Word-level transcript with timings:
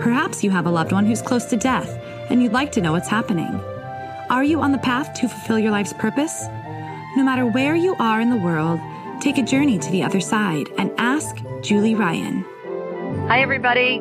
Perhaps 0.00 0.42
you 0.42 0.50
have 0.50 0.66
a 0.66 0.70
loved 0.70 0.90
one 0.90 1.06
who's 1.06 1.22
close 1.22 1.44
to 1.46 1.56
death 1.56 1.88
and 2.28 2.42
you'd 2.42 2.52
like 2.52 2.72
to 2.72 2.80
know 2.80 2.92
what's 2.92 3.08
happening. 3.08 3.54
Are 4.28 4.42
you 4.42 4.60
on 4.60 4.72
the 4.72 4.78
path 4.78 5.14
to 5.14 5.28
fulfill 5.28 5.58
your 5.58 5.70
life's 5.70 5.92
purpose? 5.92 6.46
No 7.16 7.22
matter 7.22 7.46
where 7.46 7.76
you 7.76 7.94
are 8.00 8.20
in 8.20 8.30
the 8.30 8.36
world, 8.36 8.80
take 9.20 9.38
a 9.38 9.42
journey 9.42 9.78
to 9.78 9.90
the 9.90 10.02
other 10.02 10.20
side 10.20 10.66
and 10.78 10.90
ask 10.98 11.36
Julie 11.62 11.94
Ryan. 11.94 12.44
Hi, 13.28 13.40
everybody. 13.40 14.00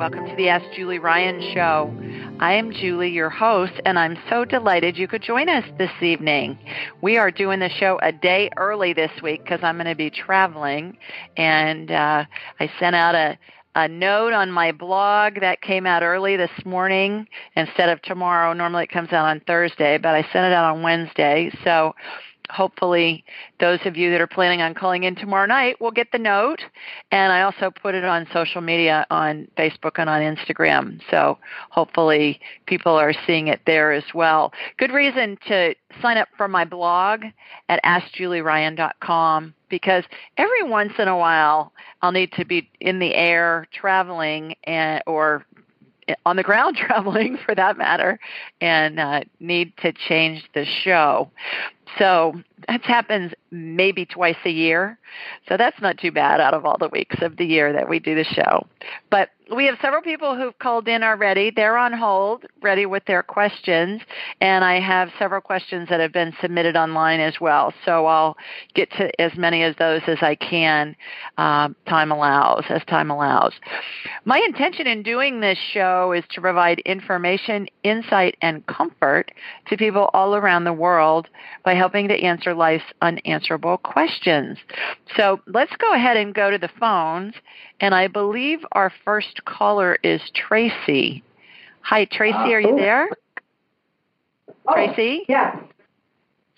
Welcome 0.00 0.26
to 0.26 0.34
the 0.34 0.48
Ask 0.48 0.64
Julie 0.74 0.98
Ryan 0.98 1.40
show. 1.54 1.94
I 2.40 2.54
am 2.54 2.72
Julie, 2.72 3.10
your 3.10 3.30
host, 3.30 3.74
and 3.84 3.98
I'm 3.98 4.16
so 4.30 4.44
delighted 4.44 4.96
you 4.96 5.06
could 5.06 5.22
join 5.22 5.48
us 5.48 5.64
this 5.78 5.90
evening. 6.00 6.58
We 7.02 7.18
are 7.18 7.30
doing 7.30 7.60
the 7.60 7.68
show 7.68 8.00
a 8.02 8.10
day 8.10 8.50
early 8.56 8.94
this 8.94 9.10
week 9.22 9.44
because 9.44 9.60
I'm 9.62 9.76
going 9.76 9.86
to 9.86 9.94
be 9.94 10.08
traveling, 10.08 10.96
and 11.36 11.90
uh, 11.90 12.24
I 12.58 12.72
sent 12.80 12.96
out 12.96 13.14
a 13.14 13.38
a 13.74 13.88
note 13.88 14.32
on 14.32 14.50
my 14.50 14.72
blog 14.72 15.40
that 15.40 15.62
came 15.62 15.86
out 15.86 16.02
early 16.02 16.36
this 16.36 16.50
morning 16.64 17.26
instead 17.56 17.88
of 17.88 18.02
tomorrow. 18.02 18.52
Normally 18.52 18.84
it 18.84 18.90
comes 18.90 19.12
out 19.12 19.26
on 19.26 19.40
Thursday, 19.40 19.98
but 19.98 20.14
I 20.14 20.22
sent 20.22 20.46
it 20.46 20.52
out 20.52 20.74
on 20.74 20.82
Wednesday. 20.82 21.50
So 21.64 21.94
hopefully 22.50 23.24
those 23.58 23.78
of 23.84 23.96
you 23.96 24.10
that 24.10 24.20
are 24.20 24.26
planning 24.26 24.60
on 24.60 24.74
calling 24.74 25.04
in 25.04 25.14
tomorrow 25.14 25.46
night 25.46 25.80
will 25.80 25.90
get 25.90 26.10
the 26.12 26.18
note 26.18 26.60
and 27.12 27.32
i 27.32 27.42
also 27.42 27.70
put 27.70 27.94
it 27.94 28.04
on 28.04 28.26
social 28.32 28.60
media 28.60 29.06
on 29.10 29.46
facebook 29.56 29.92
and 29.98 30.10
on 30.10 30.20
instagram 30.20 31.00
so 31.10 31.38
hopefully 31.70 32.40
people 32.66 32.92
are 32.92 33.14
seeing 33.26 33.48
it 33.48 33.60
there 33.66 33.92
as 33.92 34.04
well 34.14 34.52
good 34.78 34.90
reason 34.90 35.38
to 35.46 35.74
sign 36.02 36.16
up 36.16 36.28
for 36.36 36.48
my 36.48 36.64
blog 36.64 37.22
at 37.68 37.82
askjulieryan.com 37.84 39.54
because 39.70 40.04
every 40.36 40.62
once 40.62 40.92
in 40.98 41.08
a 41.08 41.16
while 41.16 41.72
i'll 42.02 42.12
need 42.12 42.32
to 42.32 42.44
be 42.44 42.68
in 42.80 42.98
the 42.98 43.14
air 43.14 43.66
traveling 43.72 44.54
and 44.64 45.02
or 45.06 45.46
on 46.26 46.36
the 46.36 46.42
ground 46.42 46.76
traveling 46.88 47.38
for 47.44 47.54
that 47.54 47.76
matter 47.78 48.18
and 48.60 48.98
uh, 49.00 49.20
need 49.38 49.72
to 49.78 49.92
change 49.92 50.44
the 50.54 50.64
show. 50.64 51.30
So 51.98 52.40
that 52.70 52.84
happens 52.84 53.32
maybe 53.50 54.06
twice 54.06 54.36
a 54.44 54.50
year. 54.50 54.96
So 55.48 55.56
that's 55.56 55.80
not 55.80 55.98
too 55.98 56.12
bad 56.12 56.40
out 56.40 56.54
of 56.54 56.64
all 56.64 56.78
the 56.78 56.88
weeks 56.88 57.16
of 57.20 57.36
the 57.36 57.44
year 57.44 57.72
that 57.72 57.88
we 57.88 57.98
do 57.98 58.14
the 58.14 58.24
show. 58.24 58.66
But 59.10 59.30
we 59.54 59.66
have 59.66 59.76
several 59.82 60.02
people 60.02 60.36
who've 60.36 60.56
called 60.60 60.86
in 60.86 61.02
already. 61.02 61.50
They're 61.50 61.76
on 61.76 61.92
hold, 61.92 62.46
ready 62.62 62.86
with 62.86 63.04
their 63.06 63.24
questions. 63.24 64.00
And 64.40 64.64
I 64.64 64.78
have 64.78 65.10
several 65.18 65.40
questions 65.40 65.88
that 65.88 65.98
have 65.98 66.12
been 66.12 66.32
submitted 66.40 66.76
online 66.76 67.18
as 67.18 67.40
well. 67.40 67.74
So 67.84 68.06
I'll 68.06 68.36
get 68.74 68.90
to 68.92 69.20
as 69.20 69.36
many 69.36 69.64
of 69.64 69.76
those 69.76 70.02
as 70.06 70.18
I 70.20 70.36
can, 70.36 70.94
uh, 71.36 71.70
time 71.88 72.12
allows, 72.12 72.64
as 72.68 72.84
time 72.84 73.10
allows. 73.10 73.54
My 74.24 74.38
intention 74.38 74.86
in 74.86 75.02
doing 75.02 75.40
this 75.40 75.58
show 75.72 76.12
is 76.12 76.24
to 76.30 76.40
provide 76.40 76.78
information, 76.80 77.66
insight, 77.82 78.36
and 78.42 78.64
comfort 78.66 79.32
to 79.66 79.76
people 79.76 80.10
all 80.14 80.36
around 80.36 80.64
the 80.64 80.72
world 80.72 81.28
by 81.64 81.74
helping 81.74 82.06
to 82.08 82.14
answer 82.14 82.54
life's 82.60 82.84
unanswerable 83.00 83.78
questions. 83.78 84.58
So 85.16 85.40
let's 85.46 85.74
go 85.78 85.94
ahead 85.94 86.18
and 86.18 86.34
go 86.34 86.50
to 86.50 86.58
the 86.58 86.70
phones. 86.78 87.34
And 87.80 87.94
I 87.94 88.06
believe 88.06 88.60
our 88.72 88.92
first 89.04 89.44
caller 89.46 89.98
is 90.04 90.20
Tracy. 90.34 91.24
Hi, 91.80 92.04
Tracy, 92.04 92.36
are 92.36 92.60
you 92.60 92.76
there? 92.76 93.08
Oh, 94.68 94.74
Tracy? 94.74 95.24
Yes. 95.26 95.56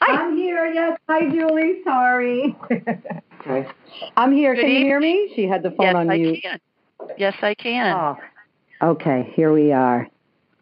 Hi. 0.01 0.21
I'm 0.21 0.37
here. 0.37 0.67
Yes. 0.67 0.99
Hi, 1.09 1.31
Julie. 1.31 1.81
Sorry. 1.85 2.57
okay. 3.41 3.69
I'm 4.17 4.33
here. 4.33 4.57
Good 4.57 4.63
can 4.63 4.71
you 4.71 4.79
hear 4.79 4.99
me? 4.99 5.33
She 5.37 5.47
had 5.47 5.63
the 5.63 5.71
phone 5.71 5.87
yes, 5.87 5.95
on 5.95 6.11
I 6.11 6.17
mute. 6.17 6.43
can. 6.43 6.61
Yes, 7.17 7.35
I 7.41 7.55
can. 7.55 7.97
Oh. 7.97 8.17
Okay. 8.83 9.33
Here 9.37 9.53
we 9.53 9.71
are. 9.71 10.09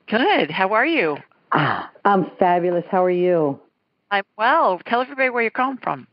Good. 0.08 0.50
How 0.50 0.74
are 0.74 0.84
you? 0.84 1.16
Ah, 1.52 1.90
I'm 2.04 2.30
fabulous. 2.38 2.84
How 2.90 3.02
are 3.02 3.10
you? 3.10 3.58
I'm 4.10 4.24
well. 4.36 4.80
Tell 4.86 5.00
everybody 5.00 5.30
where 5.30 5.42
you're 5.42 5.50
calling 5.50 5.78
from. 5.82 6.06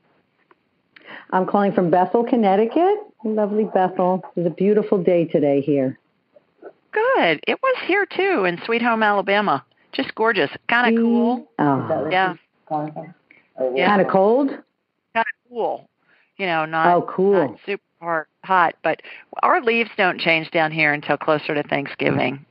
I'm 1.31 1.45
calling 1.45 1.73
from 1.73 1.89
Bethel, 1.89 2.23
Connecticut. 2.23 2.99
Lovely 3.23 3.65
Bethel. 3.73 4.23
It's 4.35 4.47
a 4.47 4.51
beautiful 4.51 5.01
day 5.03 5.25
today 5.25 5.61
here. 5.61 5.97
Good. 6.91 7.39
It 7.47 7.59
was 7.61 7.75
here 7.85 8.05
too 8.05 8.45
in 8.45 8.59
Sweet 8.65 8.81
Home, 8.81 9.03
Alabama. 9.03 9.63
Just 9.93 10.13
gorgeous. 10.15 10.49
Kind 10.69 10.95
of 10.95 11.01
cool. 11.03 11.47
Oh. 11.59 12.07
Yeah. 12.11 12.35
Yeah. 13.73 13.87
Kind 13.87 14.01
of 14.01 14.07
cold? 14.07 14.49
Kind 14.49 14.59
of 15.15 15.49
cool. 15.49 15.89
You 16.37 16.45
know, 16.45 16.65
not, 16.65 16.87
Oh, 16.95 17.01
cool. 17.09 17.47
not 17.49 17.59
super 17.65 17.81
hot, 18.01 18.27
hot, 18.43 18.75
but 18.83 19.01
our 19.41 19.61
leaves 19.61 19.89
don't 19.97 20.19
change 20.19 20.51
down 20.51 20.71
here 20.71 20.93
until 20.93 21.17
closer 21.17 21.55
to 21.55 21.63
Thanksgiving. 21.63 22.45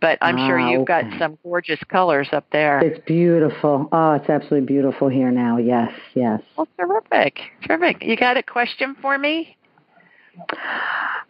But 0.00 0.18
I'm 0.20 0.36
sure 0.36 0.58
Ah, 0.58 0.70
you've 0.70 0.86
got 0.86 1.04
some 1.18 1.38
gorgeous 1.42 1.80
colors 1.88 2.28
up 2.32 2.44
there. 2.52 2.80
It's 2.80 3.02
beautiful. 3.06 3.88
Oh, 3.92 4.12
it's 4.12 4.28
absolutely 4.28 4.66
beautiful 4.66 5.08
here 5.08 5.30
now. 5.30 5.56
Yes, 5.56 5.90
yes. 6.14 6.42
Well, 6.56 6.68
terrific. 6.78 7.40
Terrific. 7.66 8.02
You 8.02 8.16
got 8.16 8.36
a 8.36 8.42
question 8.42 8.94
for 9.00 9.16
me? 9.16 9.56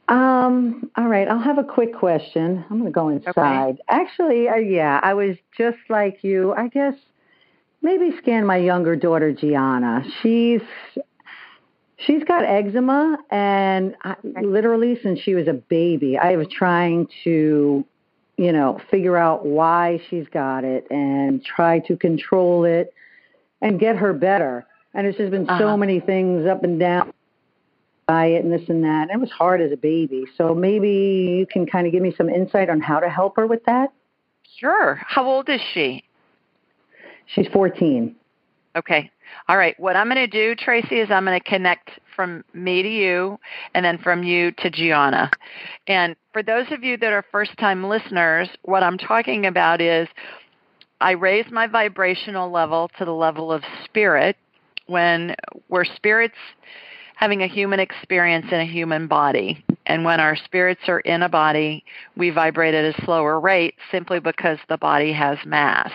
Um, 0.08 0.90
all 0.96 1.06
right, 1.08 1.28
I'll 1.28 1.38
have 1.40 1.58
a 1.58 1.64
quick 1.64 1.94
question. 1.94 2.64
I'm 2.70 2.78
going 2.78 2.84
to 2.84 2.90
go 2.90 3.08
inside. 3.08 3.78
Actually, 3.88 4.48
uh, 4.48 4.56
yeah, 4.56 5.00
I 5.02 5.14
was 5.14 5.36
just 5.56 5.78
like 5.88 6.22
you. 6.22 6.52
I 6.54 6.68
guess 6.68 6.94
maybe 7.82 8.10
scan 8.18 8.46
my 8.46 8.56
younger 8.56 8.96
daughter 8.96 9.32
Gianna. 9.32 10.04
She's 10.22 10.60
she's 11.98 12.24
got 12.24 12.44
eczema 12.44 13.16
and 13.30 13.96
I, 14.02 14.16
literally 14.42 14.98
since 15.02 15.18
she 15.20 15.34
was 15.34 15.48
a 15.48 15.54
baby, 15.54 16.18
I 16.18 16.36
was 16.36 16.46
trying 16.48 17.08
to 17.24 17.84
you 18.36 18.52
know, 18.52 18.80
figure 18.90 19.16
out 19.16 19.46
why 19.46 20.00
she's 20.10 20.26
got 20.28 20.64
it 20.64 20.86
and 20.90 21.44
try 21.44 21.78
to 21.80 21.96
control 21.96 22.64
it 22.64 22.92
and 23.62 23.80
get 23.80 23.96
her 23.96 24.12
better. 24.12 24.66
And 24.94 25.06
it's 25.06 25.18
just 25.18 25.30
been 25.30 25.48
Uh-huh. 25.48 25.58
so 25.58 25.76
many 25.76 26.00
things 26.00 26.46
up 26.46 26.62
and 26.64 26.78
down 26.78 27.12
diet 28.08 28.44
and 28.44 28.52
this 28.52 28.68
and 28.68 28.84
that. 28.84 29.02
And 29.02 29.10
it 29.10 29.18
was 29.20 29.30
hard 29.30 29.60
as 29.60 29.72
a 29.72 29.76
baby. 29.76 30.26
So 30.36 30.54
maybe 30.54 31.36
you 31.38 31.46
can 31.46 31.66
kind 31.66 31.86
of 31.86 31.92
give 31.92 32.02
me 32.02 32.14
some 32.16 32.28
insight 32.28 32.70
on 32.70 32.80
how 32.80 33.00
to 33.00 33.08
help 33.08 33.36
her 33.36 33.46
with 33.46 33.64
that. 33.64 33.92
Sure. 34.58 34.94
How 35.06 35.26
old 35.26 35.48
is 35.48 35.60
she? 35.74 36.04
She's 37.26 37.48
14. 37.48 38.14
Okay. 38.76 39.10
All 39.48 39.56
right. 39.56 39.78
What 39.80 39.96
I'm 39.96 40.06
going 40.08 40.16
to 40.16 40.26
do, 40.28 40.54
Tracy, 40.54 41.00
is 41.00 41.10
I'm 41.10 41.24
going 41.24 41.38
to 41.40 41.44
connect 41.44 41.90
from 42.16 42.42
me 42.54 42.82
to 42.82 42.88
you 42.88 43.38
and 43.74 43.84
then 43.84 43.98
from 43.98 44.24
you 44.24 44.50
to 44.52 44.70
Gianna. 44.70 45.30
And 45.86 46.16
for 46.32 46.42
those 46.42 46.66
of 46.72 46.82
you 46.82 46.96
that 46.96 47.12
are 47.12 47.24
first 47.30 47.56
time 47.58 47.84
listeners, 47.84 48.48
what 48.62 48.82
I'm 48.82 48.98
talking 48.98 49.46
about 49.46 49.80
is 49.80 50.08
I 51.00 51.12
raise 51.12 51.50
my 51.52 51.66
vibrational 51.66 52.50
level 52.50 52.90
to 52.98 53.04
the 53.04 53.14
level 53.14 53.52
of 53.52 53.62
spirit 53.84 54.36
when 54.86 55.36
we're 55.68 55.84
spirits 55.84 56.36
having 57.16 57.42
a 57.42 57.48
human 57.48 57.80
experience 57.80 58.46
in 58.50 58.60
a 58.60 58.66
human 58.66 59.06
body. 59.06 59.64
And 59.86 60.04
when 60.04 60.18
our 60.20 60.36
spirits 60.36 60.82
are 60.88 61.00
in 61.00 61.22
a 61.22 61.28
body, 61.28 61.84
we 62.16 62.30
vibrate 62.30 62.74
at 62.74 62.84
a 62.84 63.04
slower 63.04 63.38
rate 63.38 63.76
simply 63.90 64.18
because 64.18 64.58
the 64.68 64.76
body 64.76 65.12
has 65.12 65.38
mass. 65.46 65.92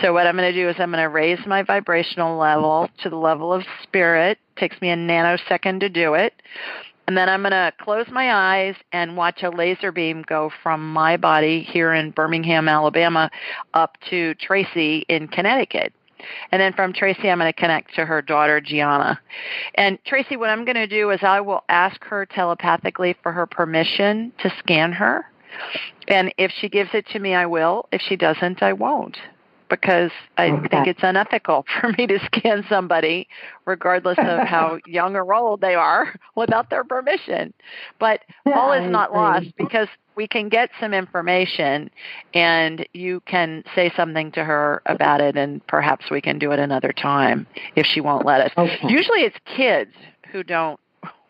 So 0.00 0.12
what 0.12 0.26
I'm 0.26 0.36
going 0.36 0.52
to 0.52 0.60
do 0.60 0.68
is 0.68 0.76
I'm 0.78 0.90
going 0.90 1.02
to 1.02 1.08
raise 1.08 1.38
my 1.46 1.62
vibrational 1.62 2.36
level 2.36 2.90
to 3.02 3.08
the 3.08 3.16
level 3.16 3.52
of 3.52 3.62
spirit. 3.82 4.38
It 4.56 4.60
takes 4.60 4.80
me 4.80 4.90
a 4.90 4.96
nanosecond 4.96 5.80
to 5.80 5.88
do 5.88 6.14
it. 6.14 6.34
And 7.06 7.16
then 7.16 7.28
I'm 7.28 7.42
going 7.42 7.52
to 7.52 7.72
close 7.80 8.06
my 8.10 8.32
eyes 8.32 8.76
and 8.92 9.16
watch 9.16 9.42
a 9.42 9.50
laser 9.50 9.90
beam 9.90 10.22
go 10.28 10.50
from 10.62 10.92
my 10.92 11.16
body 11.16 11.62
here 11.62 11.92
in 11.92 12.12
Birmingham, 12.12 12.68
Alabama, 12.68 13.30
up 13.74 13.96
to 14.10 14.34
Tracy 14.36 15.04
in 15.08 15.26
Connecticut. 15.26 15.92
And 16.52 16.60
then 16.60 16.72
from 16.72 16.92
Tracy, 16.92 17.30
I'm 17.30 17.38
going 17.38 17.52
to 17.52 17.58
connect 17.58 17.94
to 17.94 18.06
her 18.06 18.22
daughter, 18.22 18.60
Gianna. 18.60 19.20
And 19.74 19.98
Tracy, 20.04 20.36
what 20.36 20.50
I'm 20.50 20.64
going 20.64 20.76
to 20.76 20.86
do 20.86 21.10
is 21.10 21.20
I 21.22 21.40
will 21.40 21.64
ask 21.68 22.02
her 22.04 22.26
telepathically 22.26 23.16
for 23.22 23.32
her 23.32 23.46
permission 23.46 24.32
to 24.40 24.52
scan 24.58 24.92
her. 24.92 25.26
And 26.08 26.32
if 26.38 26.50
she 26.60 26.68
gives 26.68 26.90
it 26.94 27.06
to 27.08 27.18
me, 27.18 27.34
I 27.34 27.46
will. 27.46 27.86
If 27.92 28.00
she 28.02 28.16
doesn't, 28.16 28.62
I 28.62 28.72
won't. 28.72 29.16
Because 29.70 30.10
I 30.36 30.50
okay. 30.50 30.68
think 30.68 30.86
it's 30.88 31.00
unethical 31.02 31.64
for 31.80 31.88
me 31.96 32.06
to 32.08 32.18
scan 32.26 32.64
somebody, 32.68 33.28
regardless 33.64 34.18
of 34.18 34.40
how 34.46 34.78
young 34.86 35.16
or 35.16 35.32
old 35.32 35.60
they 35.62 35.74
are, 35.74 36.14
without 36.36 36.68
their 36.68 36.84
permission. 36.84 37.54
But 37.98 38.20
all 38.52 38.72
is 38.72 38.90
not 38.90 39.14
lost 39.14 39.46
because 39.56 39.88
we 40.16 40.26
can 40.26 40.50
get 40.50 40.68
some 40.78 40.92
information 40.92 41.90
and 42.34 42.86
you 42.92 43.20
can 43.20 43.64
say 43.74 43.90
something 43.96 44.32
to 44.32 44.44
her 44.44 44.82
about 44.84 45.20
it 45.20 45.36
and 45.36 45.66
perhaps 45.66 46.10
we 46.10 46.20
can 46.20 46.38
do 46.38 46.50
it 46.50 46.58
another 46.58 46.92
time 46.92 47.46
if 47.76 47.86
she 47.86 48.02
won't 48.02 48.26
let 48.26 48.40
us. 48.40 48.50
Okay. 48.58 48.78
Usually 48.88 49.20
it's 49.20 49.36
kids 49.56 49.92
who 50.30 50.42
don't 50.42 50.78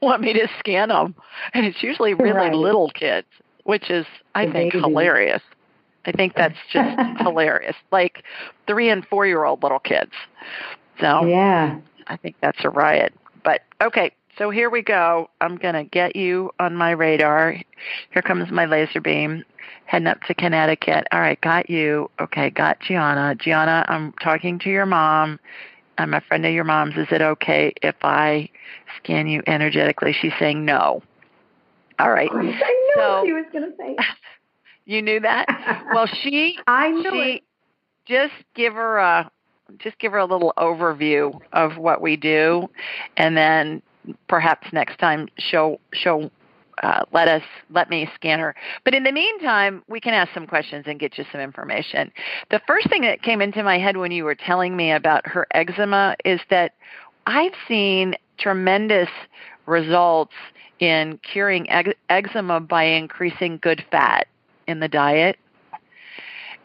want 0.00 0.22
me 0.22 0.32
to 0.32 0.48
scan 0.58 0.88
them 0.88 1.14
and 1.54 1.66
it's 1.66 1.82
usually 1.82 2.14
really 2.14 2.32
right. 2.32 2.54
little 2.54 2.90
kids, 2.90 3.28
which 3.64 3.90
is 3.90 4.06
I 4.34 4.46
the 4.46 4.52
think 4.52 4.72
baby. 4.72 4.82
hilarious. 4.82 5.42
I 6.06 6.12
think 6.12 6.34
that's 6.34 6.58
just 6.72 6.98
hilarious. 7.20 7.76
Like 7.90 8.24
3 8.66 8.88
and 8.90 9.06
4 9.06 9.26
year 9.26 9.44
old 9.44 9.62
little 9.62 9.78
kids. 9.78 10.12
So 11.00 11.24
Yeah. 11.26 11.78
I 12.06 12.16
think 12.16 12.36
that's 12.40 12.64
a 12.64 12.70
riot. 12.70 13.14
But 13.44 13.62
okay, 13.80 14.12
so 14.36 14.50
here 14.50 14.70
we 14.70 14.82
go. 14.82 15.30
I'm 15.40 15.56
going 15.56 15.74
to 15.74 15.84
get 15.84 16.16
you 16.16 16.50
on 16.58 16.74
my 16.74 16.90
radar. 16.90 17.56
Here 18.12 18.22
comes 18.22 18.50
my 18.50 18.66
laser 18.66 19.00
beam. 19.00 19.44
Heading 19.84 20.06
up 20.06 20.20
to 20.22 20.34
Connecticut. 20.34 21.06
All 21.12 21.20
right, 21.20 21.40
got 21.40 21.68
you. 21.68 22.10
Okay, 22.20 22.50
got 22.50 22.80
Gianna. 22.80 23.34
Gianna, 23.34 23.84
I'm 23.88 24.12
talking 24.22 24.58
to 24.60 24.70
your 24.70 24.86
mom. 24.86 25.38
I'm 25.98 26.14
a 26.14 26.20
friend 26.22 26.46
of 26.46 26.52
your 26.52 26.64
mom's. 26.64 26.96
Is 26.96 27.08
it 27.10 27.20
okay 27.20 27.72
if 27.82 27.96
I 28.02 28.48
scan 28.96 29.26
you 29.26 29.42
energetically? 29.46 30.12
She's 30.12 30.32
saying 30.38 30.64
no. 30.64 31.02
All 31.98 32.10
right. 32.10 32.30
I 32.32 32.42
knew 32.42 32.54
so, 32.94 33.22
she 33.26 33.32
was 33.32 33.44
going 33.52 33.70
to 33.70 33.76
say. 33.76 33.96
you 34.90 35.02
knew 35.02 35.20
that? 35.20 35.46
Well, 35.94 36.06
she. 36.06 36.56
I 36.68 36.90
knew 36.90 37.10
she, 37.10 37.18
it. 37.18 37.42
Just 38.06 38.44
give 38.54 38.74
her 38.74 38.98
a 38.98 39.30
just 39.78 39.98
give 39.98 40.12
her 40.12 40.18
a 40.18 40.24
little 40.24 40.52
overview 40.56 41.38
of 41.52 41.78
what 41.78 42.00
we 42.00 42.16
do, 42.16 42.68
and 43.16 43.36
then 43.36 43.82
perhaps 44.28 44.68
next 44.72 44.98
time 44.98 45.28
she'll 45.36 45.80
she'll 45.92 46.30
uh, 46.82 47.02
let 47.12 47.26
us 47.26 47.42
let 47.70 47.90
me 47.90 48.08
scan 48.14 48.38
her. 48.38 48.54
But 48.84 48.94
in 48.94 49.02
the 49.02 49.10
meantime, 49.12 49.82
we 49.88 50.00
can 50.00 50.14
ask 50.14 50.32
some 50.32 50.46
questions 50.46 50.84
and 50.86 51.00
get 51.00 51.18
you 51.18 51.24
some 51.32 51.40
information. 51.40 52.12
The 52.50 52.60
first 52.66 52.88
thing 52.88 53.02
that 53.02 53.22
came 53.22 53.40
into 53.40 53.62
my 53.64 53.78
head 53.78 53.96
when 53.96 54.12
you 54.12 54.24
were 54.24 54.36
telling 54.36 54.76
me 54.76 54.92
about 54.92 55.26
her 55.26 55.46
eczema 55.52 56.16
is 56.24 56.40
that 56.50 56.74
I've 57.26 57.54
seen 57.66 58.14
tremendous 58.38 59.10
results 59.66 60.34
in 60.78 61.18
curing 61.18 61.68
eczema 62.08 62.60
by 62.60 62.84
increasing 62.84 63.58
good 63.60 63.84
fat 63.90 64.26
in 64.70 64.80
the 64.80 64.88
diet. 64.88 65.36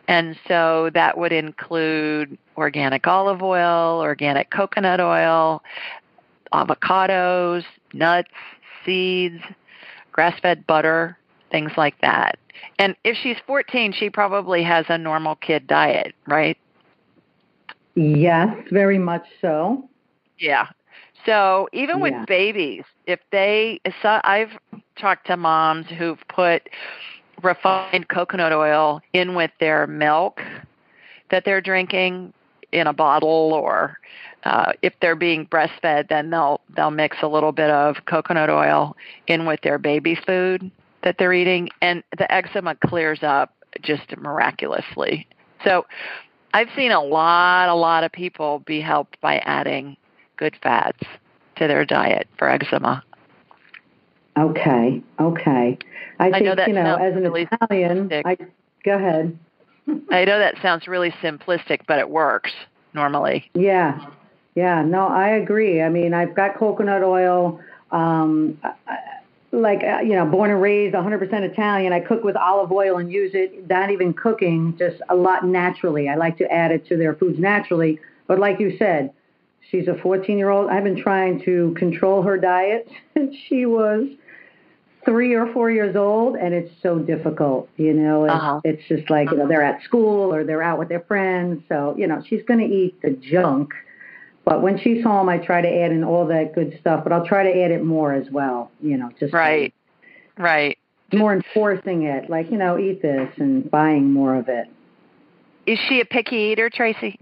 And 0.07 0.38
so 0.48 0.92
that 0.94 1.18
would 1.18 1.31
include 1.31 2.38
organic 2.57 3.07
olive 3.07 3.42
oil, 3.42 4.00
organic 4.02 4.52
coconut 4.52 5.02
oil, 5.02 5.63
avocados, 6.54 7.63
nuts, 7.94 8.30
seeds, 8.86 9.42
grass 10.12 10.40
fed 10.40 10.66
butter, 10.68 11.18
things 11.52 11.72
like 11.75 12.00
that. 12.02 12.38
And 12.80 12.96
if 13.04 13.18
she's 13.18 13.38
14, 13.48 13.94
she 13.94 14.10
probably 14.10 14.63
has 14.63 14.86
a 14.90 14.98
normal 14.98 15.36
kid 15.36 15.68
diet, 15.68 16.13
right? 16.28 16.58
Yes, 17.96 18.56
very 18.72 19.00
much 19.00 19.25
so. 19.42 19.90
Yeah. 20.38 20.68
So 21.25 21.68
even 21.74 22.00
with 22.00 22.13
yeah. 22.13 22.25
babies, 22.28 22.84
if 23.08 23.19
they, 23.31 23.80
so 24.01 24.19
I've 24.24 24.51
talked 25.00 25.28
to 25.28 25.38
moms 25.38 25.88
who've 25.88 26.19
put 26.28 26.69
refined 27.45 28.09
coconut 28.09 28.51
oil 28.51 29.01
in 29.13 29.36
with 29.36 29.51
their 29.59 29.88
milk 29.88 30.42
that 31.31 31.45
they're 31.45 31.62
drinking 31.62 32.33
in 32.71 32.88
a 32.88 32.94
bottle 32.94 33.53
or 33.53 34.00
uh, 34.44 34.74
if 34.81 34.94
they're 35.01 35.15
being 35.15 35.47
breastfed, 35.47 36.09
then 36.09 36.30
they'll 36.30 36.62
they'll 36.75 36.92
mix 36.92 37.18
a 37.21 37.27
little 37.27 37.51
bit 37.51 37.69
of 37.69 37.95
coconut 38.06 38.50
oil 38.50 38.95
in 39.27 39.45
with 39.45 39.59
their 39.62 39.77
baby 39.77 40.18
food 40.25 40.69
that 41.03 41.18
they're 41.18 41.33
eating, 41.33 41.69
and 41.81 42.03
the 42.18 42.31
eczema 42.31 42.75
clears 42.75 43.19
up 43.21 43.53
just 43.81 44.15
miraculously. 44.18 45.27
So, 45.63 45.86
I've 46.53 46.69
seen 46.75 46.91
a 46.91 47.03
lot, 47.03 47.69
a 47.69 47.75
lot 47.75 48.03
of 48.03 48.12
people 48.12 48.59
be 48.59 48.81
helped 48.81 49.19
by 49.21 49.38
adding 49.39 49.98
good 50.38 50.56
fats 50.62 51.03
to 51.57 51.68
their 51.68 51.86
diet 51.86 52.27
for 52.38 52.50
eczema. 52.50 53.03
Okay, 54.38 55.02
okay. 55.20 55.78
I, 56.20 56.28
I 56.28 56.32
think 56.32 56.46
know 56.58 56.66
you 56.68 56.74
know, 56.74 56.96
as 56.96 57.16
an 57.16 57.24
really 57.24 57.48
Italian, 57.52 58.12
I 58.26 58.38
go 58.84 58.96
ahead. 58.96 59.38
I 60.12 60.26
know 60.26 60.40
that 60.40 60.56
sounds 60.62 60.88
really 60.88 61.12
simplistic, 61.22 61.82
but 61.88 62.00
it 62.00 62.10
works 62.10 62.52
normally. 62.94 63.50
Yeah, 63.54 64.06
yeah, 64.56 64.82
no, 64.84 65.08
I 65.08 65.30
agree. 65.30 65.82
I 65.82 65.90
mean, 65.90 66.14
I've 66.14 66.36
got 66.36 66.58
coconut 66.58 67.04
oil. 67.04 67.62
Um, 67.92 68.60
like 69.52 69.84
uh, 69.84 70.02
you 70.02 70.16
know, 70.16 70.26
born 70.26 70.52
and 70.52 70.62
raised 70.62 70.96
100% 70.96 71.34
Italian. 71.50 71.94
I 71.94 72.02
cook 72.02 72.24
with 72.24 72.36
olive 72.36 72.72
oil 72.72 72.98
and 72.98 73.12
use 73.12 73.32
it. 73.34 73.70
Not 73.70 73.90
even 73.90 74.14
cooking, 74.14 74.76
just 74.78 75.02
a 75.10 75.16
lot 75.16 75.46
naturally. 75.46 76.10
I 76.10 76.16
like 76.16 76.38
to 76.40 76.52
add 76.52 76.72
it 76.72 76.86
to 76.88 76.98
their 76.98 77.16
foods 77.16 77.40
naturally. 77.40 78.00
But 78.28 78.40
like 78.40 78.60
you 78.60 78.76
said, 78.78 79.14
she's 79.70 79.88
a 79.88 79.96
14 79.96 80.38
year 80.38 80.50
old. 80.50 80.70
I've 80.70 80.84
been 80.84 81.02
trying 81.02 81.42
to 81.46 81.74
control 81.78 82.22
her 82.24 82.38
diet 82.38 82.90
since 83.14 83.36
she 83.48 83.66
was 83.66 84.08
three 85.06 85.34
or 85.36 85.52
four 85.54 85.72
years 85.72 85.96
old, 85.96 86.36
and 86.36 86.54
it's 86.54 86.72
so 86.81 87.00
difficult. 87.00 87.69
You 87.78 87.94
know, 87.94 88.25
it's, 88.25 88.34
uh-huh. 88.34 88.62
it's 88.63 88.88
just 88.88 89.10
like 89.10 89.31
you 89.31 89.38
know 89.38 89.48
they're 89.48 89.63
at 89.63 89.84
school 89.84 90.34
or 90.34 90.44
they're 90.44 90.63
out 90.63 90.80
with 90.80 90.90
their 90.90 91.02
friends, 91.02 91.63
so 91.69 91.96
you 91.98 92.07
know 92.07 92.24
she's 92.28 92.44
going 92.44 92.60
to 92.60 92.66
eat 92.66 93.02
the 93.02 93.12
junk 93.12 93.72
but 94.46 94.62
when 94.62 94.78
she's 94.78 95.04
home, 95.04 95.28
I 95.28 95.40
try 95.40 95.62
to 95.62 95.68
add 95.68 95.92
in 95.92 96.04
all 96.04 96.28
that 96.28 96.54
good 96.54 96.78
stuff, 96.80 97.04
but 97.04 97.12
I'll 97.12 97.25
try 97.25 97.44
to 97.44 97.63
add 97.63 97.72
it 97.72 97.84
more 97.84 98.13
as 98.13 98.30
well, 98.31 98.72
you 98.80 98.96
know, 98.96 99.10
just 99.19 99.34
right, 99.34 99.74
right. 100.38 100.78
More 101.13 101.34
enforcing 101.34 102.04
it, 102.04 102.30
like, 102.30 102.51
you 102.51 102.58
know, 102.58 102.78
eat 102.78 103.01
this 103.01 103.30
and 103.38 103.69
buying 103.69 104.13
more 104.13 104.36
of 104.36 104.48
it. 104.48 104.68
Is 105.66 105.80
she 105.90 106.00
a 106.00 106.06
picky 106.06 106.36
eater, 106.36 106.69
Tracy? 106.69 107.19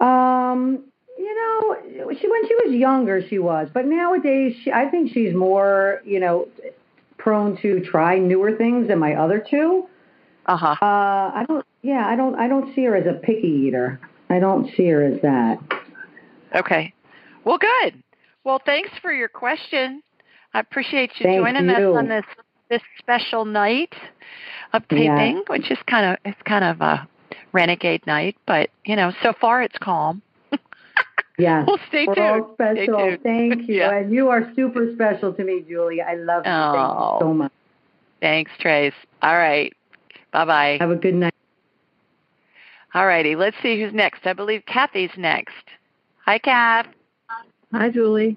Um, 0.00 0.84
you 1.22 1.34
know, 1.34 2.12
she 2.20 2.28
when 2.28 2.48
she 2.48 2.54
was 2.56 2.74
younger, 2.74 3.22
she 3.28 3.38
was, 3.38 3.68
but 3.72 3.86
nowadays, 3.86 4.56
she, 4.62 4.72
I 4.72 4.88
think 4.88 5.12
she's 5.12 5.34
more, 5.34 6.00
you 6.04 6.18
know, 6.18 6.48
prone 7.16 7.56
to 7.62 7.80
try 7.80 8.18
newer 8.18 8.56
things 8.56 8.88
than 8.88 8.98
my 8.98 9.14
other 9.14 9.44
two. 9.48 9.86
Uh-huh. 10.46 10.66
Uh 10.66 11.30
I 11.34 11.44
don't. 11.46 11.64
Yeah, 11.82 12.06
I 12.06 12.16
don't. 12.16 12.34
I 12.34 12.48
don't 12.48 12.74
see 12.74 12.84
her 12.84 12.96
as 12.96 13.06
a 13.06 13.14
picky 13.14 13.48
eater. 13.48 14.00
I 14.28 14.40
don't 14.40 14.68
see 14.76 14.88
her 14.88 15.04
as 15.04 15.20
that. 15.22 15.58
Okay. 16.54 16.92
Well, 17.44 17.58
good. 17.58 18.02
Well, 18.44 18.60
thanks 18.64 18.90
for 19.00 19.12
your 19.12 19.28
question. 19.28 20.02
I 20.54 20.60
appreciate 20.60 21.12
you 21.18 21.24
Thank 21.24 21.40
joining 21.40 21.68
you. 21.68 21.92
us 21.92 21.96
on 21.96 22.08
this 22.08 22.24
this 22.68 22.82
special 22.98 23.44
night 23.44 23.94
of 24.72 24.82
taping, 24.88 25.36
yeah. 25.36 25.42
which 25.46 25.70
is 25.70 25.78
kind 25.86 26.12
of 26.12 26.18
it's 26.24 26.42
kind 26.44 26.64
of 26.64 26.80
a 26.80 27.06
renegade 27.52 28.06
night, 28.06 28.36
but 28.46 28.70
you 28.84 28.96
know, 28.96 29.12
so 29.22 29.32
far 29.40 29.62
it's 29.62 29.76
calm. 29.80 30.22
Yeah. 31.38 31.64
well, 31.66 31.78
stay 31.88 32.06
We're 32.06 32.14
tuned. 32.14 32.26
all 32.26 32.54
special. 32.54 32.98
Tuned. 32.98 33.20
Thank 33.22 33.68
you. 33.68 33.76
yeah. 33.76 33.96
And 33.96 34.12
you 34.12 34.28
are 34.28 34.52
super 34.54 34.92
special 34.94 35.32
to 35.32 35.44
me, 35.44 35.64
Julie. 35.68 36.00
I 36.02 36.14
love 36.14 36.44
you. 36.44 36.52
Oh, 36.52 36.72
Thank 36.72 36.88
you 36.88 37.18
so 37.20 37.30
oh. 37.30 37.34
much. 37.34 37.52
Thanks, 38.20 38.50
Trace. 38.58 38.94
All 39.22 39.36
right. 39.36 39.74
Bye 40.32 40.44
bye. 40.44 40.76
Have 40.80 40.90
a 40.90 40.96
good 40.96 41.14
night. 41.14 41.34
All 42.94 43.06
righty, 43.06 43.36
let's 43.36 43.56
see 43.62 43.80
who's 43.80 43.94
next. 43.94 44.26
I 44.26 44.34
believe 44.34 44.64
Kathy's 44.66 45.10
next. 45.16 45.64
Hi, 46.26 46.38
Kath. 46.38 46.86
Hi, 47.72 47.88
Julie. 47.88 48.36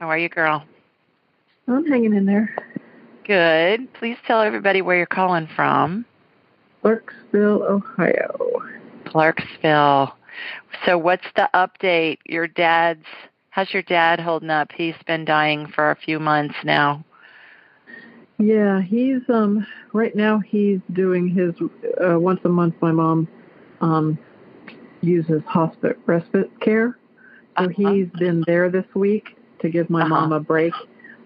How 0.00 0.08
are 0.08 0.16
you, 0.16 0.30
girl? 0.30 0.64
I'm 1.68 1.86
hanging 1.86 2.14
in 2.14 2.24
there. 2.24 2.54
Good. 3.24 3.92
Please 3.94 4.16
tell 4.26 4.40
everybody 4.40 4.80
where 4.80 4.96
you're 4.96 5.06
calling 5.06 5.46
from. 5.54 6.06
Clarksville, 6.80 7.62
Ohio. 7.62 8.62
Clarksville. 9.04 10.14
So, 10.86 10.98
what's 10.98 11.26
the 11.36 11.48
update? 11.54 12.18
Your 12.24 12.46
dad's, 12.46 13.04
how's 13.50 13.72
your 13.72 13.82
dad 13.82 14.20
holding 14.20 14.50
up? 14.50 14.70
He's 14.72 14.94
been 15.06 15.24
dying 15.24 15.66
for 15.74 15.90
a 15.90 15.96
few 15.96 16.18
months 16.18 16.54
now. 16.64 17.04
Yeah, 18.38 18.80
he's 18.80 19.20
um 19.28 19.66
right 19.92 20.16
now 20.16 20.38
he's 20.38 20.80
doing 20.92 21.28
his 21.28 21.54
uh, 22.02 22.18
once 22.18 22.40
a 22.44 22.48
month. 22.48 22.74
My 22.80 22.90
mom 22.90 23.28
um, 23.82 24.18
uses 25.02 25.42
hospice 25.46 25.96
respite 26.06 26.50
care. 26.60 26.98
So 27.58 27.64
uh-huh. 27.64 27.92
he's 27.92 28.08
been 28.18 28.42
there 28.46 28.70
this 28.70 28.86
week 28.94 29.36
to 29.60 29.68
give 29.68 29.90
my 29.90 30.00
uh-huh. 30.00 30.08
mom 30.08 30.32
a 30.32 30.40
break. 30.40 30.72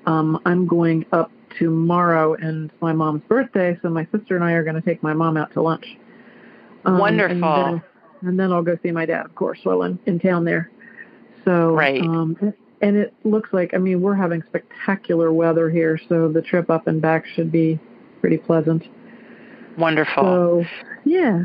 Um, 0.06 0.40
I'm 0.44 0.66
going 0.66 1.06
up 1.12 1.30
tomorrow, 1.58 2.34
and 2.34 2.70
it's 2.70 2.82
my 2.82 2.92
mom's 2.92 3.22
birthday, 3.28 3.78
so 3.82 3.88
my 3.88 4.06
sister 4.12 4.34
and 4.34 4.44
I 4.44 4.52
are 4.52 4.64
going 4.64 4.74
to 4.74 4.82
take 4.82 5.02
my 5.02 5.14
mom 5.14 5.36
out 5.36 5.52
to 5.52 5.62
lunch. 5.62 5.86
Um, 6.84 6.98
Wonderful. 6.98 7.80
And 8.26 8.38
then, 8.38 8.52
I'll 8.52 8.62
go 8.62 8.78
see 8.82 8.90
my 8.90 9.06
dad, 9.06 9.26
of 9.26 9.34
course, 9.34 9.58
while 9.64 9.82
I'm 9.82 9.98
in 10.06 10.18
town 10.18 10.44
there. 10.44 10.70
So, 11.44 11.74
right. 11.74 12.00
Um, 12.00 12.54
and 12.80 12.96
it 12.96 13.14
looks 13.24 13.50
like, 13.52 13.74
I 13.74 13.78
mean, 13.78 14.00
we're 14.00 14.14
having 14.14 14.42
spectacular 14.42 15.32
weather 15.32 15.70
here, 15.70 15.98
so 16.08 16.28
the 16.28 16.42
trip 16.42 16.70
up 16.70 16.86
and 16.86 17.00
back 17.00 17.24
should 17.26 17.50
be 17.50 17.78
pretty 18.20 18.38
pleasant. 18.38 18.84
Wonderful. 19.76 20.14
So, 20.22 20.64
yeah, 21.04 21.44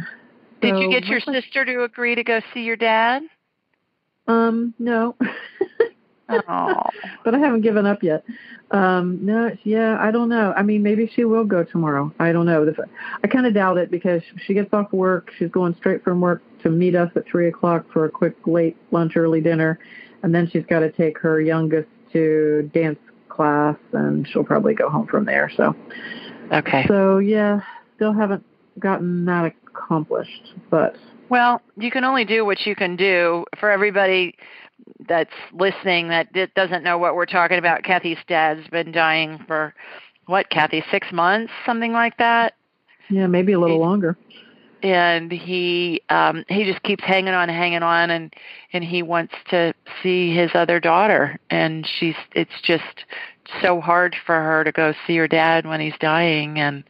Did 0.62 0.78
you 0.80 0.90
get 0.90 1.06
your 1.06 1.20
sister 1.20 1.66
to 1.66 1.84
agree 1.84 2.16
to 2.16 2.24
go 2.24 2.42
see 2.54 2.62
your 2.62 2.76
dad? 2.76 3.24
Um, 4.28 4.74
no. 4.80 5.16
But 7.24 7.36
I 7.36 7.40
haven't 7.40 7.62
given 7.62 7.86
up 7.86 8.04
yet. 8.04 8.24
Um, 8.72 9.26
no, 9.26 9.52
yeah, 9.64 9.98
I 10.00 10.12
don't 10.12 10.30
know. 10.30 10.54
I 10.56 10.62
mean, 10.62 10.84
maybe 10.84 11.12
she 11.16 11.26
will 11.26 11.44
go 11.44 11.64
tomorrow. 11.64 12.14
I 12.20 12.32
don't 12.32 12.46
know. 12.46 12.72
I 13.24 13.28
kind 13.28 13.46
of 13.46 13.54
doubt 13.54 13.78
it 13.78 13.90
because 13.90 14.22
she 14.46 14.54
gets 14.54 14.72
off 14.74 14.92
work. 14.94 15.32
She's 15.38 15.50
going 15.50 15.76
straight 15.76 16.04
from 16.04 16.22
work 16.22 16.44
to 16.64 16.70
meet 16.70 16.96
us 16.96 17.12
at 17.16 17.26
three 17.26 17.48
o'clock 17.48 17.86
for 17.92 18.06
a 18.06 18.10
quick 18.10 18.36
late 18.46 18.78
lunch, 18.92 19.16
early 19.16 19.42
dinner, 19.42 19.80
and 20.24 20.34
then 20.34 20.50
she's 20.50 20.66
got 20.66 20.80
to 20.80 20.92
take 20.92 21.18
her 21.20 21.42
youngest 21.42 21.88
to 22.14 22.70
dance 22.74 23.00
class, 23.30 23.78
and 23.94 24.28
she'll 24.28 24.44
probably 24.44 24.74
go 24.74 24.90
home 24.90 25.08
from 25.08 25.26
there. 25.26 25.52
So, 25.56 25.76
okay. 26.52 26.86
So 26.88 27.18
yeah, 27.20 27.62
still 27.96 28.14
haven't 28.14 28.46
gotten 28.80 29.26
that 29.26 29.54
accomplished, 29.68 30.54
but 30.70 30.96
well, 31.30 31.62
you 31.78 31.92
can 31.92 32.04
only 32.04 32.26
do 32.26 32.44
what 32.44 32.66
you 32.66 32.76
can 32.76 32.96
do. 32.96 33.46
For 33.60 33.70
everybody 33.70 34.36
that's 35.08 35.34
listening 35.54 36.10
that 36.10 36.34
doesn't 36.56 36.84
know 36.84 36.98
what 36.98 37.16
we're 37.16 37.26
talking 37.26 37.58
about, 37.58 37.84
Kathy's 37.84 38.18
dad's 38.28 38.68
been 38.68 38.92
dying 38.92 39.44
for 39.48 39.74
what, 40.26 40.50
Kathy, 40.50 40.84
six 40.92 41.12
months, 41.12 41.52
something 41.66 41.92
like 41.92 42.18
that. 42.18 42.54
Yeah, 43.10 43.28
maybe 43.28 43.54
a 43.54 43.60
little 43.60 43.78
he, 43.78 43.82
longer. 43.82 44.18
And 44.84 45.32
he 45.32 46.02
um 46.10 46.46
he 46.48 46.64
just 46.64 46.84
keeps 46.84 47.04
hanging 47.04 47.34
on, 47.34 47.50
hanging 47.50 47.84
on, 47.84 48.10
and 48.12 48.34
and 48.72 48.84
he 48.84 49.02
wants 49.02 49.34
to 49.50 49.74
see 50.02 50.34
his 50.36 50.52
other 50.54 50.80
daughter, 50.80 51.38
and 51.50 51.88
she's 52.00 52.16
it's 52.34 52.62
just 52.64 53.06
so 53.62 53.82
hard 53.82 54.16
for 54.26 54.36
her 54.36 54.64
to 54.64 54.72
go 54.72 54.94
see 55.08 55.18
her 55.18 55.28
dad 55.28 55.66
when 55.66 55.82
he's 55.82 55.98
dying, 56.00 56.60
and 56.60 56.84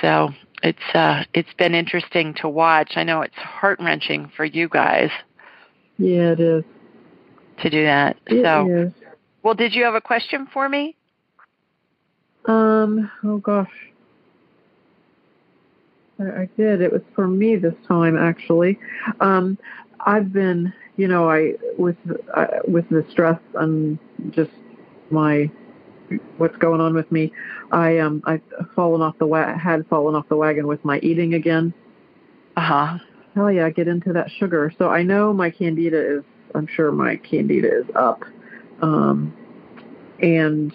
so 0.00 0.30
it's 0.62 0.94
uh 0.94 1.22
it's 1.34 1.52
been 1.58 1.74
interesting 1.74 2.34
to 2.40 2.48
watch. 2.48 2.92
I 2.96 3.04
know 3.04 3.20
it's 3.20 3.36
heart 3.36 3.78
wrenching 3.78 4.32
for 4.34 4.44
you 4.44 4.68
guys. 4.68 5.10
Yeah, 5.98 6.32
it 6.32 6.40
is. 6.40 6.64
To 7.62 7.70
do 7.70 7.84
that. 7.84 8.16
It 8.26 8.44
so 8.44 8.68
is. 8.68 8.92
well 9.42 9.54
did 9.54 9.74
you 9.74 9.84
have 9.84 9.94
a 9.94 10.00
question 10.00 10.46
for 10.52 10.68
me? 10.68 10.94
Um 12.46 13.10
oh 13.24 13.38
gosh. 13.38 13.72
I, 16.18 16.42
I 16.42 16.48
did. 16.56 16.80
It 16.80 16.92
was 16.92 17.02
for 17.14 17.26
me 17.26 17.56
this 17.56 17.74
time 17.88 18.16
actually. 18.16 18.78
Um 19.20 19.58
I've 20.00 20.32
been, 20.32 20.72
you 20.96 21.08
know, 21.08 21.30
I 21.30 21.54
with 21.78 21.96
uh, 22.34 22.46
with 22.68 22.88
the 22.90 23.04
stress 23.10 23.40
and 23.54 23.98
just 24.30 24.50
my 25.10 25.50
what's 26.36 26.56
going 26.56 26.80
on 26.80 26.94
with 26.94 27.10
me. 27.10 27.32
I 27.72 27.98
um 27.98 28.22
I've 28.26 28.42
fallen 28.74 29.02
off 29.02 29.18
the 29.18 29.26
wa- 29.26 29.56
had 29.56 29.86
fallen 29.88 30.14
off 30.14 30.28
the 30.28 30.36
wagon 30.36 30.66
with 30.66 30.84
my 30.84 30.98
eating 30.98 31.34
again. 31.34 31.72
Uh 32.56 32.60
huh. 32.60 32.98
Hell 33.34 33.50
yeah, 33.50 33.68
get 33.70 33.88
into 33.88 34.12
that 34.12 34.30
sugar. 34.30 34.72
So 34.78 34.88
I 34.88 35.02
know 35.02 35.32
my 35.32 35.50
candida 35.50 36.18
is. 36.18 36.24
I'm 36.54 36.66
sure 36.66 36.92
my 36.92 37.16
candida 37.16 37.80
is 37.80 37.86
up. 37.94 38.24
Um, 38.82 39.34
and 40.20 40.72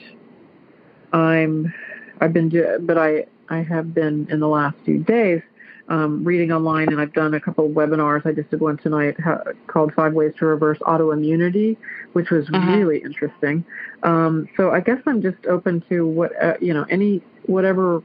I'm 1.13 1.73
I've 2.19 2.33
been 2.33 2.49
doing, 2.49 2.85
but 2.85 2.97
I 2.97 3.25
I 3.49 3.63
have 3.63 3.93
been 3.93 4.27
in 4.29 4.39
the 4.39 4.47
last 4.47 4.77
few 4.85 4.99
days 4.99 5.41
um, 5.89 6.23
reading 6.23 6.51
online, 6.51 6.87
and 6.89 7.01
I've 7.01 7.13
done 7.13 7.33
a 7.33 7.39
couple 7.39 7.65
of 7.65 7.71
webinars. 7.71 8.25
I 8.25 8.31
just 8.31 8.49
did 8.49 8.61
one 8.61 8.77
tonight 8.77 9.19
ha- 9.19 9.43
called 9.67 9.93
Five 9.93 10.13
Ways 10.13 10.33
to 10.39 10.45
Reverse 10.45 10.79
Autoimmunity, 10.79 11.75
which 12.13 12.29
was 12.29 12.47
uh-huh. 12.49 12.77
really 12.77 12.99
interesting. 12.99 13.65
Um, 14.03 14.47
so 14.55 14.71
I 14.71 14.79
guess 14.79 14.99
I'm 15.05 15.21
just 15.21 15.45
open 15.47 15.83
to 15.89 16.07
what 16.07 16.31
uh, 16.41 16.53
you 16.61 16.73
know, 16.73 16.85
any 16.89 17.21
whatever 17.45 18.01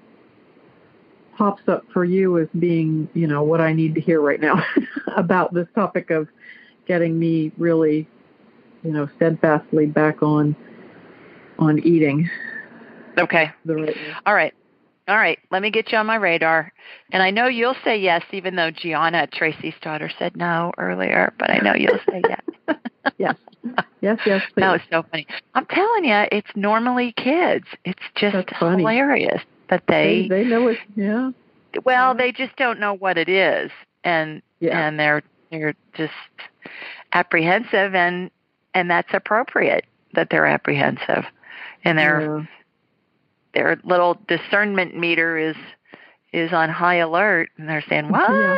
pops 1.37 1.63
up 1.69 1.85
for 1.93 2.05
you 2.05 2.39
as 2.39 2.49
being, 2.59 3.09
you 3.15 3.27
know, 3.27 3.43
what 3.43 3.61
I 3.61 3.73
need 3.73 3.95
to 3.95 4.01
hear 4.01 4.21
right 4.21 4.41
now 4.41 4.65
about 5.17 5.55
this 5.55 5.69
topic 5.75 6.11
of 6.11 6.29
getting 6.87 7.19
me 7.19 7.53
really, 7.59 8.09
you 8.83 8.93
know, 8.93 9.09
steadfastly 9.17 9.87
back 9.87 10.23
on 10.23 10.57
on 11.59 11.79
eating. 11.81 12.29
Okay. 13.19 13.51
Right 13.65 13.97
All 14.27 14.35
right. 14.35 14.55
All 15.09 15.17
right, 15.17 15.39
let 15.53 15.63
me 15.63 15.71
get 15.71 15.93
you 15.93 15.99
on 15.99 16.07
my 16.07 16.17
radar. 16.17 16.73
And 17.13 17.23
I 17.23 17.31
know 17.31 17.47
you'll 17.47 17.77
say 17.85 17.97
yes, 17.97 18.25
even 18.33 18.57
though 18.57 18.73
Gianna, 18.73 19.29
Tracy's 19.29 19.75
daughter, 19.81 20.11
said 20.19 20.37
no 20.37 20.73
earlier, 20.79 21.33
but 21.39 21.49
I 21.49 21.59
know 21.59 21.75
you'll 21.77 22.01
say 22.11 22.23
yes. 22.29 22.41
yes. 23.19 23.37
Yes, 24.01 24.19
yes, 24.27 24.43
please. 24.53 24.61
That 24.61 24.73
was 24.73 24.81
so 24.91 25.05
funny. 25.11 25.27
I'm 25.55 25.67
telling 25.67 26.05
you, 26.05 26.25
it's 26.33 26.51
normally 26.57 27.13
kids. 27.13 27.67
It's 27.85 28.03
just 28.17 28.51
hilarious 28.59 29.43
that 29.71 29.85
they, 29.89 30.27
they, 30.29 30.43
they 30.43 30.49
know 30.49 30.69
it. 30.69 30.79
Yeah. 30.95 31.31
Well, 31.85 32.15
they 32.15 32.33
just 32.33 32.57
don't 32.57 32.81
know 32.81 32.95
what 32.95 33.19
it 33.19 33.29
is, 33.29 33.71
and 34.05 34.43
yeah. 34.61 34.87
and 34.87 34.99
they're 34.99 35.23
they're 35.51 35.75
just 35.95 36.13
apprehensive, 37.13 37.95
and 37.95 38.31
and 38.75 38.91
that's 38.91 39.13
appropriate 39.13 39.85
that 40.15 40.29
they're 40.31 40.47
apprehensive, 40.47 41.25
and 41.85 41.99
yeah. 41.99 42.45
their 43.55 43.81
little 43.85 44.19
discernment 44.29 44.97
meter 44.97 45.39
is 45.39 45.57
is 46.33 46.53
on 46.53 46.69
high 46.69 46.97
alert 46.97 47.51
and 47.57 47.69
they're 47.69 47.85
saying 47.89 48.11
what? 48.11 48.31
Yeah. 48.31 48.57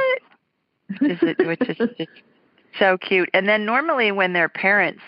is 1.02 1.20
which 1.38 1.60
is 1.68 1.76
just 1.96 2.10
so 2.78 2.98
cute. 2.98 3.30
And 3.32 3.48
then 3.48 3.64
normally 3.64 4.10
when 4.10 4.32
their 4.32 4.48
parents 4.48 5.00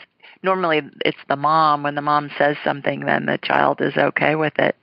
normally 0.43 0.83
it's 1.05 1.19
the 1.29 1.37
mom 1.37 1.83
when 1.83 1.97
the 1.97 2.02
mom 2.02 2.31
says 2.38 2.57
something 2.64 3.00
then 3.00 3.26
the 3.26 3.38
child 3.38 3.81
is 3.81 3.97
okay 3.97 4.37
with 4.37 4.59
it 4.59 4.76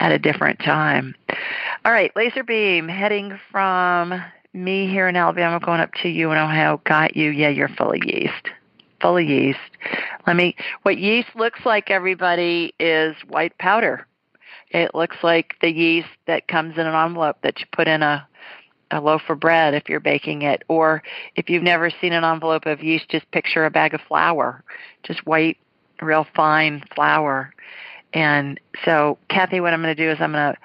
at 0.00 0.12
a 0.12 0.18
different 0.18 0.58
time. 0.60 1.14
All 1.84 1.92
right 1.92 2.14
laser 2.14 2.44
beam 2.44 2.88
heading 2.88 3.38
from 3.50 4.22
me 4.54 4.88
here 4.88 5.08
in 5.08 5.16
alabama 5.16 5.58
going 5.58 5.80
up 5.80 5.92
to 5.94 6.08
you 6.08 6.30
in 6.30 6.38
ohio 6.38 6.80
got 6.84 7.16
you. 7.16 7.30
Yeah 7.30 7.48
you're 7.48 7.68
full 7.68 7.92
of 7.92 8.04
yeast. 8.04 8.48
Full 9.00 9.18
of 9.18 9.24
yeast. 9.24 9.58
Let 10.26 10.36
me 10.36 10.56
what 10.82 10.96
yeast 10.98 11.28
looks 11.34 11.60
like 11.64 11.90
everybody 11.90 12.72
is 12.78 13.16
white 13.28 13.56
powder. 13.58 14.06
It 14.70 14.94
looks 14.94 15.16
like 15.22 15.56
the 15.60 15.70
yeast 15.70 16.08
that 16.26 16.48
comes 16.48 16.74
in 16.74 16.86
an 16.86 16.94
envelope 16.94 17.38
that 17.42 17.60
you 17.60 17.66
put 17.72 17.88
in 17.88 18.02
a 18.02 18.26
a 18.90 19.00
loaf 19.00 19.22
of 19.28 19.40
bread 19.40 19.74
if 19.74 19.88
you're 19.88 19.98
baking 19.98 20.42
it. 20.42 20.62
Or 20.68 21.02
if 21.34 21.50
you've 21.50 21.62
never 21.62 21.90
seen 21.90 22.12
an 22.12 22.22
envelope 22.22 22.66
of 22.66 22.82
yeast 22.82 23.08
just 23.08 23.28
picture 23.32 23.64
a 23.64 23.70
bag 23.70 23.92
of 23.92 24.00
flour. 24.02 24.62
Just 25.02 25.26
white 25.26 25.58
real 26.00 26.26
fine 26.36 26.84
flour. 26.94 27.52
And 28.12 28.60
so 28.84 29.18
kathy 29.28 29.60
what 29.60 29.74
i'm 29.74 29.82
going 29.82 29.94
to 29.94 30.02
do 30.02 30.10
is 30.10 30.18
i'm 30.20 30.32
going 30.32 30.54
to 30.54 30.58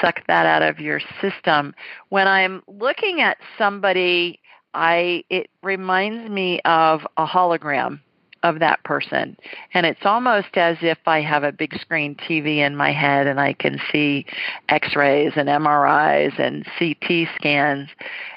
suck 0.00 0.26
that 0.26 0.46
out 0.46 0.62
of 0.62 0.80
your 0.80 1.00
system 1.20 1.74
when 2.08 2.26
i'm 2.28 2.62
looking 2.66 3.20
at 3.20 3.38
somebody 3.56 4.40
i 4.74 5.22
it 5.30 5.50
reminds 5.62 6.30
me 6.30 6.60
of 6.64 7.06
a 7.16 7.26
hologram 7.26 8.00
of 8.42 8.58
that 8.60 8.82
person. 8.84 9.36
And 9.74 9.86
it's 9.86 10.04
almost 10.04 10.56
as 10.56 10.76
if 10.80 10.98
I 11.06 11.20
have 11.20 11.42
a 11.42 11.52
big 11.52 11.78
screen 11.80 12.14
TV 12.14 12.58
in 12.58 12.76
my 12.76 12.92
head 12.92 13.26
and 13.26 13.40
I 13.40 13.52
can 13.52 13.80
see 13.90 14.26
x 14.68 14.94
rays 14.94 15.32
and 15.36 15.48
MRIs 15.48 16.38
and 16.38 16.66
CT 16.78 17.28
scans. 17.36 17.88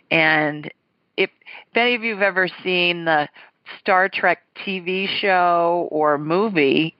And 0.09 0.71
if, 1.17 1.29
if 1.29 1.77
any 1.77 1.95
of 1.95 2.03
you 2.03 2.13
have 2.13 2.23
ever 2.23 2.47
seen 2.63 3.05
the 3.05 3.29
Star 3.79 4.09
Trek 4.09 4.43
TV 4.65 5.07
show 5.07 5.87
or 5.91 6.17
movie, 6.17 6.95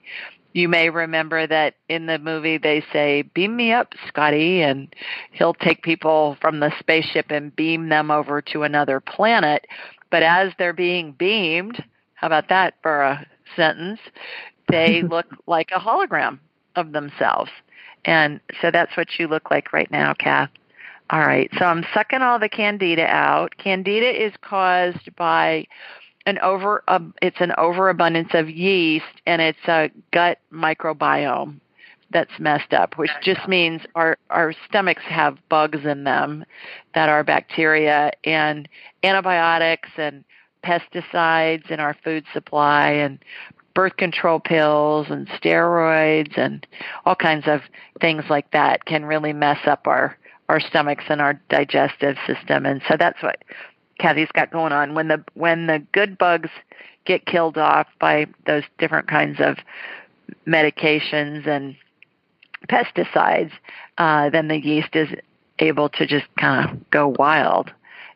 you 0.52 0.68
may 0.68 0.90
remember 0.90 1.46
that 1.46 1.74
in 1.88 2.06
the 2.06 2.18
movie 2.18 2.58
they 2.58 2.84
say, 2.92 3.22
Beam 3.22 3.56
me 3.56 3.72
up, 3.72 3.94
Scotty, 4.08 4.62
and 4.62 4.94
he'll 5.32 5.54
take 5.54 5.82
people 5.82 6.36
from 6.40 6.60
the 6.60 6.72
spaceship 6.78 7.26
and 7.30 7.54
beam 7.54 7.88
them 7.88 8.10
over 8.10 8.42
to 8.42 8.62
another 8.62 9.00
planet. 9.00 9.66
But 10.10 10.22
as 10.22 10.52
they're 10.58 10.72
being 10.72 11.12
beamed, 11.12 11.82
how 12.14 12.26
about 12.26 12.48
that 12.48 12.74
for 12.82 13.02
a 13.02 13.26
sentence? 13.56 14.00
They 14.68 15.02
look 15.10 15.26
like 15.46 15.70
a 15.74 15.80
hologram 15.80 16.38
of 16.76 16.92
themselves. 16.92 17.50
And 18.04 18.40
so 18.60 18.70
that's 18.70 18.96
what 18.96 19.08
you 19.18 19.28
look 19.28 19.50
like 19.50 19.72
right 19.72 19.90
now, 19.90 20.14
Kath. 20.14 20.50
All 21.10 21.20
right, 21.20 21.50
so 21.58 21.66
I'm 21.66 21.84
sucking 21.92 22.22
all 22.22 22.38
the 22.38 22.48
candida 22.48 23.06
out. 23.06 23.56
Candida 23.58 24.24
is 24.24 24.32
caused 24.40 25.14
by 25.16 25.66
an 26.26 26.38
over 26.38 26.82
uh, 26.88 27.00
it's 27.20 27.40
an 27.40 27.52
overabundance 27.58 28.30
of 28.34 28.48
yeast 28.48 29.04
and 29.26 29.42
it's 29.42 29.66
a 29.66 29.90
gut 30.12 30.38
microbiome 30.52 31.60
that's 32.12 32.38
messed 32.38 32.72
up, 32.74 32.98
which 32.98 33.10
just 33.22 33.48
means 33.48 33.82
our 33.94 34.16
our 34.30 34.52
stomachs 34.68 35.02
have 35.04 35.38
bugs 35.48 35.84
in 35.84 36.04
them 36.04 36.44
that 36.94 37.08
are 37.08 37.24
bacteria 37.24 38.12
and 38.24 38.68
antibiotics 39.02 39.88
and 39.96 40.24
pesticides 40.64 41.70
in 41.70 41.80
our 41.80 41.96
food 42.04 42.24
supply 42.32 42.90
and 42.90 43.18
birth 43.74 43.96
control 43.96 44.38
pills 44.38 45.06
and 45.10 45.26
steroids 45.28 46.36
and 46.36 46.66
all 47.06 47.14
kinds 47.14 47.48
of 47.48 47.62
things 48.00 48.24
like 48.28 48.50
that 48.52 48.84
can 48.84 49.04
really 49.04 49.32
mess 49.32 49.58
up 49.66 49.86
our 49.86 50.16
our 50.48 50.60
stomachs 50.60 51.04
and 51.08 51.20
our 51.22 51.40
digestive 51.48 52.16
system. 52.26 52.66
And 52.66 52.82
so 52.86 52.96
that's 52.98 53.22
what 53.22 53.42
Kathy's 53.98 54.32
got 54.32 54.50
going 54.50 54.72
on 54.72 54.94
when 54.94 55.08
the 55.08 55.22
when 55.34 55.66
the 55.66 55.78
good 55.92 56.18
bugs 56.18 56.50
get 57.04 57.26
killed 57.26 57.58
off 57.58 57.86
by 58.00 58.26
those 58.46 58.64
different 58.78 59.08
kinds 59.08 59.40
of 59.40 59.56
medications 60.46 61.46
and 61.46 61.76
pesticides 62.68 63.52
uh, 63.98 64.30
then 64.30 64.48
the 64.48 64.56
yeast 64.56 64.94
is 64.94 65.08
able 65.58 65.88
to 65.88 66.06
just 66.06 66.26
kind 66.38 66.70
of 66.70 66.90
go 66.90 67.14
wild 67.18 67.72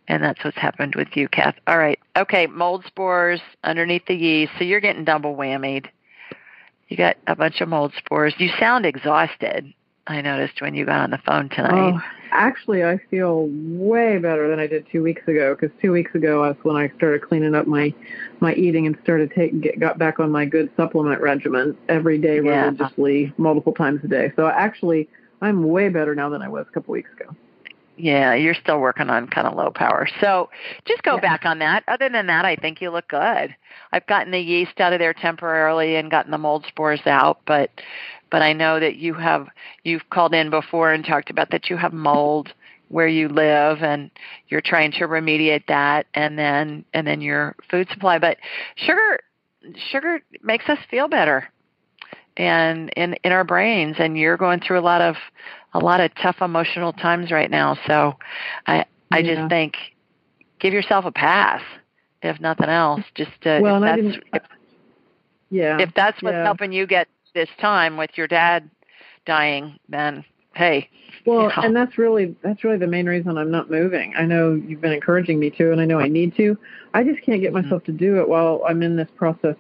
And 0.09 0.23
that's 0.23 0.43
what's 0.45 0.57
happened 0.57 0.95
with 0.95 1.09
you, 1.17 1.29
Kath. 1.29 1.57
All 1.67 1.79
right. 1.79 1.99
Okay, 2.17 2.47
mold 2.47 2.85
spores 2.87 3.41
underneath 3.65 4.07
the 4.07 4.15
yeast. 4.15 4.53
So 4.59 4.65
you're 4.65 4.81
getting 4.81 5.05
double 5.05 5.35
whammied. 5.35 5.87
You 6.89 6.97
got 6.97 7.17
a 7.27 7.35
bunch 7.35 7.61
of 7.61 7.69
mold 7.69 7.93
spores. 7.99 8.35
You 8.39 8.51
sound 8.61 8.87
exhausted. 8.87 9.73
I 10.07 10.21
noticed 10.21 10.61
when 10.61 10.75
you 10.75 10.85
got 10.85 11.01
on 11.01 11.11
the 11.11 11.19
phone 11.19 11.49
tonight. 11.49 11.95
Oh, 11.95 12.01
actually, 12.31 12.85
I 12.85 12.99
feel 13.11 13.49
way 13.51 14.19
better 14.19 14.49
than 14.49 14.61
I 14.61 14.67
did 14.67 14.87
two 14.91 15.03
weeks 15.03 15.27
ago. 15.27 15.57
Because 15.59 15.77
two 15.81 15.93
weeks 15.93 16.15
ago, 16.15 16.41
was 16.41 16.57
when 16.63 16.77
I 16.77 16.91
started 16.97 17.23
cleaning 17.23 17.55
up 17.55 17.67
my 17.67 17.93
my 18.41 18.55
eating 18.55 18.87
and 18.87 18.97
started 19.03 19.33
taking 19.35 19.61
get, 19.61 19.81
got 19.81 19.99
back 19.99 20.21
on 20.21 20.31
my 20.31 20.45
good 20.45 20.71
supplement 20.77 21.21
regimen 21.21 21.77
every 21.89 22.19
day 22.19 22.41
Yeah. 22.41 22.65
religiously, 22.65 23.33
multiple 23.37 23.73
times 23.73 24.01
a 24.05 24.09
day. 24.09 24.33
So 24.37 24.47
actually, 24.47 25.09
I'm 25.43 25.65
way 25.65 25.89
better 25.89 26.15
now 26.15 26.29
than 26.29 26.43
I 26.43 26.49
was 26.49 26.67
a 26.69 26.73
couple 26.73 26.93
weeks 26.93 27.11
ago. 27.19 27.35
Yeah, 27.97 28.35
you're 28.35 28.55
still 28.55 28.79
working 28.79 29.09
on 29.09 29.27
kind 29.29 29.47
of 29.47 29.55
low 29.55 29.71
power. 29.71 30.07
So 30.21 30.51
just 30.85 31.03
go 31.03 31.15
Yeah. 31.15 31.21
back 31.23 31.47
on 31.47 31.59
that. 31.61 31.83
Other 31.89 32.09
than 32.11 32.27
that, 32.27 32.45
I 32.45 32.57
think 32.57 32.81
you 32.83 32.91
look 32.91 33.09
good. 33.09 33.57
I've 33.93 34.07
gotten 34.07 34.33
the 34.33 34.39
yeast 34.41 34.81
out 34.81 34.93
of 34.93 34.99
there 34.99 35.15
temporarily 35.15 35.97
and 35.97 36.11
gotten 36.11 36.31
the 36.31 36.39
mold 36.39 36.67
spores 36.67 37.07
out, 37.07 37.41
but 37.47 37.71
but 38.31 38.43
I 38.43 38.53
know 38.53 38.81
that 38.81 38.97
you 38.97 39.15
have 39.15 39.49
you've 39.85 40.09
called 40.11 40.35
in 40.35 40.51
before 40.51 40.93
and 40.93 41.05
talked 41.05 41.31
about 41.31 41.51
that 41.51 41.71
you 41.71 41.77
have 41.77 41.93
mold 41.93 42.53
where 42.89 43.09
you 43.09 43.29
live 43.29 43.83
and 43.83 44.11
you're 44.49 44.61
trying 44.61 44.93
to 44.93 45.09
remediate 45.09 45.67
that 45.69 46.07
and 46.15 46.39
then 46.39 46.85
and 46.93 47.07
then 47.07 47.21
your 47.21 47.55
food 47.71 47.89
supply. 47.91 48.19
But 48.19 48.37
sugar 48.77 49.21
sugar 49.91 50.21
makes 50.43 50.69
us 50.69 50.79
feel 50.91 51.09
better 51.09 51.49
and 52.37 52.91
in 52.91 53.15
in 53.25 53.33
our 53.33 53.45
brains 53.45 53.97
and 53.99 54.19
you're 54.19 54.37
going 54.37 54.61
through 54.61 54.79
a 54.79 54.81
lot 54.81 55.01
of 55.01 55.17
a 55.77 55.85
lot 55.85 56.01
of 56.01 56.11
tough 56.23 56.37
emotional 56.41 56.93
times 56.93 57.31
right 57.31 57.51
now 57.51 57.77
so 57.87 58.15
i 58.67 58.85
i 59.11 59.19
Yeah. 59.19 59.35
just 59.35 59.49
think 59.51 59.75
give 60.59 60.73
yourself 60.73 61.05
a 61.05 61.13
pass 61.13 61.63
if 62.23 62.41
nothing 62.41 62.69
else 62.69 63.03
just 63.15 63.31
to, 63.43 63.61
Well, 63.63 63.77
if 63.77 63.83
that's 63.83 64.19
if, 64.33 64.43
yeah. 65.51 65.79
if 65.81 65.91
that's 65.95 66.21
what's 66.23 66.35
yeah. 66.35 66.45
helping 66.45 66.73
you 66.73 66.87
get 66.87 67.09
this 67.35 67.49
time 67.61 67.97
with 67.97 68.11
your 68.17 68.27
dad 68.27 68.69
dying 69.27 69.79
then 69.89 70.25
hey 70.55 70.89
Well, 71.27 71.49
Yeah. 71.51 71.61
and 71.65 71.77
that's 71.77 71.99
really 71.99 72.35
that's 72.43 72.65
really 72.65 72.79
the 72.79 72.87
main 72.87 73.07
reason 73.07 73.37
I'm 73.37 73.51
not 73.51 73.71
moving. 73.71 74.15
I 74.17 74.25
know 74.25 74.55
you've 74.55 74.81
been 74.81 74.93
encouraging 74.93 75.39
me 75.39 75.51
to, 75.51 75.73
and 75.73 75.81
I 75.81 75.85
know 75.85 75.99
I 76.01 76.09
need 76.09 76.35
to. 76.37 76.57
I 76.95 77.03
just 77.05 77.21
can't 77.23 77.41
get 77.43 77.53
Mm-hmm. 77.53 77.67
myself 77.69 77.85
to 77.85 77.93
do 77.93 78.19
it 78.21 78.29
while 78.29 78.63
I'm 78.69 78.83
in 78.83 78.97
this 78.97 79.09
process 79.17 79.57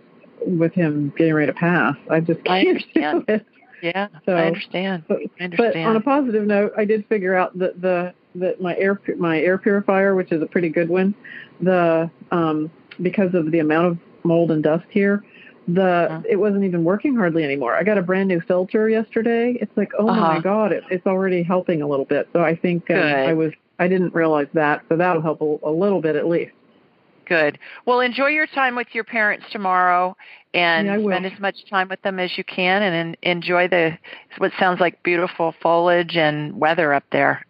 with 0.46 0.72
him 0.72 1.12
getting 1.18 1.34
ready 1.34 1.52
to 1.52 1.58
pass. 1.58 1.96
I 2.10 2.20
just 2.20 2.42
can't 2.44 2.68
understand. 2.96 3.26
do 3.26 3.34
it. 3.34 3.46
Yeah 3.82 4.08
So, 4.24 4.36
i 4.36 4.46
understand 4.46 5.04
But, 5.08 5.18
i 5.40 5.48
but 5.56 5.76
on 5.76 5.96
a 5.96 6.00
positive 6.00 6.46
note, 6.46 6.72
I 6.76 6.84
did 6.84 7.06
figure 7.06 7.34
out 7.34 7.58
that 7.58 7.80
the 7.80 8.12
that 8.36 8.60
my 8.60 8.76
air 8.76 9.00
my 9.18 9.40
air 9.40 9.56
purifier, 9.58 10.14
which 10.14 10.30
is 10.32 10.42
a 10.42 10.46
pretty 10.46 10.68
good 10.68 10.88
one, 10.88 11.14
the 11.60 12.10
um 12.32 12.70
because 13.02 13.34
of 13.34 13.50
the 13.50 13.58
amount 13.60 13.86
of 13.86 13.98
mold 14.24 14.50
and 14.50 14.62
dust 14.62 14.86
here, 14.90 15.22
the 15.68 15.82
Uh-huh. 16.10 16.22
it 16.28 16.36
wasn't 16.36 16.64
even 16.64 16.84
working 16.84 17.14
hardly 17.16 17.44
anymore. 17.44 17.74
I 17.74 17.82
got 17.82 17.98
a 17.98 18.02
brand 18.02 18.28
new 18.28 18.40
filter 18.40 18.88
yesterday. 18.88 19.56
It's 19.60 19.74
like, 19.76 19.92
oh 19.98 20.08
Uh-huh. 20.08 20.20
my 20.20 20.38
god, 20.40 20.72
it, 20.72 20.84
it's 20.90 21.06
already 21.06 21.42
helping 21.42 21.82
a 21.82 21.86
little 21.86 22.04
bit. 22.06 22.28
So 22.32 22.42
I 22.42 22.54
think 22.56 22.86
Good. 22.86 22.96
I 23.28 23.32
was 23.32 23.52
I 23.78 23.88
didn't 23.88 24.14
realize 24.14 24.48
that, 24.54 24.82
so 24.88 24.96
that'll 24.96 25.22
help 25.22 25.40
a, 25.40 25.58
a 25.68 25.70
little 25.70 26.00
bit 26.00 26.16
at 26.16 26.26
least. 26.28 26.52
Good. 27.26 27.58
Well, 27.86 28.00
enjoy 28.00 28.28
your 28.28 28.46
time 28.46 28.76
with 28.76 28.88
your 28.92 29.04
parents 29.04 29.46
tomorrow, 29.50 30.16
and 30.54 30.86
Yeah, 30.86 31.02
spend 31.02 31.26
as 31.26 31.38
much 31.40 31.56
time 31.68 31.88
with 31.88 32.00
them 32.02 32.20
as 32.20 32.38
you 32.38 32.44
can, 32.44 32.82
and 32.82 33.16
enjoy 33.22 33.68
the 33.68 33.98
what 34.38 34.52
sounds 34.58 34.80
like 34.80 35.02
beautiful 35.02 35.54
foliage 35.60 36.16
and 36.16 36.58
weather 36.58 36.94
up 36.94 37.04
there. 37.10 37.44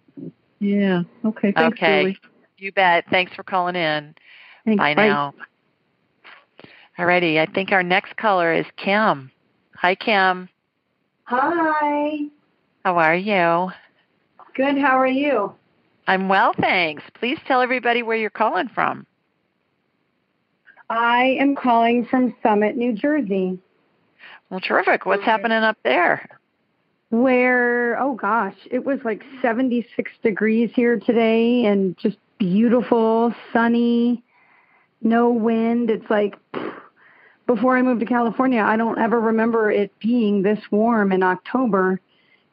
Yeah. 0.61 1.02
Okay. 1.25 1.52
Thanks, 1.52 1.76
okay. 1.78 2.00
Julie. 2.02 2.18
You 2.59 2.73
bet. 2.73 3.04
Thanks 3.11 3.35
for 3.35 3.42
calling 3.42 3.76
in. 3.76 4.14
Thanks. 4.64 4.80
Bye 4.80 4.95
now. 4.95 5.35
Alrighty. 6.99 7.38
I 7.38 7.47
think 7.52 7.73
our 7.73 7.83
next 7.83 8.16
caller 8.16 8.54
is 8.54 8.64
Kim. 8.76 9.30
Hi, 9.75 9.95
Kim. 9.95 10.49
Hi. 11.25 12.21
How 12.85 12.97
are 12.97 13.14
you? 13.14 13.71
Good. 14.54 14.78
How 14.78 14.99
are 14.99 15.06
you? 15.06 15.52
I'm 16.06 16.28
well, 16.28 16.54
thanks. 16.59 17.02
Please 17.14 17.38
tell 17.47 17.61
everybody 17.61 18.02
where 18.02 18.16
you're 18.16 18.30
calling 18.30 18.68
from. 18.68 19.07
I 20.88 21.37
am 21.40 21.57
calling 21.57 22.07
from 22.07 22.35
Summit, 22.42 22.77
New 22.77 22.92
Jersey, 22.92 23.59
Well, 24.51 24.61
terrific. 24.61 25.05
What's 25.07 25.25
happening 25.25 25.62
up 25.62 25.79
there? 25.85 26.29
where, 27.11 27.99
oh 28.01 28.14
gosh, 28.14 28.57
it 28.68 28.85
was 28.85 28.99
like 29.05 29.22
76 29.40 30.11
degrees 30.25 30.70
here 30.75 30.99
today 30.99 31.64
and 31.64 31.96
just 31.99 32.16
beautiful, 32.38 33.33
sunny, 33.53 34.25
no 35.03 35.31
wind. 35.31 35.88
It's 35.88 36.11
like 36.11 36.35
before 37.46 37.77
I 37.79 37.83
moved 37.83 38.01
to 38.01 38.07
California, 38.07 38.61
I 38.61 38.77
don't 38.77 38.99
ever 38.99 39.20
remember 39.20 39.70
it 39.70 39.92
being 40.01 40.42
this 40.42 40.59
warm 40.72 41.12
in 41.12 41.22
October 41.22 42.01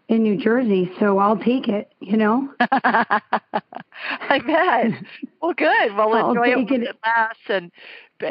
in 0.07 0.21
New 0.21 0.37
Jersey. 0.37 0.91
So 0.99 1.17
I'll 1.17 1.37
take 1.37 1.67
it, 1.67 1.91
you 1.99 2.15
know? 2.17 2.53
I 2.59 4.39
bet. 4.45 4.91
Well, 5.41 5.53
good. 5.53 5.93
Well, 5.97 6.13
I'll 6.13 6.29
enjoy 6.29 6.51
it 6.51 6.69
when 6.71 6.83
it. 6.83 6.89
it 6.91 6.95
lasts 7.03 7.41
and 7.49 7.69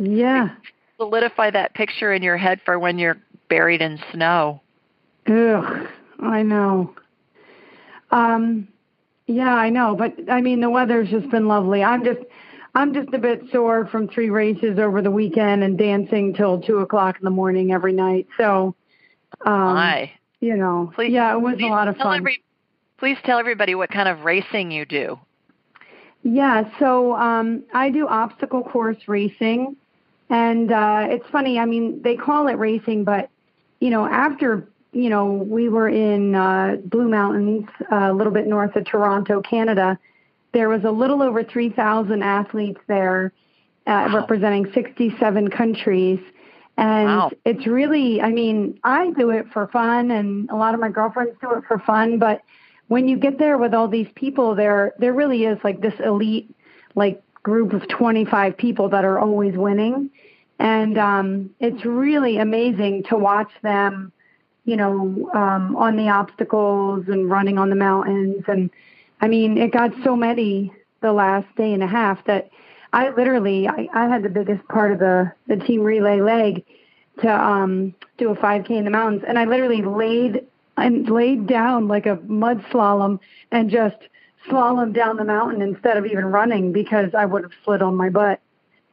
Yeah. 0.00 0.50
solidify 0.98 1.50
that 1.50 1.74
picture 1.74 2.12
in 2.12 2.22
your 2.22 2.37
head 2.37 2.61
for 2.64 2.78
when 2.78 2.98
you're 2.98 3.18
buried 3.48 3.83
in 3.83 3.98
snow. 4.12 4.61
Ugh, 5.26 5.88
I 6.20 6.42
know. 6.42 6.94
Um, 8.11 8.68
yeah, 9.26 9.55
I 9.55 9.70
know, 9.70 9.94
but 9.96 10.14
I 10.31 10.40
mean 10.40 10.61
the 10.61 10.70
weather's 10.70 11.09
just 11.09 11.31
been 11.31 11.48
lovely. 11.48 11.83
I'm 11.83 12.05
just, 12.05 12.20
I'm 12.74 12.92
just 12.94 13.12
a 13.14 13.18
bit 13.18 13.42
sore 13.52 13.87
from 13.87 14.09
three 14.09 14.31
races 14.31 14.78
over 14.78 15.02
the 15.02 15.11
weekend 15.11 15.62
and 15.62 15.78
dancing 15.78 16.35
till 16.35 16.61
two 16.61 16.78
o'clock 16.78 17.16
in 17.18 17.24
the 17.24 17.31
morning 17.31 17.72
every 17.72 17.92
night. 17.92 18.26
So, 18.38 18.74
um, 19.44 19.76
Hi. 19.76 20.12
you 20.40 20.57
know, 20.57 20.92
Please- 20.94 21.12
yeah, 21.12 21.33
it 21.35 21.40
was 21.40 21.57
a 21.61 21.66
lot 21.66 21.88
of 21.88 21.96
fun. 21.96 22.18
every- 22.18 22.42
please 22.98 23.18
tell 23.24 23.38
everybody 23.38 23.74
what 23.74 23.90
kind 23.90 24.09
of 24.09 24.24
racing 24.24 24.70
you 24.70 24.85
do. 24.85 25.18
Yeah, 26.24 26.70
so 26.78 27.14
um, 27.14 27.64
I 27.74 27.90
do 27.90 28.07
obstacle 28.07 28.62
course 28.62 29.09
racing, 29.09 29.76
and 30.33 30.73
uh, 30.73 31.07
it's 31.11 31.29
funny. 31.31 31.59
I 31.59 31.66
mean, 31.66 32.01
they 32.03 32.16
call 32.16 32.49
it 32.49 32.55
racing, 32.55 33.05
but 33.05 33.29
you 33.81 33.90
know, 33.90 34.07
after 34.07 34.66
you 34.92 35.09
know, 35.09 35.27
we 35.27 35.68
were 35.68 35.88
in 35.88 36.35
uh, 36.35 36.77
Blue 36.85 37.09
Mountains, 37.09 37.66
uh, 37.90 38.11
a 38.11 38.12
little 38.12 38.33
bit 38.33 38.47
north 38.47 38.75
of 38.77 38.85
Toronto, 38.85 39.40
Canada. 39.40 39.99
There 40.53 40.68
was 40.68 40.85
a 40.85 40.90
little 40.90 41.23
over 41.23 41.42
3,000 41.42 42.23
athletes 42.23 42.81
there, 42.88 43.33
uh, 43.87 43.90
Wow. 43.90 44.16
representing 44.16 44.71
67 44.75 45.49
countries. 45.49 46.21
And 46.77 47.07
Wow. 47.07 47.31
it's 47.47 47.66
really, 47.66 48.21
I 48.21 48.31
mean, 48.31 48.79
I 48.85 49.11
do 49.12 49.31
it 49.31 49.47
for 49.51 49.66
fun, 49.68 50.11
and 50.11 50.51
a 50.51 50.57
lot 50.57 50.75
of 50.75 50.81
my 50.81 50.90
girlfriends 50.90 51.37
do 51.40 51.53
it 51.53 51.64
for 51.66 51.79
fun, 51.79 52.18
but 52.18 52.42
when 52.88 53.09
you 53.09 53.16
get 53.16 53.38
there 53.38 53.57
with 53.57 53.73
all 53.73 53.88
these 53.88 54.09
people 54.14 54.55
there 54.55 54.92
there 54.99 55.14
really 55.14 55.45
is 55.45 55.59
like 55.64 55.81
this 55.81 55.95
elite 56.05 56.55
like 56.95 57.23
group 57.42 57.72
of 57.72 57.87
25 57.88 58.57
people 58.57 58.88
that 58.90 59.05
are 59.05 59.18
always 59.18 59.55
winning. 59.57 60.11
And 60.59 60.98
um 60.98 61.50
it's 61.61 61.85
really 61.85 62.38
amazing 62.38 63.05
to 63.05 63.16
watch 63.16 63.50
them 63.62 64.12
you 64.64 64.76
know 64.76 65.31
um 65.35 65.74
on 65.76 65.96
the 65.96 66.09
obstacles 66.09 67.09
and 67.09 67.31
running 67.31 67.59
on 67.59 67.70
the 67.70 67.76
mountains. 67.76 68.44
And 68.46 68.70
i 69.20 69.28
mean 69.28 69.59
it 69.59 69.72
got 69.72 69.92
so 70.05 70.14
many 70.16 70.72
the 71.00 71.12
last 71.12 71.48
day 71.57 71.72
and 71.72 71.83
a 71.83 71.87
half 71.87 72.24
that 72.26 72.50
i 72.92 73.11
literally 73.11 73.66
i, 73.68 73.88
I 73.92 74.09
had 74.09 74.22
the 74.22 74.28
biggest 74.28 74.66
part 74.68 74.92
of 74.92 74.98
the 75.00 75.33
the 75.48 75.57
team 75.57 75.81
relay 75.83 76.20
leg 76.20 76.64
to 77.22 77.28
um 77.28 77.94
do 78.18 78.31
a 78.31 78.37
5k 78.37 78.70
in 78.70 78.85
the 78.85 78.90
mountains. 78.90 79.24
And 79.26 79.38
i 79.38 79.44
literally 79.44 79.83
laid 79.83 80.46
and 80.76 81.09
laid 81.09 81.46
down 81.46 81.88
like 81.88 82.07
a 82.07 82.16
mud 82.26 82.64
slalom 82.70 83.18
and 83.50 83.70
just 83.70 83.96
slalom 84.48 84.92
down 84.92 85.16
the 85.16 85.24
mountain 85.24 85.62
instead 85.62 85.96
of 85.96 86.07
even 86.07 86.26
running 86.26 86.72
because 86.72 87.14
I 87.16 87.24
would 87.24 87.42
have 87.42 87.52
slid 87.64 87.83
on 87.83 87.94
my 87.96 88.09
butt. 88.11 88.40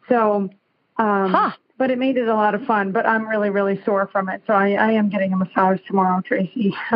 So, 0.07 0.49
um, 0.97 1.33
Huh. 1.33 1.51
but 1.77 1.91
it 1.91 1.97
made 1.97 2.17
it 2.17 2.27
a 2.27 2.33
lot 2.35 2.55
of 2.55 2.63
fun. 2.65 2.91
But 2.91 3.05
I'm 3.05 3.27
really, 3.27 3.49
really 3.49 3.81
sore 3.83 4.07
from 4.11 4.29
it. 4.29 4.41
So 4.47 4.53
I, 4.53 4.71
I 4.71 4.91
am 4.91 5.09
getting 5.09 5.33
a 5.33 5.37
massage 5.37 5.79
tomorrow, 5.87 6.21
Tracy. 6.21 6.73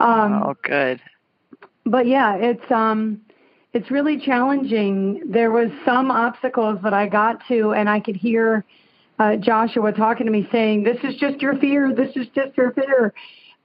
um, 0.00 0.42
oh, 0.42 0.56
good. 0.62 1.00
but 1.84 2.06
yeah, 2.06 2.36
it's 2.36 2.70
um 2.70 3.20
it's 3.72 3.90
really 3.90 4.18
challenging. 4.18 5.22
There 5.26 5.50
was 5.50 5.70
some 5.84 6.10
obstacles 6.10 6.78
that 6.82 6.92
I 6.94 7.06
got 7.06 7.46
to 7.48 7.72
and 7.72 7.88
I 7.88 8.00
could 8.00 8.16
hear 8.16 8.64
uh, 9.18 9.36
Joshua 9.36 9.92
talking 9.92 10.26
to 10.26 10.32
me 10.32 10.48
saying, 10.50 10.82
"This 10.84 10.98
is 11.04 11.14
just 11.16 11.40
your 11.42 11.56
fear. 11.58 11.92
This 11.94 12.16
is 12.16 12.26
just 12.34 12.56
your 12.56 12.72
fear." 12.72 13.12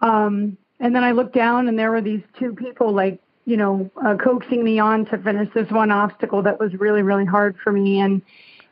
Um, 0.01 0.57
and 0.79 0.93
then 0.93 1.03
I 1.03 1.11
looked 1.11 1.33
down 1.33 1.67
and 1.69 1.79
there 1.79 1.91
were 1.91 2.01
these 2.01 2.21
two 2.37 2.53
people 2.53 2.93
like 2.93 3.19
you 3.45 3.57
know 3.57 3.89
uh, 4.05 4.15
coaxing 4.15 4.63
me 4.63 4.79
on 4.79 5.05
to 5.05 5.17
finish 5.19 5.49
this 5.53 5.69
one 5.71 5.91
obstacle 5.91 6.41
that 6.43 6.59
was 6.59 6.73
really 6.75 7.01
really 7.01 7.25
hard 7.25 7.55
for 7.63 7.71
me 7.71 7.99
and 7.99 8.21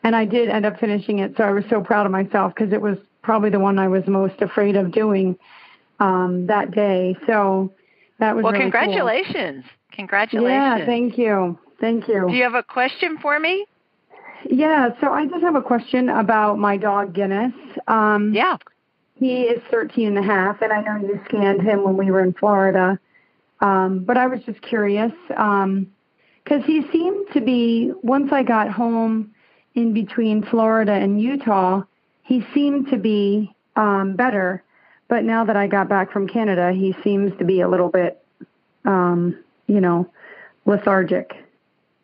and 0.03 0.15
I 0.15 0.25
did 0.25 0.49
end 0.49 0.65
up 0.65 0.79
finishing 0.79 1.19
it. 1.19 1.33
So 1.37 1.43
I 1.43 1.51
was 1.51 1.63
so 1.69 1.81
proud 1.81 2.05
of 2.05 2.11
myself 2.11 2.53
because 2.53 2.73
it 2.73 2.81
was 2.81 2.97
probably 3.21 3.49
the 3.49 3.59
one 3.59 3.79
I 3.79 3.87
was 3.87 4.05
most 4.05 4.41
afraid 4.41 4.75
of 4.75 4.91
doing 4.91 5.37
um, 5.99 6.47
that 6.47 6.71
day. 6.71 7.15
So 7.25 7.71
that 8.19 8.35
was 8.35 8.43
Well, 8.43 8.51
really 8.51 8.65
cool. 8.65 8.71
congratulations. 8.71 9.63
Congratulations. 9.93 10.51
Yeah, 10.51 10.85
thank 10.85 11.17
you. 11.17 11.57
Thank 11.79 12.07
you. 12.07 12.27
Do 12.29 12.35
you 12.35 12.43
have 12.43 12.53
a 12.53 12.63
question 12.63 13.17
for 13.21 13.39
me? 13.39 13.65
Yeah, 14.49 14.89
so 14.99 15.11
I 15.11 15.25
just 15.25 15.41
have 15.41 15.55
a 15.55 15.61
question 15.61 16.09
about 16.09 16.59
my 16.59 16.75
dog 16.75 17.13
Guinness. 17.13 17.53
Um, 17.87 18.33
yeah. 18.33 18.57
He 19.15 19.43
is 19.43 19.61
13 19.71 20.07
and 20.07 20.17
a 20.17 20.23
half, 20.23 20.61
and 20.61 20.73
I 20.73 20.81
know 20.81 21.07
you 21.07 21.19
scanned 21.29 21.61
him 21.61 21.83
when 21.83 21.95
we 21.95 22.11
were 22.11 22.21
in 22.21 22.33
Florida. 22.33 22.99
Um, 23.59 23.99
but 23.99 24.17
I 24.17 24.27
was 24.27 24.41
just 24.43 24.61
curious 24.61 25.11
because 25.27 25.63
um, 25.63 25.87
he 26.65 26.85
seemed 26.91 27.27
to 27.33 27.41
be, 27.41 27.91
once 28.01 28.31
I 28.31 28.43
got 28.43 28.69
home 28.69 29.33
in 29.75 29.93
between 29.93 30.43
Florida 30.43 30.91
and 30.91 31.21
Utah, 31.21 31.83
he 32.23 32.45
seemed 32.53 32.89
to 32.89 32.97
be 32.97 33.53
um, 33.75 34.15
better. 34.15 34.63
But 35.07 35.23
now 35.23 35.45
that 35.45 35.55
I 35.55 35.67
got 35.67 35.89
back 35.89 36.11
from 36.11 36.27
Canada, 36.27 36.71
he 36.71 36.95
seems 37.03 37.37
to 37.37 37.45
be 37.45 37.61
a 37.61 37.69
little 37.69 37.89
bit, 37.89 38.23
um, 38.85 39.37
you 39.67 39.79
know, 39.79 40.09
lethargic, 40.65 41.33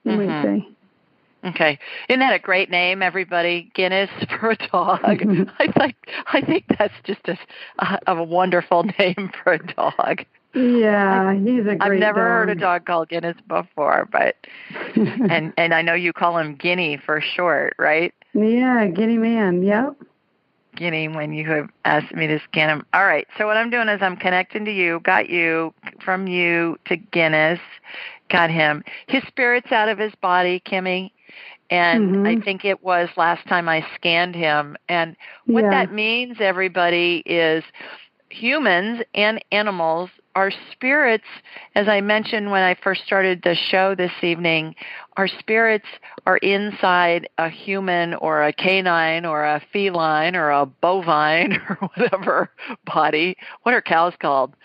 you 0.04 0.12
mm-hmm. 0.12 0.28
might 0.28 0.44
say. 0.44 0.68
Okay, 1.46 1.80
isn't 2.10 2.20
that 2.20 2.34
a 2.34 2.40
great 2.40 2.70
name, 2.70 3.02
everybody? 3.02 3.72
Guinness 3.74 4.10
for 4.40 4.52
a 4.52 4.58
dog. 4.58 5.00
I 5.04 5.72
think 5.72 5.96
I 6.28 6.42
think 6.42 6.66
that's 6.78 6.94
just 7.06 7.22
a, 7.28 7.38
a, 7.80 8.18
a 8.18 8.24
wonderful 8.24 8.84
name 9.00 9.32
for 9.44 9.54
a 9.54 9.66
dog. 9.74 10.26
Yeah, 10.54 11.34
he's 11.36 11.62
a 11.62 11.76
great. 11.76 11.82
I've 11.82 12.00
never 12.00 12.22
dog. 12.22 12.28
heard 12.28 12.50
a 12.50 12.56
dog 12.56 12.86
called 12.86 13.10
Guinness 13.10 13.38
before, 13.48 14.08
but 14.12 14.36
and 14.96 15.54
and 15.58 15.74
I 15.74 15.82
know 15.82 15.94
you 15.94 16.14
call 16.14 16.38
him 16.38 16.56
Guinea 16.56 16.98
for 16.98 17.22
short, 17.22 17.76
right? 17.78 18.14
Yeah, 18.34 18.88
Guinea 18.88 19.18
man. 19.18 19.64
Yep. 19.64 19.96
Guinea 20.76 21.08
when 21.10 21.34
you 21.34 21.46
have 21.48 21.70
asked 21.86 22.16
me 22.16 22.28
to 22.28 22.40
scan 22.40 22.70
him. 22.70 22.86
All 22.94 23.06
right. 23.06 23.28
So 23.38 23.46
what 23.46 23.58
I'm 23.58 23.70
doing 23.70 23.90
is 23.90 24.02
I'm 24.02 24.16
connecting 24.16 24.66
to 24.66 24.72
you, 24.72 25.02
got 25.02 25.30
you 25.30 25.74
from 26.04 26.28
you 26.28 26.80
to 26.86 26.96
Guinness, 26.96 27.60
got 28.30 28.50
him. 28.50 28.84
His 29.08 29.24
spirit's 29.28 29.72
out 29.72 29.90
of 29.90 29.98
his 29.98 30.14
body, 30.22 30.62
Kimmy 30.66 31.12
and 31.70 32.16
mm-hmm. 32.16 32.26
I 32.26 32.44
think 32.44 32.66
it 32.66 32.84
was 32.84 33.10
last 33.16 33.48
time 33.48 33.70
I 33.70 33.86
scanned 33.96 34.36
him. 34.36 34.76
And 34.88 35.16
what 35.46 35.64
yeah. 35.64 35.70
that 35.70 35.94
means, 35.94 36.38
everybody, 36.40 37.22
is 37.26 37.64
humans 38.30 39.02
and 39.14 39.44
animals, 39.52 40.10
our 40.39 40.52
spirits, 40.71 41.25
as 41.75 41.89
I 41.89 41.99
mentioned 41.99 42.49
when 42.49 42.63
I 42.63 42.73
first 42.82 43.04
started 43.06 43.41
the 43.43 43.56
show 43.56 43.93
this 43.93 44.13
evening, 44.21 44.73
our 45.17 45.28
spirits 45.28 45.86
are 46.25 46.38
inside 46.38 47.28
a 47.38 47.49
human 47.49 48.13
or 48.13 48.45
a 48.45 48.54
canine 48.54 49.25
or 49.25 49.43
a 49.43 49.62
feline 49.73 50.38
or 50.38 50.49
a 50.52 50.65
bovine 50.65 51.60
or 51.69 51.75
whatever 51.93 52.49
body. 52.86 53.36
What 53.63 53.75
are 53.75 53.82
cows 53.82 54.13
called? 54.17 54.56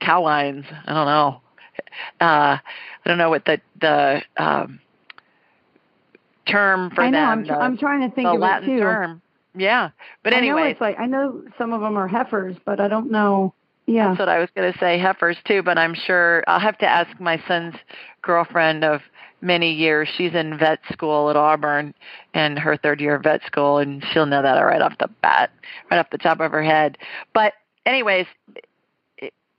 Cowlines. 0.00 0.64
I 0.86 0.94
don't 0.94 1.06
know. 1.06 1.40
Uh, 2.20 2.58
I 2.58 2.60
don't 3.04 3.18
know 3.18 3.30
what 3.30 3.44
the 3.46 3.60
the 3.80 4.22
um, 4.36 4.78
term 6.46 6.92
for 6.94 7.02
I 7.02 7.10
know, 7.10 7.18
them. 7.18 7.28
I'm, 7.30 7.46
the, 7.46 7.54
I'm 7.54 7.78
trying 7.78 8.08
to 8.08 8.14
think 8.14 8.26
the 8.28 8.34
of 8.34 8.40
Latin 8.40 8.70
it 8.70 8.74
too. 8.74 8.80
term. 8.80 9.22
Yeah, 9.56 9.90
but 10.22 10.34
anyway, 10.34 10.60
I 10.60 10.64
know 10.64 10.70
it's 10.70 10.80
like 10.80 11.00
I 11.00 11.06
know 11.06 11.42
some 11.58 11.72
of 11.72 11.80
them 11.80 11.96
are 11.96 12.06
heifers, 12.06 12.54
but 12.64 12.78
I 12.78 12.86
don't 12.86 13.10
know. 13.10 13.54
Yeah, 13.90 14.08
that's 14.08 14.18
what 14.18 14.28
I 14.28 14.38
was 14.38 14.48
going 14.54 14.72
to 14.72 14.78
say, 14.78 14.98
heifers 14.98 15.36
too. 15.46 15.62
But 15.62 15.78
I'm 15.78 15.94
sure 15.94 16.44
I'll 16.46 16.60
have 16.60 16.78
to 16.78 16.86
ask 16.86 17.18
my 17.20 17.42
son's 17.48 17.74
girlfriend 18.22 18.84
of 18.84 19.00
many 19.40 19.72
years. 19.72 20.08
She's 20.16 20.34
in 20.34 20.58
vet 20.58 20.80
school 20.92 21.30
at 21.30 21.36
Auburn, 21.36 21.94
and 22.34 22.58
her 22.58 22.76
third 22.76 23.00
year 23.00 23.16
of 23.16 23.24
vet 23.24 23.42
school, 23.46 23.78
and 23.78 24.04
she'll 24.12 24.26
know 24.26 24.42
that 24.42 24.60
right 24.60 24.82
off 24.82 24.98
the 24.98 25.08
bat, 25.22 25.50
right 25.90 25.98
off 25.98 26.10
the 26.10 26.18
top 26.18 26.40
of 26.40 26.52
her 26.52 26.62
head. 26.62 26.98
But 27.34 27.54
anyways, 27.84 28.26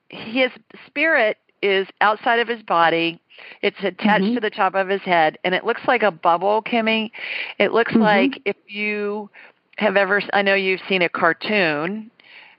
his 0.09 0.51
spirit 0.87 1.37
is 1.61 1.87
outside 1.99 2.39
of 2.39 2.47
his 2.47 2.61
body 2.63 3.21
it's 3.61 3.77
attached 3.83 4.23
mm-hmm. 4.23 4.35
to 4.35 4.39
the 4.39 4.49
top 4.49 4.75
of 4.75 4.87
his 4.87 5.01
head, 5.01 5.37
and 5.43 5.55
it 5.55 5.65
looks 5.65 5.81
like 5.87 6.03
a 6.03 6.11
bubble, 6.11 6.61
Kimmy. 6.61 7.11
It 7.59 7.73
looks 7.73 7.93
mm-hmm. 7.93 8.01
like 8.01 8.41
if 8.45 8.55
you 8.67 9.29
have 9.77 9.97
ever, 9.97 10.21
I 10.33 10.41
know 10.41 10.53
you've 10.53 10.81
seen 10.87 11.01
a 11.01 11.09
cartoon. 11.09 12.11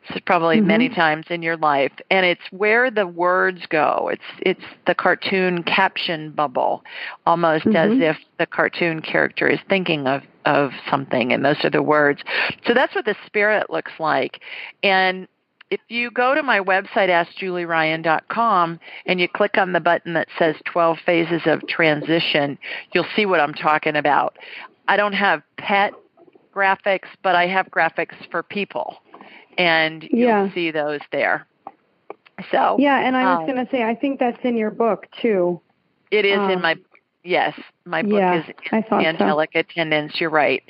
This 0.08 0.16
is 0.16 0.22
probably 0.26 0.58
mm-hmm. 0.58 0.66
many 0.66 0.88
times 0.88 1.26
in 1.30 1.42
your 1.42 1.56
life, 1.56 1.92
and 2.10 2.26
it's 2.26 2.42
where 2.50 2.90
the 2.90 3.06
words 3.06 3.62
go. 3.68 4.10
It's 4.12 4.22
it's 4.40 4.64
the 4.86 4.94
cartoon 4.94 5.62
caption 5.62 6.32
bubble, 6.32 6.82
almost 7.26 7.66
as 7.66 7.90
mm-hmm. 7.90 8.02
if 8.02 8.16
the 8.38 8.46
cartoon 8.46 9.00
character 9.00 9.48
is 9.48 9.60
thinking 9.68 10.06
of 10.06 10.22
of 10.44 10.72
something, 10.90 11.32
and 11.32 11.44
those 11.44 11.64
are 11.64 11.70
the 11.70 11.82
words. 11.82 12.22
So 12.66 12.74
that's 12.74 12.94
what 12.94 13.04
the 13.04 13.14
spirit 13.26 13.70
looks 13.70 13.92
like, 13.98 14.40
and 14.82 15.28
if 15.72 15.80
you 15.88 16.10
go 16.10 16.34
to 16.34 16.42
my 16.42 16.60
website, 16.60 17.08
AskJulieRyan.com, 17.08 18.78
and 19.06 19.18
you 19.18 19.26
click 19.26 19.56
on 19.56 19.72
the 19.72 19.80
button 19.80 20.12
that 20.12 20.28
says 20.38 20.54
12 20.66 20.98
Phases 21.06 21.40
of 21.46 21.66
Transition, 21.66 22.58
you'll 22.92 23.06
see 23.16 23.24
what 23.24 23.40
I'm 23.40 23.54
talking 23.54 23.96
about. 23.96 24.36
I 24.86 24.98
don't 24.98 25.14
have 25.14 25.42
pet 25.56 25.94
graphics, 26.54 27.08
but 27.22 27.34
I 27.34 27.46
have 27.46 27.68
graphics 27.68 28.14
for 28.30 28.42
people, 28.42 28.98
and 29.58 30.02
you'll 30.02 30.28
yeah. 30.28 30.54
see 30.54 30.70
those 30.70 31.00
there. 31.10 31.46
So 32.50 32.76
yeah, 32.78 33.06
and 33.06 33.16
I 33.16 33.24
was 33.24 33.40
um, 33.40 33.54
going 33.54 33.64
to 33.64 33.70
say 33.70 33.82
I 33.82 33.94
think 33.94 34.18
that's 34.18 34.38
in 34.42 34.56
your 34.56 34.70
book 34.70 35.06
too. 35.20 35.60
It 36.10 36.24
is 36.24 36.38
um, 36.38 36.50
in 36.50 36.60
my 36.60 36.76
Yes, 37.24 37.54
my 37.84 38.02
book 38.02 38.14
yeah, 38.14 38.42
is 38.42 38.84
Angelic 38.90 39.50
so. 39.52 39.60
Attendants. 39.60 40.20
You're 40.20 40.30
right. 40.30 40.62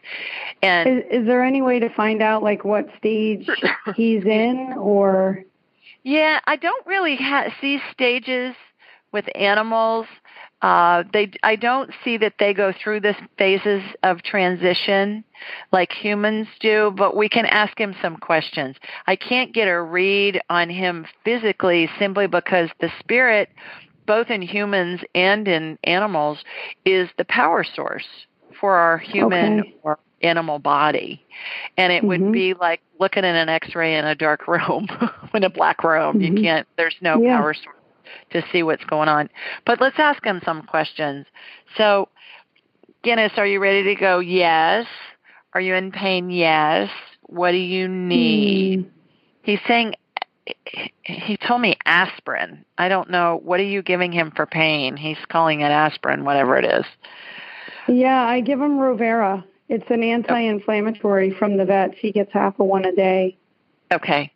And 0.62 0.86
is, 0.86 1.22
is 1.22 1.26
there 1.26 1.42
any 1.42 1.62
way 1.62 1.78
to 1.78 1.88
find 1.94 2.22
out 2.22 2.42
like 2.42 2.62
what 2.62 2.88
stage 2.98 3.48
he's 3.96 4.24
in, 4.24 4.74
or? 4.76 5.44
Yeah, 6.02 6.40
I 6.46 6.56
don't 6.56 6.86
really 6.86 7.16
ha- 7.16 7.54
see 7.60 7.80
stages 7.90 8.54
with 9.12 9.24
animals. 9.34 10.06
Uh, 10.62 11.02
they, 11.12 11.30
I 11.42 11.56
don't 11.56 11.90
see 12.04 12.16
that 12.18 12.34
they 12.38 12.54
go 12.54 12.72
through 12.72 13.00
the 13.00 13.14
phases 13.36 13.82
of 14.02 14.22
transition 14.22 15.24
like 15.72 15.92
humans 15.92 16.46
do, 16.60 16.92
but 16.96 17.16
we 17.16 17.28
can 17.28 17.46
ask 17.46 17.76
him 17.78 17.96
some 18.00 18.16
questions. 18.16 18.76
I 19.08 19.16
can't 19.16 19.52
get 19.52 19.66
a 19.66 19.82
read 19.82 20.40
on 20.48 20.70
him 20.70 21.04
physically 21.24 21.90
simply 21.98 22.28
because 22.28 22.70
the 22.80 22.90
spirit 23.00 23.48
both 24.06 24.30
in 24.30 24.42
humans 24.42 25.00
and 25.14 25.46
in 25.48 25.78
animals, 25.84 26.38
is 26.84 27.08
the 27.18 27.24
power 27.24 27.64
source 27.64 28.06
for 28.60 28.74
our 28.74 28.98
human 28.98 29.60
okay. 29.60 29.74
or 29.82 29.98
animal 30.22 30.58
body. 30.58 31.24
And 31.76 31.92
it 31.92 31.98
mm-hmm. 31.98 32.08
would 32.08 32.32
be 32.32 32.54
like 32.54 32.80
looking 33.00 33.24
at 33.24 33.34
an 33.34 33.48
x-ray 33.48 33.96
in 33.96 34.04
a 34.04 34.14
dark 34.14 34.46
room, 34.48 34.88
in 35.34 35.44
a 35.44 35.50
black 35.50 35.82
room. 35.82 36.18
Mm-hmm. 36.18 36.36
You 36.36 36.42
can't, 36.42 36.68
there's 36.76 36.96
no 37.00 37.20
yeah. 37.20 37.38
power 37.38 37.54
source 37.54 37.76
to 38.30 38.42
see 38.52 38.62
what's 38.62 38.84
going 38.84 39.08
on. 39.08 39.28
But 39.66 39.80
let's 39.80 39.98
ask 39.98 40.24
him 40.24 40.40
some 40.44 40.62
questions. 40.62 41.26
So, 41.76 42.08
Guinness, 43.02 43.32
are 43.36 43.46
you 43.46 43.60
ready 43.60 43.82
to 43.82 43.94
go? 43.94 44.18
Yes. 44.18 44.86
Are 45.54 45.60
you 45.60 45.74
in 45.74 45.92
pain? 45.92 46.30
Yes. 46.30 46.90
What 47.22 47.52
do 47.52 47.58
you 47.58 47.88
need? 47.88 48.80
Mm. 48.80 48.90
He's 49.42 49.60
saying 49.66 49.94
he 51.04 51.36
told 51.36 51.60
me 51.60 51.76
aspirin. 51.84 52.64
I 52.78 52.88
don't 52.88 53.10
know. 53.10 53.40
What 53.42 53.60
are 53.60 53.64
you 53.64 53.82
giving 53.82 54.12
him 54.12 54.32
for 54.34 54.46
pain? 54.46 54.96
He's 54.96 55.18
calling 55.28 55.60
it 55.60 55.70
aspirin, 55.70 56.24
whatever 56.24 56.56
it 56.56 56.64
is. 56.64 56.84
Yeah, 57.88 58.22
I 58.22 58.40
give 58.40 58.60
him 58.60 58.78
Rovera. 58.78 59.44
It's 59.68 59.90
an 59.90 60.02
anti-inflammatory 60.02 61.30
from 61.30 61.56
the 61.56 61.64
vets. 61.64 61.94
He 61.98 62.12
gets 62.12 62.32
half 62.32 62.58
a 62.58 62.64
one 62.64 62.84
a 62.84 62.94
day. 62.94 63.36
Okay. 63.92 64.32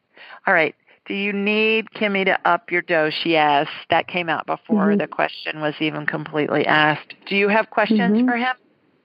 All 0.47 0.55
right. 0.55 0.75
Do 1.07 1.14
you 1.14 1.33
need 1.33 1.87
Kimmy 1.95 2.25
to 2.25 2.38
up 2.49 2.71
your 2.71 2.83
dose? 2.83 3.14
Yes. 3.25 3.69
That 3.90 4.09
came 4.09 4.29
out 4.29 4.47
before 4.47 4.88
mm-hmm. 4.88 4.99
the 4.99 5.07
question 5.07 5.61
was 5.61 5.75
even 5.81 6.05
completely 6.07 6.66
asked. 6.66 7.14
Do 7.27 7.37
you 7.37 7.49
have 7.49 7.71
questions 7.71 8.01
mm-hmm. 8.01 8.29
for 8.29 8.37
him? 8.37 8.57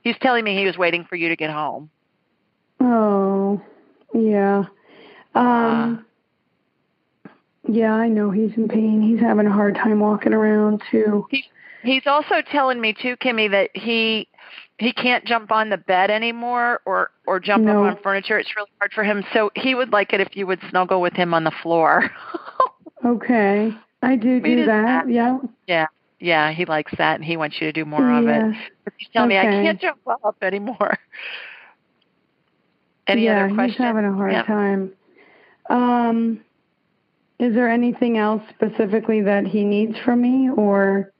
He's 0.03 0.17
telling 0.19 0.43
me 0.43 0.57
he 0.57 0.65
was 0.65 0.77
waiting 0.77 1.05
for 1.05 1.15
you 1.15 1.29
to 1.29 1.35
get 1.35 1.51
home. 1.51 1.89
Oh, 2.79 3.61
yeah. 4.13 4.63
Um, 5.35 6.05
uh, 7.25 7.29
yeah, 7.69 7.93
I 7.93 8.07
know 8.07 8.31
he's 8.31 8.51
in 8.57 8.67
pain. 8.67 9.01
He's 9.01 9.19
having 9.19 9.45
a 9.45 9.51
hard 9.51 9.75
time 9.75 9.99
walking 9.99 10.33
around 10.33 10.81
too. 10.89 11.27
He, 11.29 11.43
he's 11.83 12.07
also 12.07 12.41
telling 12.51 12.81
me 12.81 12.95
too, 12.99 13.15
Kimmy, 13.17 13.51
that 13.51 13.69
he 13.75 14.27
he 14.81 14.91
can't 14.91 15.23
jump 15.25 15.51
on 15.51 15.69
the 15.69 15.77
bed 15.77 16.09
anymore 16.09 16.81
or 16.85 17.11
or 17.27 17.39
jump 17.39 17.65
no. 17.65 17.85
up 17.85 17.97
on 17.97 18.01
furniture. 18.01 18.39
It's 18.39 18.55
really 18.55 18.71
hard 18.79 18.91
for 18.93 19.03
him. 19.03 19.23
So 19.31 19.51
he 19.55 19.75
would 19.75 19.91
like 19.91 20.11
it 20.11 20.21
if 20.21 20.35
you 20.35 20.47
would 20.47 20.59
snuggle 20.71 21.01
with 21.01 21.13
him 21.13 21.35
on 21.35 21.43
the 21.43 21.51
floor. 21.61 22.09
okay, 23.05 23.71
I 24.01 24.15
do 24.15 24.41
do 24.41 24.65
that. 24.65 25.05
that. 25.05 25.09
Yeah. 25.09 25.37
Yeah. 25.67 25.85
Yeah, 26.19 26.51
he 26.51 26.65
likes 26.65 26.91
that, 26.99 27.15
and 27.15 27.25
he 27.25 27.35
wants 27.35 27.59
you 27.59 27.65
to 27.67 27.71
do 27.71 27.83
more 27.83 28.11
of 28.11 28.25
yeah. 28.25 28.49
it. 28.49 28.55
But 28.83 28.93
he's 28.97 29.09
telling 29.11 29.31
okay. 29.31 29.49
me 29.49 29.59
I 29.59 29.63
can't 29.63 29.81
jump 29.81 29.99
up 30.07 30.35
anymore. 30.43 30.99
Any 33.07 33.25
yeah, 33.25 33.45
other 33.45 33.55
questions? 33.55 33.77
he's 33.77 33.83
having 33.83 34.05
a 34.05 34.13
hard 34.13 34.31
yeah. 34.31 34.43
time. 34.43 34.91
Um, 35.67 36.41
is 37.39 37.55
there 37.55 37.69
anything 37.69 38.19
else 38.19 38.43
specifically 38.53 39.21
that 39.21 39.47
he 39.47 39.63
needs 39.63 39.97
from 40.05 40.21
me, 40.21 40.49
or 40.55 41.10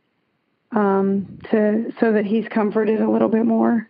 um, 0.74 1.40
to 1.52 1.92
so 2.00 2.12
that 2.14 2.26
he's 2.26 2.48
comforted 2.48 3.02
a 3.02 3.10
little 3.10 3.30
bit 3.30 3.46
more? 3.46 3.88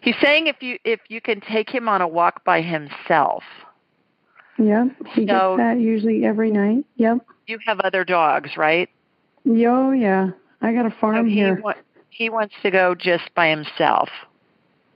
He's 0.00 0.16
saying 0.22 0.46
if 0.46 0.62
you 0.62 0.78
if 0.84 1.00
you 1.08 1.20
can 1.20 1.40
take 1.40 1.68
him 1.70 1.88
on 1.88 2.00
a 2.00 2.08
walk 2.08 2.44
by 2.44 2.62
himself. 2.62 3.42
Yep, 4.58 4.88
he 5.14 5.26
so, 5.26 5.56
gets 5.56 5.58
that 5.58 5.78
usually 5.78 6.24
every 6.24 6.50
night. 6.50 6.84
Yep. 6.96 7.18
You 7.46 7.58
have 7.66 7.80
other 7.80 8.04
dogs, 8.04 8.56
right? 8.56 8.88
Yo, 9.44 9.92
yeah. 9.92 10.30
I 10.60 10.72
got 10.72 10.86
a 10.86 10.90
farm 10.90 11.28
so 11.28 11.34
here. 11.34 11.60
Wa- 11.62 11.74
he 12.10 12.28
wants 12.28 12.54
to 12.62 12.70
go 12.70 12.94
just 12.94 13.32
by 13.34 13.48
himself 13.48 14.08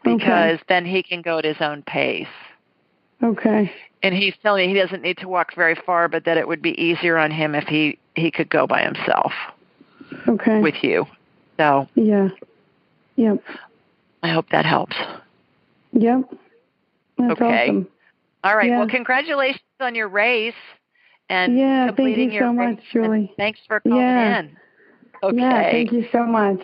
because 0.03 0.55
okay. 0.55 0.63
then 0.69 0.85
he 0.85 1.03
can 1.03 1.23
go 1.23 1.39
at 1.39 1.45
his 1.45 1.59
own 1.61 1.83
pace. 1.83 2.27
Okay. 3.23 3.73
And 4.03 4.15
he's 4.15 4.35
telling 4.43 4.67
me 4.67 4.75
he 4.75 4.81
doesn't 4.81 5.03
need 5.03 5.19
to 5.19 5.29
walk 5.29 5.55
very 5.55 5.77
far, 5.77 6.09
but 6.09 6.25
that 6.25 6.37
it 6.37 6.49
would 6.49 6.61
be 6.61 6.81
easier 6.83 7.17
on 7.17 7.31
him 7.31 7.55
if 7.55 7.65
he 7.69 7.99
he 8.17 8.31
could 8.31 8.51
go 8.51 8.67
by 8.67 8.83
himself. 8.83 9.33
Okay. 10.29 10.61
With 10.61 10.83
you. 10.83 11.07
So. 11.59 11.89
Yeah. 11.95 12.29
Yep. 13.17 13.43
I 14.23 14.29
hope 14.29 14.47
that 14.51 14.65
helps. 14.65 14.97
Yep. 15.93 16.23
That's 17.19 17.33
okay. 17.33 17.65
Awesome. 17.65 17.89
All 18.45 18.57
right. 18.57 18.69
Yeah. 18.69 18.79
Well, 18.79 18.89
congratulations 18.89 19.61
on 19.81 19.95
your 19.95 20.09
race 20.09 20.55
and 21.29 21.59
yeah, 21.59 21.87
completing 21.87 22.31
thank 22.31 22.33
you 22.33 22.39
your 22.39 22.53
so 22.53 22.59
race. 22.59 22.77
much, 22.77 22.85
Julie. 22.93 23.35
Thanks 23.37 23.61
for 23.67 23.81
calling 23.81 23.99
yeah. 23.99 24.41
in. 24.41 24.57
Okay. 25.23 25.37
Yeah, 25.37 25.71
thank 25.71 25.93
you 25.93 26.07
so 26.11 26.25
much. 26.25 26.61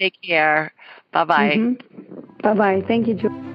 Take 0.00 0.14
care. 0.22 0.72
Bye 1.12 1.24
bye. 1.24 1.56
Mm-hmm. 1.56 2.20
Bye 2.42 2.54
bye. 2.54 2.82
Thank 2.86 3.08
you, 3.08 3.14
Julie. 3.14 3.48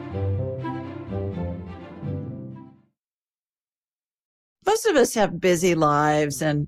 Most 4.65 4.85
of 4.85 4.95
us 4.95 5.13
have 5.15 5.39
busy 5.39 5.75
lives 5.75 6.41
and 6.41 6.67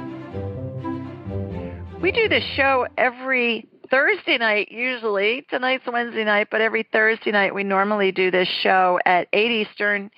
We 2.01 2.11
do 2.11 2.27
this 2.27 2.43
show 2.55 2.87
every 2.97 3.67
Thursday 3.91 4.39
night, 4.39 4.71
usually. 4.71 5.45
Tonight's 5.51 5.83
Wednesday 5.85 6.23
night, 6.23 6.47
but 6.49 6.59
every 6.59 6.81
Thursday 6.91 7.31
night 7.31 7.53
we 7.53 7.63
normally 7.63 8.11
do 8.11 8.31
this 8.31 8.47
show 8.63 8.99
at 9.05 9.27
8 9.33 9.51
Eastern, 9.51 10.09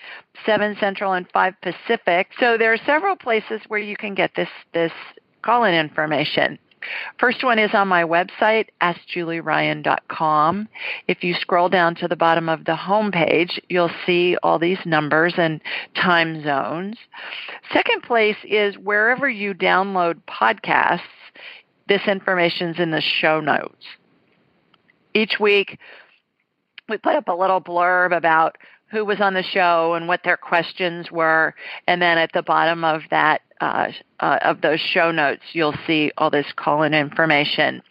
7 0.46 0.78
Central, 0.80 1.12
and 1.12 1.30
5 1.34 1.54
Pacific. 1.62 2.30
So 2.40 2.58
there 2.58 2.72
are 2.72 2.78
several 2.86 3.18
places 3.18 3.60
where 3.68 3.82
you 3.82 3.98
can 3.98 4.16
get 4.16 4.32
this, 4.34 4.48
this 4.74 4.94
call-in 5.42 5.74
information. 5.74 6.58
First 7.20 7.44
one 7.44 7.60
is 7.60 7.72
on 7.74 7.90
my 7.90 8.04
website, 8.04 8.68
askjulieryan.com. 8.82 10.70
If 11.10 11.22
you 11.22 11.34
scroll 11.34 11.68
down 11.68 11.96
to 11.96 12.08
the 12.08 12.16
bottom 12.16 12.48
of 12.48 12.64
the 12.64 12.78
home 12.78 13.12
page, 13.12 13.60
you'll 13.68 13.92
see 14.06 14.38
all 14.42 14.58
these 14.58 14.80
numbers 14.86 15.34
and 15.38 15.60
time 15.96 16.44
zones. 16.46 16.96
Second 17.74 18.04
place 18.04 18.38
is 18.46 18.78
wherever 18.78 19.30
you 19.30 19.54
download 19.54 20.22
podcasts 20.30 21.02
this 21.88 22.02
information's 22.08 22.80
in 22.80 22.92
the 22.92 23.02
show 23.02 23.40
notes. 23.40 23.86
Each 25.14 25.40
week, 25.40 25.80
we 26.90 26.98
put 26.98 27.16
up 27.16 27.28
a 27.28 27.34
little 27.34 27.62
blurb 27.62 28.16
about 28.16 28.58
who 28.90 29.04
was 29.04 29.20
on 29.20 29.34
the 29.34 29.44
show 29.44 29.94
and 29.96 30.08
what 30.08 30.22
their 30.24 30.38
questions 30.38 31.12
were, 31.12 31.56
and 31.88 32.02
then 32.02 32.18
at 32.18 32.32
the 32.34 32.44
bottom 32.44 32.84
of 32.84 33.02
that 33.10 33.42
uh, 33.60 33.88
uh, 34.20 34.40
of 34.42 34.62
those 34.62 34.80
show 34.80 35.12
notes, 35.12 35.42
you'll 35.54 35.76
see 35.88 36.12
all 36.18 36.30
this 36.30 36.46
call-in 36.56 36.94
information. 36.94 37.82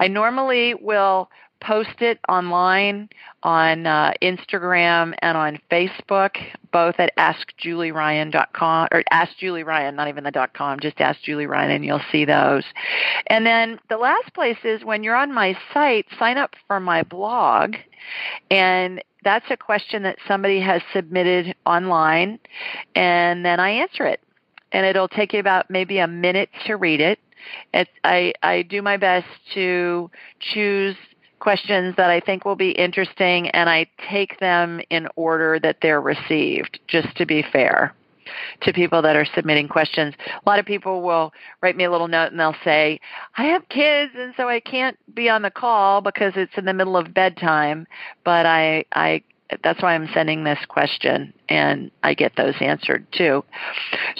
I 0.00 0.08
normally 0.08 0.74
will 0.74 1.28
post 1.66 2.00
it 2.00 2.20
online 2.28 3.08
on 3.42 3.86
uh, 3.86 4.12
Instagram 4.22 5.14
and 5.20 5.36
on 5.36 5.58
Facebook, 5.70 6.36
both 6.72 6.94
at 6.98 7.10
AskJulieRyan.com 7.16 8.88
or 8.92 9.02
Ask 9.10 9.36
Julie 9.36 9.64
Ryan, 9.64 9.96
not 9.96 10.08
even 10.08 10.24
the 10.24 10.30
dot 10.30 10.54
com, 10.54 10.78
just 10.78 11.00
Ask 11.00 11.22
Julie 11.22 11.46
Ryan, 11.46 11.72
and 11.72 11.84
you'll 11.84 12.00
see 12.12 12.24
those. 12.24 12.64
And 13.26 13.44
then 13.44 13.80
the 13.88 13.98
last 13.98 14.32
place 14.32 14.58
is 14.64 14.84
when 14.84 15.02
you're 15.02 15.16
on 15.16 15.32
my 15.32 15.58
site, 15.74 16.06
sign 16.18 16.38
up 16.38 16.54
for 16.68 16.78
my 16.78 17.02
blog, 17.02 17.74
and 18.50 19.02
that's 19.24 19.46
a 19.50 19.56
question 19.56 20.04
that 20.04 20.18
somebody 20.28 20.60
has 20.60 20.82
submitted 20.92 21.56
online, 21.66 22.38
and 22.94 23.44
then 23.44 23.58
I 23.58 23.70
answer 23.70 24.06
it. 24.06 24.20
And 24.72 24.86
it'll 24.86 25.08
take 25.08 25.32
you 25.32 25.40
about 25.40 25.70
maybe 25.70 25.98
a 25.98 26.06
minute 26.06 26.50
to 26.66 26.76
read 26.76 27.00
it. 27.00 27.18
It's, 27.72 27.90
I, 28.04 28.34
I 28.42 28.62
do 28.62 28.82
my 28.82 28.96
best 28.96 29.26
to 29.54 30.10
choose 30.40 30.96
questions 31.46 31.94
that 31.96 32.10
I 32.10 32.18
think 32.18 32.44
will 32.44 32.56
be 32.56 32.72
interesting 32.72 33.50
and 33.50 33.70
I 33.70 33.86
take 34.10 34.40
them 34.40 34.80
in 34.90 35.06
order 35.14 35.60
that 35.60 35.76
they're 35.80 36.00
received, 36.00 36.80
just 36.88 37.16
to 37.18 37.24
be 37.24 37.44
fair 37.52 37.94
to 38.62 38.72
people 38.72 39.00
that 39.02 39.14
are 39.14 39.24
submitting 39.32 39.68
questions. 39.68 40.12
A 40.44 40.50
lot 40.50 40.58
of 40.58 40.66
people 40.66 41.02
will 41.02 41.32
write 41.62 41.76
me 41.76 41.84
a 41.84 41.90
little 41.92 42.08
note 42.08 42.32
and 42.32 42.40
they'll 42.40 42.56
say, 42.64 42.98
I 43.36 43.44
have 43.44 43.68
kids 43.68 44.10
and 44.18 44.34
so 44.36 44.48
I 44.48 44.58
can't 44.58 44.98
be 45.14 45.28
on 45.28 45.42
the 45.42 45.52
call 45.52 46.00
because 46.00 46.32
it's 46.34 46.58
in 46.58 46.64
the 46.64 46.74
middle 46.74 46.96
of 46.96 47.14
bedtime, 47.14 47.86
but 48.24 48.44
I, 48.44 48.84
I 48.92 49.22
that's 49.62 49.80
why 49.80 49.94
I'm 49.94 50.08
sending 50.12 50.42
this 50.42 50.58
question 50.68 51.32
and 51.48 51.92
I 52.02 52.14
get 52.14 52.34
those 52.36 52.54
answered 52.60 53.06
too. 53.12 53.44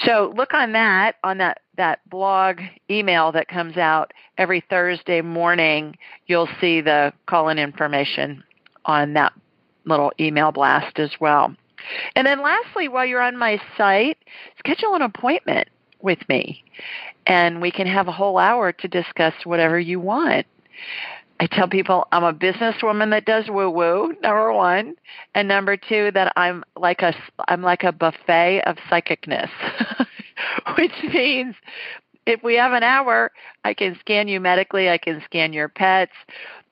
So 0.04 0.32
look 0.36 0.54
on 0.54 0.70
that, 0.74 1.16
on 1.24 1.38
that, 1.38 1.62
that 1.76 2.08
blog 2.08 2.60
email 2.90 3.32
that 3.32 3.48
comes 3.48 3.76
out 3.76 4.12
every 4.38 4.62
Thursday 4.68 5.20
morning. 5.20 5.96
You'll 6.26 6.48
see 6.60 6.80
the 6.80 7.12
call 7.26 7.48
in 7.48 7.58
information 7.58 8.42
on 8.84 9.14
that 9.14 9.32
little 9.84 10.12
email 10.18 10.52
blast 10.52 10.98
as 10.98 11.10
well. 11.20 11.54
And 12.14 12.26
then 12.26 12.42
lastly, 12.42 12.88
while 12.88 13.06
you're 13.06 13.22
on 13.22 13.36
my 13.36 13.60
site, 13.76 14.18
schedule 14.58 14.94
an 14.94 15.02
appointment 15.02 15.68
with 16.00 16.28
me 16.28 16.64
and 17.26 17.60
we 17.60 17.70
can 17.70 17.86
have 17.86 18.08
a 18.08 18.12
whole 18.12 18.38
hour 18.38 18.72
to 18.72 18.88
discuss 18.88 19.34
whatever 19.44 19.78
you 19.78 20.00
want. 20.00 20.46
I 21.38 21.46
tell 21.46 21.68
people 21.68 22.06
I'm 22.12 22.24
a 22.24 22.32
businesswoman 22.32 23.10
that 23.10 23.26
does 23.26 23.48
woo 23.48 23.68
woo, 23.68 24.14
number 24.22 24.52
one, 24.52 24.94
and 25.34 25.46
number 25.48 25.76
two 25.76 26.10
that 26.12 26.32
I'm 26.36 26.64
like 26.76 27.02
a 27.02 27.14
I'm 27.48 27.62
like 27.62 27.82
a 27.82 27.92
buffet 27.92 28.62
of 28.64 28.76
psychicness, 28.90 29.50
which 30.78 30.92
means 31.12 31.54
if 32.26 32.42
we 32.42 32.56
have 32.56 32.72
an 32.72 32.82
hour, 32.82 33.30
I 33.64 33.74
can 33.74 33.96
scan 34.00 34.28
you 34.28 34.40
medically, 34.40 34.90
I 34.90 34.98
can 34.98 35.22
scan 35.24 35.52
your 35.52 35.68
pets, 35.68 36.12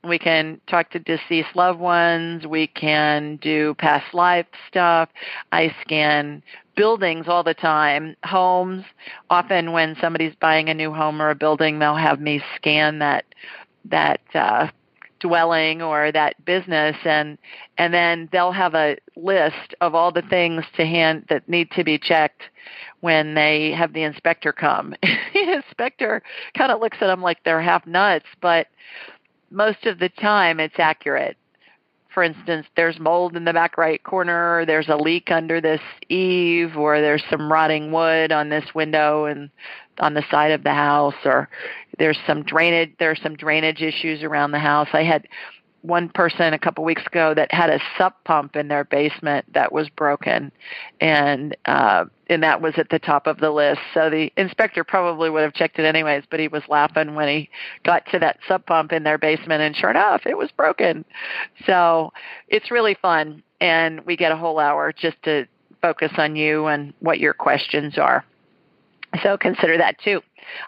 we 0.03 0.19
can 0.19 0.61
talk 0.67 0.91
to 0.91 0.99
deceased 0.99 1.55
loved 1.55 1.81
ones, 1.81 2.47
we 2.47 2.67
can 2.67 3.37
do 3.37 3.75
past 3.75 4.13
life 4.13 4.47
stuff. 4.69 5.09
I 5.53 5.75
scan 5.81 6.43
buildings 6.77 7.27
all 7.29 7.43
the 7.43 7.55
time, 7.55 8.17
homes. 8.25 8.85
Often 9.31 9.73
when 9.73 9.97
somebody's 10.01 10.35
buying 10.35 10.69
a 10.69 10.75
new 10.75 10.93
home 10.93 11.23
or 11.23 11.31
a 11.31 11.35
building, 11.35 11.79
they'll 11.79 11.97
have 11.97 12.21
me 12.21 12.43
scan 12.57 12.99
that 12.99 13.25
that 13.87 14.21
uh, 14.35 14.69
dwelling 15.21 15.81
or 15.81 16.13
that 16.13 16.43
business 16.45 16.97
and 17.05 17.39
and 17.79 17.95
then 17.95 18.29
they'll 18.31 18.53
have 18.53 18.75
a 18.75 18.97
list 19.17 19.75
of 19.81 19.95
all 19.95 20.13
the 20.13 20.23
things 20.23 20.65
to 20.77 20.85
hand 20.85 21.25
that 21.31 21.49
need 21.49 21.71
to 21.71 21.83
be 21.83 21.99
checked 21.99 22.43
when 23.05 23.35
they 23.35 23.71
have 23.71 23.93
the 23.93 24.03
inspector 24.03 24.51
come. 24.51 24.95
the 25.03 25.53
inspector 25.53 26.23
kind 26.57 26.73
of 26.73 26.81
looks 26.81 26.97
at 27.03 27.09
them 27.09 27.21
like 27.21 27.37
they're 27.45 27.61
half 27.61 27.87
nuts, 27.87 28.25
but 28.41 28.69
most 29.51 29.85
of 29.85 29.99
the 29.99 30.09
time 30.09 30.59
it's 30.59 30.79
accurate. 30.79 31.37
For 32.15 32.23
instance, 32.23 32.67
there's 32.77 32.99
mold 32.99 33.37
in 33.37 33.45
the 33.45 33.53
back 33.53 33.77
right 33.77 34.03
corner, 34.03 34.65
there's 34.65 34.89
a 34.89 34.97
leak 34.97 35.31
under 35.31 35.61
this 35.61 35.83
eave, 36.09 36.79
or 36.79 37.03
there's 37.03 37.23
some 37.29 37.53
rotting 37.53 37.93
wood 37.93 38.33
on 38.33 38.49
this 38.49 38.75
window 38.75 39.27
and 39.27 39.51
on 40.01 40.15
the 40.15 40.25
side 40.31 40.53
of 40.53 40.65
the 40.65 40.73
house 40.73 41.15
or 41.27 41.51
there's 41.99 42.19
some 42.27 42.43
drainage 42.43 42.91
there's 42.99 43.21
some 43.23 43.37
drainage 43.37 43.83
issues 43.83 44.23
around 44.23 44.53
the 44.53 44.59
house. 44.59 44.89
I 44.95 45.03
had 45.03 45.29
one 45.85 46.09
person 46.09 46.55
a 46.55 46.59
couple 46.59 46.83
weeks 46.83 47.05
ago 47.07 47.35
that 47.35 47.53
had 47.53 47.69
a 47.69 47.79
sump 47.99 48.15
pump 48.25 48.57
in 48.57 48.69
their 48.69 48.85
basement 48.85 49.45
that 49.53 49.71
was 49.71 49.89
broken, 49.91 50.51
and 51.01 51.55
uh, 51.67 52.07
and 52.29 52.43
that 52.43 52.63
was 52.63 52.75
at 52.79 52.89
the 52.89 52.99
top 52.99 53.27
of 53.27 53.39
the 53.39 53.51
list. 53.51 53.81
So 53.93 54.09
the 54.09 54.33
inspector 54.37 54.83
probably 54.83 55.29
would 55.29 55.43
have 55.43 55.53
checked 55.53 55.79
it 55.79 55.85
anyways, 55.85 56.25
but 56.31 56.41
he 56.41 56.49
was 56.49 56.63
laughing 56.69 57.15
when 57.15 57.29
he 57.29 57.51
got 57.85 58.07
to 58.13 58.19
that 58.19 58.39
sump 58.49 58.67
pump 58.67 58.93
in 58.93 59.03
their 59.03 59.19
basement, 59.19 59.61
and 59.61 59.77
sure 59.77 59.91
enough, 59.91 60.23
it 60.25 60.39
was 60.39 60.51
broken. 60.57 61.05
So 61.67 62.13
it's 62.49 62.71
really 62.71 62.97
fun, 63.01 63.43
and 63.61 64.01
we 64.07 64.17
get 64.17 64.33
a 64.33 64.37
whole 64.37 64.59
hour 64.59 64.93
just 64.93 65.23
to 65.25 65.47
focus 65.83 66.13
on 66.17 66.35
you 66.35 66.67
and 66.67 66.95
what 67.01 67.19
your 67.19 67.35
questions 67.35 67.99
are. 67.99 68.25
So 69.23 69.37
consider 69.37 69.79
that 69.79 69.99
too. 70.01 70.21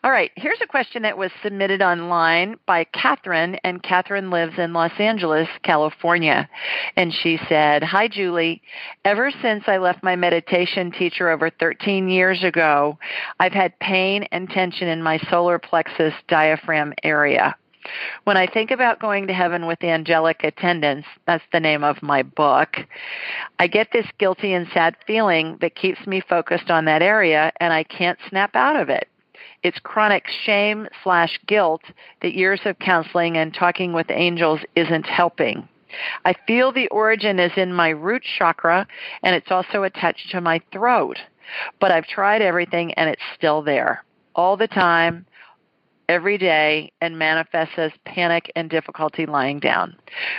All 0.02 0.11
right, 0.11 0.30
here's 0.37 0.61
a 0.62 0.66
question 0.66 1.02
that 1.02 1.18
was 1.18 1.30
submitted 1.42 1.82
online 1.82 2.56
by 2.66 2.85
Catherine, 2.85 3.56
and 3.62 3.82
Catherine 3.82 4.30
lives 4.30 4.54
in 4.59 4.72
Los 4.72 4.92
Angeles, 4.98 5.48
California. 5.62 6.48
And 6.96 7.12
she 7.12 7.38
said, 7.48 7.82
Hi, 7.82 8.09
Julie. 8.09 8.62
Ever 9.04 9.30
since 9.42 9.64
I 9.66 9.78
left 9.78 10.02
my 10.02 10.16
meditation 10.16 10.92
teacher 10.92 11.28
over 11.28 11.50
13 11.50 12.09
years 12.09 12.42
ago, 12.42 12.98
I've 13.38 13.52
had 13.52 13.78
pain 13.80 14.24
and 14.32 14.48
tension 14.48 14.88
in 14.88 15.02
my 15.02 15.18
solar 15.30 15.59
plexus 15.59 16.14
diaphragm 16.28 16.94
area. 17.02 17.56
When 18.25 18.37
I 18.37 18.46
think 18.46 18.70
about 18.70 19.01
going 19.01 19.27
to 19.27 19.33
heaven 19.33 19.66
with 19.66 19.83
angelic 19.83 20.42
attendants, 20.44 21.09
that's 21.27 21.44
the 21.53 21.61
name 21.61 21.85
of 21.85 22.03
my 22.03 22.22
book, 22.22 22.77
I 23.59 23.66
get 23.66 23.88
this 23.92 24.07
guilty 24.18 24.53
and 24.53 24.68
sad 24.72 24.96
feeling 25.07 25.59
that 25.61 25.75
keeps 25.75 26.07
me 26.07 26.20
focused 26.20 26.70
on 26.70 26.85
that 26.87 27.03
area 27.03 27.53
and 27.61 27.72
I 27.72 27.85
can't 27.85 28.18
snap 28.29 28.55
out 28.55 28.77
of 28.77 28.88
it. 28.88 29.09
It's 29.62 29.79
chronic 29.79 30.27
shame 30.44 30.88
slash 31.03 31.38
guilt 31.46 31.83
that 32.22 32.35
years 32.35 32.61
of 32.64 32.79
counseling 32.79 33.37
and 33.37 33.53
talking 33.53 33.92
with 33.92 34.11
angels 34.11 34.61
isn't 34.75 35.07
helping. 35.07 35.68
I 36.25 36.35
feel 36.46 36.72
the 36.72 36.88
origin 36.88 37.38
is 37.38 37.53
in 37.57 37.72
my 37.72 37.90
root 37.90 38.22
chakra 38.38 38.87
and 39.22 39.35
it's 39.35 39.51
also 39.51 39.83
attached 39.83 40.31
to 40.31 40.40
my 40.40 40.61
throat. 40.72 41.18
But 41.81 41.92
I've 41.92 42.07
tried 42.07 42.42
everything 42.42 42.92
and 42.94 43.09
it's 43.09 43.22
still 43.37 43.62
there. 43.62 44.05
All 44.35 44.57
the 44.57 44.68
time, 44.68 45.27
every 46.09 46.38
day 46.38 46.92
and 47.01 47.19
manifests 47.19 47.75
as 47.77 47.92
panic 48.05 48.51
and 48.57 48.71
difficulty 48.71 49.27
lying 49.27 49.59
down. 49.59 49.97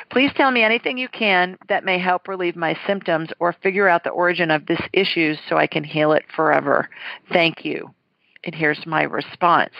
Please 0.10 0.32
tell 0.36 0.52
me 0.52 0.64
anything 0.64 0.98
you 0.98 1.10
can 1.10 1.58
that 1.70 1.86
may 1.86 2.00
help 2.00 2.28
relieve 2.28 2.56
my 2.56 2.78
symptoms 2.86 3.30
or 3.40 3.54
figure 3.64 3.88
out 3.88 4.04
the 4.04 4.10
origin 4.10 4.52
of 4.52 4.66
this 4.66 4.82
issue 4.94 5.36
so 5.48 5.58
I 5.58 5.68
can 5.68 5.84
heal 5.84 6.12
it 6.14 6.26
forever. 6.36 6.90
Thank 7.32 7.66
you. 7.66 7.94
And 8.44 8.56
here's 8.56 8.86
my 8.86 9.04
response. 9.04 9.74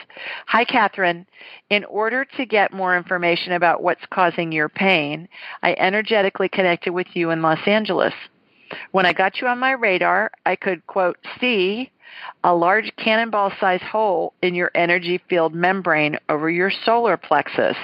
Hi, 0.48 0.66
Catherine. 0.66 1.26
In 1.70 1.86
order 1.86 2.26
to 2.36 2.46
get 2.46 2.74
more 2.74 2.98
information 2.98 3.54
about 3.54 3.82
what's 3.82 4.06
causing 4.12 4.52
your 4.52 4.68
pain, 4.68 5.30
I 5.64 5.74
energetically 5.78 6.50
connected 6.50 6.92
with 6.92 7.08
you 7.14 7.30
in 7.30 7.42
Los 7.42 7.66
Angeles. 7.66 8.14
When 8.92 9.06
I 9.06 9.14
got 9.14 9.42
you 9.42 9.48
on 9.48 9.60
my 9.60 9.72
radar, 9.72 10.32
I 10.46 10.56
could, 10.56 10.86
quote, 10.88 11.18
see 11.40 11.92
a 12.44 12.54
large 12.54 12.92
cannonball 12.98 13.52
sized 13.60 13.84
hole 13.84 14.34
in 14.42 14.56
your 14.56 14.72
energy 14.76 15.22
field 15.30 15.54
membrane 15.54 16.18
over 16.30 16.50
your 16.50 16.72
solar 16.72 17.18
plexus. 17.18 17.78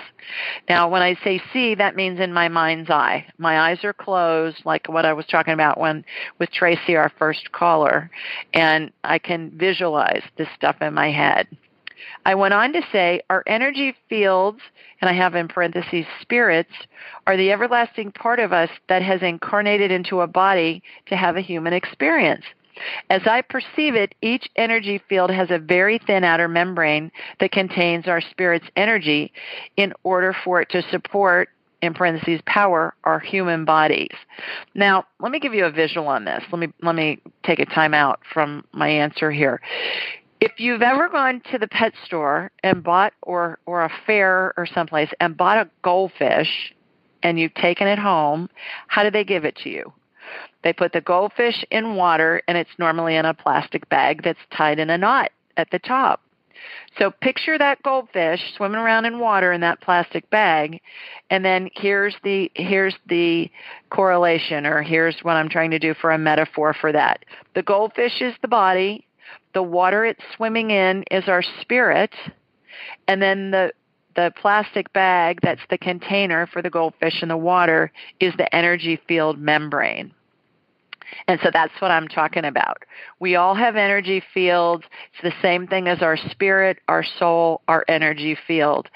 Now, 0.69 0.89
when 0.89 1.01
I 1.01 1.15
say 1.23 1.41
see, 1.51 1.75
that 1.75 1.95
means 1.95 2.19
in 2.19 2.33
my 2.33 2.47
mind's 2.47 2.89
eye. 2.89 3.25
My 3.37 3.69
eyes 3.69 3.83
are 3.83 3.93
closed, 3.93 4.61
like 4.65 4.87
what 4.87 5.05
I 5.05 5.13
was 5.13 5.25
talking 5.25 5.53
about 5.53 5.79
when 5.79 6.05
with 6.39 6.51
Tracy, 6.51 6.95
our 6.95 7.11
first 7.19 7.51
caller, 7.51 8.09
and 8.53 8.91
I 9.03 9.19
can 9.19 9.51
visualize 9.51 10.23
this 10.37 10.47
stuff 10.55 10.77
in 10.81 10.93
my 10.93 11.11
head. 11.11 11.47
I 12.25 12.35
went 12.35 12.53
on 12.53 12.73
to 12.73 12.81
say 12.91 13.21
our 13.29 13.43
energy 13.47 13.95
fields, 14.09 14.59
and 15.01 15.09
I 15.09 15.13
have 15.13 15.35
in 15.35 15.47
parentheses 15.47 16.05
spirits, 16.21 16.71
are 17.27 17.37
the 17.37 17.51
everlasting 17.51 18.11
part 18.11 18.39
of 18.39 18.53
us 18.53 18.69
that 18.89 19.01
has 19.01 19.21
incarnated 19.21 19.91
into 19.91 20.21
a 20.21 20.27
body 20.27 20.81
to 21.07 21.15
have 21.15 21.35
a 21.35 21.41
human 21.41 21.73
experience. 21.73 22.45
As 23.09 23.21
I 23.25 23.41
perceive 23.41 23.95
it, 23.95 24.15
each 24.21 24.49
energy 24.55 25.01
field 25.07 25.29
has 25.29 25.51
a 25.51 25.59
very 25.59 25.99
thin 25.99 26.23
outer 26.23 26.47
membrane 26.47 27.11
that 27.39 27.51
contains 27.51 28.07
our 28.07 28.21
spirit's 28.21 28.67
energy 28.75 29.31
in 29.77 29.93
order 30.03 30.35
for 30.43 30.61
it 30.61 30.69
to 30.69 30.81
support 30.89 31.49
in 31.83 31.93
parentheses 31.93 32.39
power 32.45 32.95
our 33.03 33.19
human 33.19 33.65
bodies. 33.65 34.15
Now, 34.73 35.05
let 35.19 35.31
me 35.31 35.39
give 35.39 35.53
you 35.53 35.65
a 35.65 35.71
visual 35.71 36.07
on 36.07 36.23
this. 36.23 36.41
Let 36.51 36.59
me 36.59 36.73
let 36.81 36.95
me 36.95 37.21
take 37.43 37.59
a 37.59 37.65
time 37.65 37.93
out 37.93 38.21
from 38.33 38.63
my 38.71 38.87
answer 38.87 39.29
here. 39.31 39.61
If 40.43 40.59
you've 40.59 40.81
ever 40.81 41.07
gone 41.07 41.41
to 41.53 41.57
the 41.57 41.69
pet 41.69 41.93
store 42.05 42.51
and 42.63 42.83
bought 42.83 43.13
or 43.21 43.59
or 43.65 43.85
a 43.85 43.91
fair 44.05 44.53
or 44.57 44.65
someplace 44.65 45.09
and 45.21 45.37
bought 45.37 45.55
a 45.55 45.69
goldfish 45.83 46.73
and 47.23 47.39
you've 47.39 47.53
taken 47.53 47.87
it 47.87 47.97
home, 47.97 48.49
how 48.89 49.03
do 49.03 49.09
they 49.09 49.23
give 49.23 49.45
it 49.45 49.55
to 49.63 49.69
you? 49.69 49.93
They 50.61 50.73
put 50.73 50.91
the 50.91 50.99
goldfish 50.99 51.63
in 51.71 51.95
water, 51.95 52.41
and 52.45 52.57
it's 52.57 52.77
normally 52.77 53.15
in 53.15 53.23
a 53.23 53.33
plastic 53.33 53.87
bag 53.87 54.23
that's 54.23 54.39
tied 54.51 54.79
in 54.79 54.89
a 54.89 54.97
knot 54.97 55.31
at 55.55 55.71
the 55.71 55.79
top. 55.79 56.19
So 56.99 57.09
picture 57.09 57.57
that 57.57 57.81
goldfish 57.81 58.41
swimming 58.57 58.81
around 58.81 59.05
in 59.05 59.19
water 59.19 59.53
in 59.53 59.61
that 59.61 59.79
plastic 59.79 60.29
bag, 60.29 60.81
and 61.29 61.45
then 61.45 61.69
here's 61.73 62.17
the 62.25 62.51
here's 62.55 62.95
the 63.07 63.49
correlation, 63.91 64.65
or 64.65 64.81
here's 64.81 65.15
what 65.21 65.37
I'm 65.37 65.47
trying 65.47 65.71
to 65.71 65.79
do 65.79 65.93
for 65.93 66.11
a 66.11 66.17
metaphor 66.17 66.73
for 66.73 66.91
that. 66.91 67.23
The 67.55 67.63
goldfish 67.63 68.21
is 68.21 68.33
the 68.41 68.49
body, 68.49 69.07
the 69.53 69.63
water 69.63 70.05
it's 70.05 70.23
swimming 70.35 70.71
in 70.71 71.03
is 71.11 71.27
our 71.27 71.43
spirit, 71.61 72.13
and 73.07 73.21
then 73.21 73.51
the 73.51 73.73
the 74.15 74.31
plastic 74.39 74.93
bag 74.93 75.39
that's 75.41 75.61
the 75.71 75.77
container 75.77 76.45
for 76.45 76.61
the 76.61 76.69
goldfish 76.69 77.23
in 77.23 77.29
the 77.29 77.37
water 77.37 77.91
is 78.19 78.33
the 78.37 78.53
energy 78.55 78.99
field 79.07 79.39
membrane. 79.39 80.13
And 81.27 81.39
so 81.43 81.49
that's 81.51 81.73
what 81.79 81.91
I'm 81.91 82.07
talking 82.07 82.45
about. 82.45 82.83
We 83.19 83.35
all 83.35 83.55
have 83.55 83.75
energy 83.75 84.23
fields. 84.33 84.83
It's 85.13 85.23
the 85.23 85.41
same 85.41 85.67
thing 85.67 85.87
as 85.87 86.01
our 86.01 86.17
spirit, 86.17 86.79
our 86.87 87.03
soul, 87.03 87.61
our 87.67 87.85
energy 87.87 88.37
field. 88.47 88.89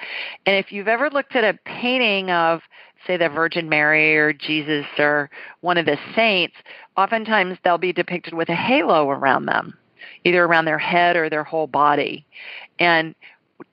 And 0.46 0.56
if 0.56 0.72
you've 0.72 0.88
ever 0.88 1.10
looked 1.10 1.36
at 1.36 1.43
a 1.43 1.58
painting 1.65 2.32
of, 2.32 2.62
say, 3.06 3.17
the 3.17 3.30
Virgin 3.30 3.70
Mary 3.70 4.17
or 4.17 4.34
Jesus 4.34 4.86
or 4.98 5.30
one 5.62 5.78
of 5.78 5.86
the 5.86 5.98
saints, 6.15 6.56
oftentimes 6.96 7.58
they'll 7.63 7.78
be 7.78 7.93
depicted 7.93 8.34
with 8.34 8.50
a 8.50 8.56
halo 8.56 9.10
around 9.10 9.46
them, 9.46 9.78
either 10.23 10.43
around 10.43 10.65
their 10.65 10.77
head 10.77 11.15
or 11.15 11.30
their 11.30 11.43
whole 11.43 11.67
body. 11.67 12.25
And 12.80 13.15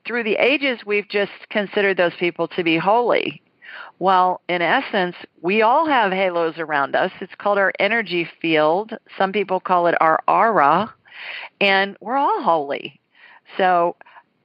through 0.05 0.23
the 0.23 0.35
ages, 0.35 0.79
we've 0.85 1.07
just 1.07 1.31
considered 1.49 1.97
those 1.97 2.15
people 2.19 2.47
to 2.49 2.63
be 2.63 2.77
holy. 2.77 3.41
Well, 3.99 4.41
in 4.49 4.61
essence, 4.61 5.15
we 5.41 5.61
all 5.61 5.85
have 5.85 6.11
halos 6.11 6.57
around 6.57 6.95
us. 6.95 7.11
It's 7.21 7.35
called 7.37 7.57
our 7.57 7.73
energy 7.79 8.27
field. 8.41 8.93
Some 9.17 9.31
people 9.31 9.59
call 9.59 9.87
it 9.87 9.95
our 10.01 10.21
aura, 10.27 10.93
and 11.61 11.95
we're 12.01 12.17
all 12.17 12.41
holy. 12.41 12.99
So 13.57 13.95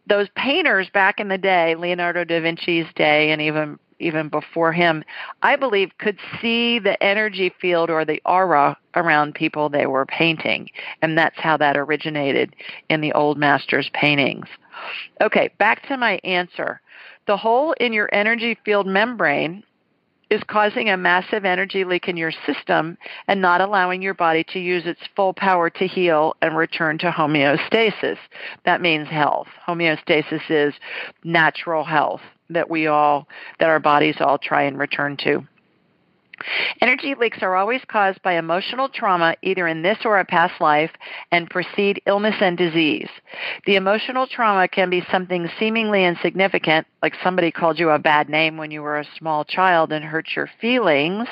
those 0.07 0.29
painters 0.37 0.89
back 0.91 1.21
in 1.21 1.29
the 1.29 1.39
day, 1.39 1.75
Leonardo 1.75 2.25
da 2.25 2.41
Vinci's 2.41 2.93
day 2.95 3.31
and 3.33 3.41
even 3.41 3.79
even 4.01 4.29
before 4.29 4.73
him, 4.73 5.05
I 5.43 5.57
believe 5.57 5.97
could 5.99 6.19
see 6.41 6.79
the 6.79 7.01
energy 7.03 7.53
field 7.61 7.91
or 7.91 8.05
the 8.05 8.21
aura 8.25 8.77
around 8.95 9.35
people 9.35 9.69
they 9.69 9.87
were 9.87 10.07
painting. 10.07 10.69
And 11.03 11.17
that's 11.17 11.39
how 11.39 11.57
that 11.59 11.77
originated 11.77 12.57
in 12.89 13.01
the 13.01 13.13
old 13.13 13.39
masters' 13.39 13.91
paintings. 13.93 14.47
Okay, 15.21 15.51
back 15.59 15.87
to 15.89 15.97
my 15.97 16.21
answer. 16.25 16.81
The 17.27 17.37
hole 17.37 17.75
in 17.81 17.93
your 17.93 18.09
energy 18.13 18.59
field 18.65 18.87
membrane 18.87 19.63
is 20.31 20.43
causing 20.47 20.89
a 20.89 20.97
massive 20.97 21.45
energy 21.45 21.85
leak 21.85 22.09
in 22.09 22.17
your 22.17 22.33
system 22.47 22.97
and 23.27 23.43
not 23.43 23.61
allowing 23.61 24.01
your 24.01 24.15
body 24.15 24.45
to 24.45 24.61
use 24.61 24.87
its 24.87 25.01
full 25.17 25.35
power 25.35 25.69
to 25.69 25.87
heal 25.87 26.37
and 26.41 26.57
return 26.57 26.99
to 26.99 27.11
homeostasis. 27.11 28.17
That 28.65 28.81
means 28.81 29.09
health. 29.09 29.49
Homeostasis 29.67 30.49
is 30.49 30.75
natural 31.25 31.85
health 31.85 32.23
that 32.51 32.71
we 32.71 32.87
all, 32.87 33.27
that 33.59 33.69
our 33.69 33.81
bodies 33.81 34.17
all 34.21 34.39
try 34.39 34.63
and 34.63 34.79
return 34.79 35.17
to. 35.19 35.47
Energy 36.81 37.15
leaks 37.15 37.43
are 37.43 37.57
always 37.57 37.83
caused 37.89 38.23
by 38.23 38.35
emotional 38.35 38.89
trauma, 38.89 39.37
either 39.43 39.67
in 39.67 39.83
this 39.83 39.99
or 40.05 40.19
a 40.19 40.25
past 40.25 40.61
life, 40.61 40.91
and 41.31 41.51
precede 41.51 42.01
illness 42.07 42.37
and 42.41 42.57
disease. 42.57 43.09
The 43.67 43.77
emotional 43.77 44.27
trauma 44.27 44.69
can 44.69 44.91
be 44.91 45.05
something 45.11 45.51
seemingly 45.59 46.05
insignificant, 46.05 46.87
like 47.03 47.15
somebody 47.23 47.51
called 47.51 47.79
you 47.79 47.91
a 47.91 47.99
bad 47.99 48.29
name 48.29 48.57
when 48.57 48.71
you 48.71 48.83
were 48.83 48.99
a 48.99 49.09
small 49.19 49.45
child 49.45 49.93
and 49.93 50.05
hurt 50.05 50.29
your 50.35 50.49
feelings, 50.61 51.29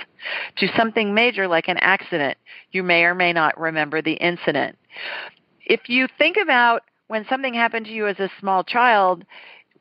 to 0.57 0.69
something 0.77 1.15
major 1.15 1.49
like 1.49 1.69
an 1.69 1.79
accident. 1.79 2.37
You 2.73 2.83
may 2.83 3.05
or 3.05 3.15
may 3.15 3.33
not 3.33 3.59
remember 3.59 4.03
the 4.03 4.15
incident. 4.15 4.77
If 5.65 5.89
you 5.89 6.09
think 6.19 6.37
about 6.37 6.83
when 7.09 7.27
something 7.29 7.55
happened 7.55 7.87
to 7.87 7.93
you 7.93 8.07
as 8.07 8.19
a 8.19 8.31
small 8.39 8.63
child, 8.65 9.25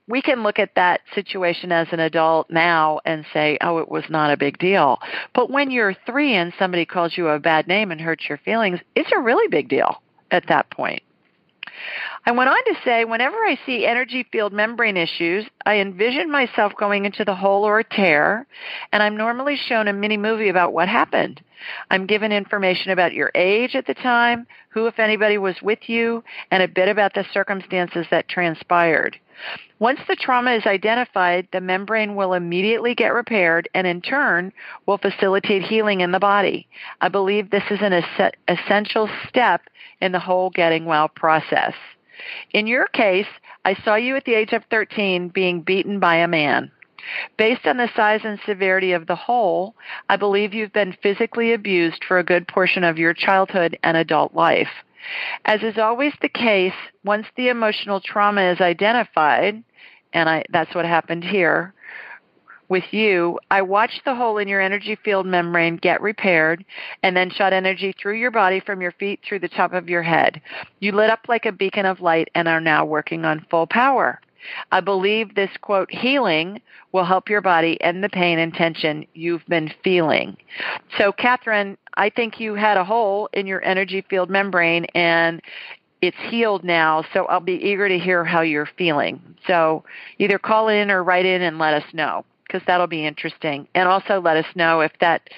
we 0.07 0.21
can 0.21 0.43
look 0.43 0.59
at 0.59 0.75
that 0.75 1.01
situation 1.13 1.71
as 1.71 1.87
an 1.91 1.99
adult 1.99 2.49
now 2.49 2.99
and 3.05 3.25
say, 3.33 3.57
oh, 3.61 3.79
it 3.79 3.89
was 3.89 4.05
not 4.09 4.31
a 4.31 4.37
big 4.37 4.57
deal. 4.57 4.99
But 5.33 5.49
when 5.49 5.69
you're 5.69 5.95
three 6.05 6.33
and 6.33 6.53
somebody 6.57 6.85
calls 6.85 7.17
you 7.17 7.27
a 7.27 7.39
bad 7.39 7.67
name 7.67 7.91
and 7.91 7.99
hurts 7.99 8.27
your 8.29 8.37
feelings, 8.39 8.79
it's 8.95 9.11
a 9.13 9.19
really 9.19 9.47
big 9.49 9.67
deal 9.67 10.01
at 10.31 10.47
that 10.47 10.69
point. 10.69 11.03
I 12.25 12.31
went 12.31 12.49
on 12.49 12.63
to 12.65 12.75
say, 12.83 13.05
whenever 13.05 13.37
I 13.37 13.57
see 13.65 13.85
energy 13.85 14.25
field 14.31 14.51
membrane 14.51 14.97
issues, 14.97 15.45
I 15.65 15.75
envision 15.75 16.31
myself 16.31 16.73
going 16.77 17.05
into 17.05 17.23
the 17.23 17.35
hole 17.35 17.63
or 17.63 17.79
a 17.79 17.83
tear, 17.83 18.45
and 18.91 19.01
I'm 19.01 19.15
normally 19.15 19.55
shown 19.55 19.87
a 19.87 19.93
mini 19.93 20.17
movie 20.17 20.49
about 20.49 20.73
what 20.73 20.89
happened. 20.89 21.41
I'm 21.89 22.05
given 22.05 22.31
information 22.31 22.91
about 22.91 23.13
your 23.13 23.31
age 23.35 23.75
at 23.75 23.87
the 23.87 23.93
time, 23.93 24.47
who, 24.69 24.87
if 24.87 24.99
anybody, 24.99 25.37
was 25.37 25.61
with 25.61 25.87
you, 25.87 26.23
and 26.51 26.61
a 26.61 26.67
bit 26.67 26.89
about 26.89 27.13
the 27.13 27.25
circumstances 27.31 28.05
that 28.11 28.27
transpired. 28.27 29.17
Once 29.79 29.99
the 30.07 30.15
trauma 30.15 30.51
is 30.51 30.65
identified, 30.65 31.47
the 31.51 31.61
membrane 31.61 32.15
will 32.15 32.33
immediately 32.33 32.95
get 32.95 33.13
repaired 33.13 33.69
and 33.75 33.85
in 33.85 34.01
turn 34.01 34.51
will 34.85 34.97
facilitate 34.97 35.63
healing 35.63 36.01
in 36.01 36.11
the 36.11 36.19
body. 36.19 36.67
I 37.01 37.09
believe 37.09 37.49
this 37.49 37.69
is 37.69 37.79
an 37.81 37.93
es- 37.93 38.31
essential 38.47 39.09
step 39.27 39.61
in 40.01 40.11
the 40.11 40.19
whole 40.19 40.49
getting 40.49 40.85
well 40.85 41.07
process. 41.07 41.73
In 42.53 42.65
your 42.65 42.87
case, 42.87 43.27
I 43.63 43.75
saw 43.75 43.95
you 43.95 44.15
at 44.15 44.25
the 44.25 44.33
age 44.33 44.53
of 44.53 44.63
13 44.71 45.29
being 45.29 45.61
beaten 45.61 45.99
by 45.99 46.15
a 46.15 46.27
man. 46.27 46.71
Based 47.37 47.65
on 47.67 47.77
the 47.77 47.89
size 47.95 48.21
and 48.23 48.39
severity 48.45 48.91
of 48.91 49.05
the 49.07 49.15
hole, 49.15 49.75
I 50.09 50.17
believe 50.17 50.53
you've 50.53 50.73
been 50.73 50.97
physically 51.03 51.53
abused 51.53 52.03
for 52.03 52.17
a 52.17 52.23
good 52.23 52.47
portion 52.47 52.83
of 52.83 52.97
your 52.97 53.13
childhood 53.13 53.77
and 53.83 53.95
adult 53.95 54.33
life. 54.33 54.83
As 55.45 55.61
is 55.63 55.77
always 55.77 56.13
the 56.21 56.29
case, 56.29 56.73
once 57.03 57.27
the 57.35 57.49
emotional 57.49 57.99
trauma 57.99 58.51
is 58.51 58.61
identified, 58.61 59.63
and 60.13 60.29
I, 60.29 60.43
that's 60.51 60.73
what 60.73 60.85
happened 60.85 61.23
here 61.23 61.73
with 62.69 62.83
you, 62.91 63.39
I 63.49 63.61
watched 63.61 64.03
the 64.03 64.15
hole 64.15 64.37
in 64.37 64.47
your 64.47 64.61
energy 64.61 64.97
field 65.03 65.25
membrane 65.25 65.77
get 65.77 66.01
repaired 66.01 66.65
and 67.01 67.15
then 67.15 67.29
shot 67.29 67.53
energy 67.53 67.93
through 67.93 68.17
your 68.17 68.31
body 68.31 68.59
from 68.59 68.81
your 68.81 68.91
feet 68.91 69.21
through 69.27 69.39
the 69.39 69.47
top 69.47 69.73
of 69.73 69.89
your 69.89 70.03
head. 70.03 70.41
You 70.79 70.91
lit 70.91 71.09
up 71.09 71.21
like 71.27 71.45
a 71.45 71.51
beacon 71.51 71.85
of 71.85 72.01
light 72.01 72.29
and 72.35 72.47
are 72.47 72.61
now 72.61 72.85
working 72.85 73.25
on 73.25 73.45
full 73.49 73.67
power. 73.67 74.19
I 74.71 74.79
believe 74.79 75.35
this 75.35 75.51
quote 75.61 75.91
healing 75.91 76.61
will 76.91 77.05
help 77.05 77.29
your 77.29 77.41
body 77.41 77.81
end 77.81 78.03
the 78.03 78.09
pain 78.09 78.39
and 78.39 78.53
tension 78.53 79.05
you've 79.13 79.45
been 79.47 79.73
feeling. 79.83 80.37
So, 80.97 81.11
Catherine, 81.11 81.77
I 81.95 82.09
think 82.09 82.39
you 82.39 82.55
had 82.55 82.77
a 82.77 82.83
hole 82.83 83.29
in 83.33 83.47
your 83.47 83.63
energy 83.63 84.05
field 84.09 84.29
membrane 84.29 84.85
and 84.95 85.41
it's 86.01 86.17
healed 86.29 86.63
now, 86.63 87.03
so 87.13 87.25
I'll 87.25 87.39
be 87.39 87.53
eager 87.53 87.87
to 87.87 87.97
hear 87.97 88.23
how 88.23 88.41
you're 88.41 88.69
feeling. 88.77 89.19
So 89.47 89.83
either 90.19 90.37
call 90.37 90.67
in 90.67 90.91
or 90.91 91.03
write 91.03 91.25
in 91.25 91.41
and 91.41 91.57
let 91.57 91.73
us 91.73 91.93
know 91.93 92.23
because 92.43 92.61
that'll 92.67 92.87
be 92.87 93.05
interesting. 93.05 93.67
And 93.73 93.89
also 93.89 94.21
let 94.21 94.37
us 94.37 94.45
know 94.55 94.81
if 94.81 94.91
that 94.99 95.29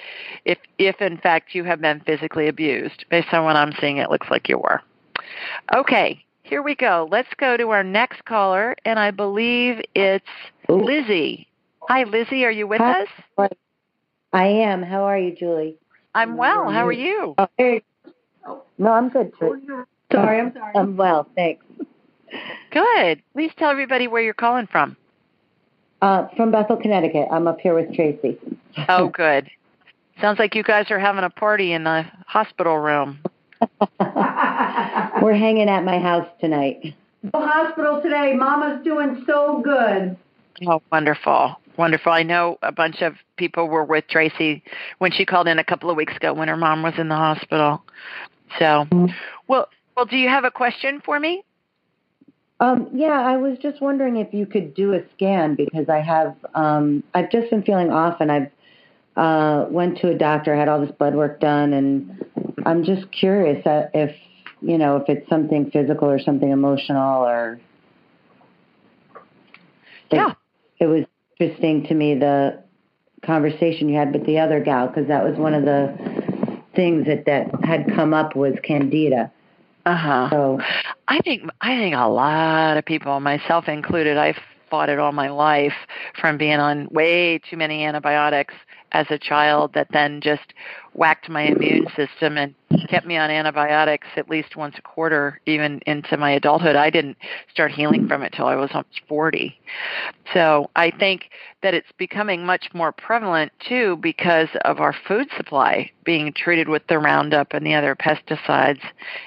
if 0.44 0.58
if 0.78 1.00
in 1.00 1.16
fact 1.18 1.54
you 1.54 1.64
have 1.64 1.80
been 1.80 2.00
physically 2.00 2.48
abused. 2.48 3.04
Based 3.10 3.32
on 3.32 3.44
what 3.44 3.56
I'm 3.56 3.72
seeing 3.80 3.96
it 3.96 4.10
looks 4.10 4.30
like 4.30 4.48
you 4.48 4.58
were. 4.58 4.82
Okay, 5.74 6.24
here 6.50 6.62
we 6.62 6.74
go. 6.74 7.08
Let's 7.10 7.28
go 7.38 7.56
to 7.56 7.70
our 7.70 7.84
next 7.84 8.24
caller 8.24 8.74
and 8.84 8.98
I 8.98 9.12
believe 9.12 9.80
it's 9.94 10.26
Lizzie. 10.68 11.46
Hi 11.88 12.02
Lizzie, 12.02 12.44
are 12.44 12.50
you 12.50 12.66
with 12.66 12.80
Hi. 12.80 13.02
us? 13.02 13.50
I 14.32 14.46
am. 14.46 14.82
How 14.82 15.04
are 15.04 15.18
you, 15.18 15.34
Julie? 15.34 15.76
I'm 16.14 16.36
well. 16.36 16.68
How 16.68 16.86
are 16.86 16.92
you? 16.92 17.34
Oh, 17.38 17.48
hey. 17.56 17.82
No, 18.78 18.92
I'm 18.92 19.08
good. 19.08 19.32
Too. 19.38 19.86
Sorry, 20.12 20.40
I'm 20.40 20.52
sorry. 20.52 20.72
I'm 20.74 20.96
well, 20.96 21.26
thanks. 21.36 21.64
Good. 22.70 23.22
Please 23.32 23.52
tell 23.56 23.70
everybody 23.70 24.08
where 24.08 24.22
you're 24.22 24.34
calling 24.34 24.66
from. 24.66 24.96
Uh, 26.02 26.28
from 26.36 26.50
Bethel, 26.50 26.76
Connecticut. 26.76 27.28
I'm 27.30 27.46
up 27.46 27.60
here 27.60 27.74
with 27.74 27.94
Tracy. 27.94 28.38
Oh, 28.88 29.08
good. 29.08 29.48
Sounds 30.20 30.38
like 30.38 30.54
you 30.54 30.62
guys 30.62 30.90
are 30.90 30.98
having 30.98 31.24
a 31.24 31.30
party 31.30 31.72
in 31.72 31.84
the 31.84 32.04
hospital 32.26 32.78
room. 32.78 33.20
We're 35.22 35.34
hanging 35.34 35.68
at 35.68 35.84
my 35.84 35.98
house 35.98 36.28
tonight. 36.40 36.94
The 37.22 37.30
hospital 37.34 38.00
today. 38.02 38.34
Mama's 38.34 38.82
doing 38.84 39.22
so 39.26 39.60
good. 39.62 40.16
Oh, 40.66 40.82
wonderful. 40.90 41.56
Wonderful. 41.76 42.12
I 42.12 42.22
know 42.22 42.58
a 42.62 42.72
bunch 42.72 43.02
of 43.02 43.14
people 43.36 43.68
were 43.68 43.84
with 43.84 44.04
Tracy 44.08 44.62
when 44.98 45.12
she 45.12 45.24
called 45.24 45.48
in 45.48 45.58
a 45.58 45.64
couple 45.64 45.90
of 45.90 45.96
weeks 45.96 46.16
ago 46.16 46.34
when 46.34 46.48
her 46.48 46.56
mom 46.56 46.82
was 46.82 46.94
in 46.98 47.08
the 47.08 47.16
hospital. 47.16 47.82
So, 48.58 48.86
well, 49.48 49.68
well, 49.96 50.06
do 50.06 50.16
you 50.16 50.28
have 50.28 50.44
a 50.44 50.50
question 50.50 51.00
for 51.04 51.18
me? 51.18 51.44
Um, 52.58 52.88
yeah, 52.92 53.22
I 53.22 53.38
was 53.38 53.56
just 53.58 53.80
wondering 53.80 54.16
if 54.16 54.34
you 54.34 54.44
could 54.44 54.74
do 54.74 54.92
a 54.92 55.00
scan 55.14 55.54
because 55.54 55.88
I 55.88 56.00
have 56.00 56.36
um, 56.54 57.02
I've 57.14 57.30
just 57.30 57.48
been 57.50 57.62
feeling 57.62 57.90
off 57.90 58.20
and 58.20 58.30
I've 58.30 58.50
uh, 59.16 59.66
went 59.68 59.98
to 59.98 60.08
a 60.08 60.14
doctor, 60.14 60.54
had 60.54 60.68
all 60.68 60.80
this 60.80 60.92
blood 60.92 61.14
work 61.14 61.40
done, 61.40 61.72
and 61.72 62.24
I'm 62.64 62.84
just 62.84 63.10
curious 63.12 63.64
uh, 63.66 63.88
if 63.92 64.14
you 64.60 64.78
know 64.78 64.96
if 64.96 65.08
it's 65.08 65.28
something 65.28 65.70
physical 65.70 66.08
or 66.08 66.18
something 66.18 66.50
emotional 66.50 67.24
or. 67.24 67.60
Yeah. 70.12 70.34
It, 70.80 70.84
it 70.84 70.86
was 70.86 71.04
interesting 71.38 71.86
to 71.86 71.94
me 71.94 72.16
the 72.16 72.64
conversation 73.22 73.88
you 73.88 73.96
had 73.96 74.12
with 74.12 74.26
the 74.26 74.38
other 74.38 74.60
gal 74.60 74.88
because 74.88 75.06
that 75.08 75.22
was 75.24 75.38
one 75.38 75.54
of 75.54 75.64
the 75.64 75.96
things 76.74 77.06
that 77.06 77.26
that 77.26 77.48
had 77.64 77.86
come 77.94 78.14
up 78.14 78.34
was 78.34 78.54
candida. 78.64 79.30
Uh 79.86 79.96
huh. 79.96 80.28
So 80.30 80.60
I 81.08 81.20
think 81.20 81.48
I 81.60 81.76
think 81.76 81.94
a 81.94 82.08
lot 82.08 82.76
of 82.76 82.84
people, 82.84 83.18
myself 83.20 83.68
included, 83.68 84.16
I've 84.16 84.38
fought 84.68 84.88
it 84.88 84.98
all 84.98 85.12
my 85.12 85.28
life 85.28 85.74
from 86.20 86.38
being 86.38 86.60
on 86.60 86.88
way 86.90 87.40
too 87.50 87.56
many 87.56 87.84
antibiotics 87.84 88.54
as 88.92 89.06
a 89.10 89.18
child 89.18 89.72
that 89.74 89.88
then 89.92 90.20
just 90.20 90.52
whacked 90.94 91.28
my 91.28 91.42
immune 91.42 91.86
system 91.94 92.36
and 92.36 92.54
kept 92.88 93.06
me 93.06 93.16
on 93.16 93.30
antibiotics 93.30 94.08
at 94.16 94.28
least 94.28 94.56
once 94.56 94.74
a 94.78 94.82
quarter 94.82 95.40
even 95.46 95.80
into 95.86 96.16
my 96.16 96.32
adulthood. 96.32 96.76
I 96.76 96.90
didn't 96.90 97.16
start 97.52 97.70
healing 97.70 98.08
from 98.08 98.22
it 98.22 98.32
till 98.32 98.46
I 98.46 98.56
was 98.56 98.70
almost 98.72 99.00
40. 99.08 99.56
So 100.34 100.70
I 100.74 100.90
think 100.90 101.30
that 101.62 101.74
it's 101.74 101.90
becoming 101.96 102.44
much 102.44 102.68
more 102.74 102.92
prevalent 102.92 103.52
too 103.68 103.96
because 103.96 104.48
of 104.64 104.80
our 104.80 104.94
food 105.06 105.28
supply 105.36 105.90
being 106.04 106.32
treated 106.32 106.68
with 106.68 106.86
the 106.88 106.98
Roundup 106.98 107.52
and 107.52 107.64
the 107.64 107.74
other 107.74 107.94
pesticides 107.94 108.82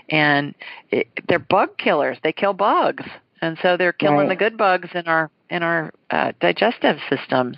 and 0.10 0.54
it, 0.92 1.08
they're 1.30 1.40
bug 1.40 1.78
killers. 1.78 2.18
They 2.24 2.34
kill 2.34 2.54
bugs 2.54 3.06
and 3.42 3.58
so 3.62 3.78
they're 3.78 3.94
killing 3.94 4.20
Right. 4.20 4.30
the 4.30 4.36
good 4.36 4.58
bugs 4.58 4.90
in 4.94 5.08
our 5.08 5.30
in 5.50 5.62
our 5.62 5.94
uh, 6.10 6.32
digestive 6.40 6.98
systems. 7.10 7.58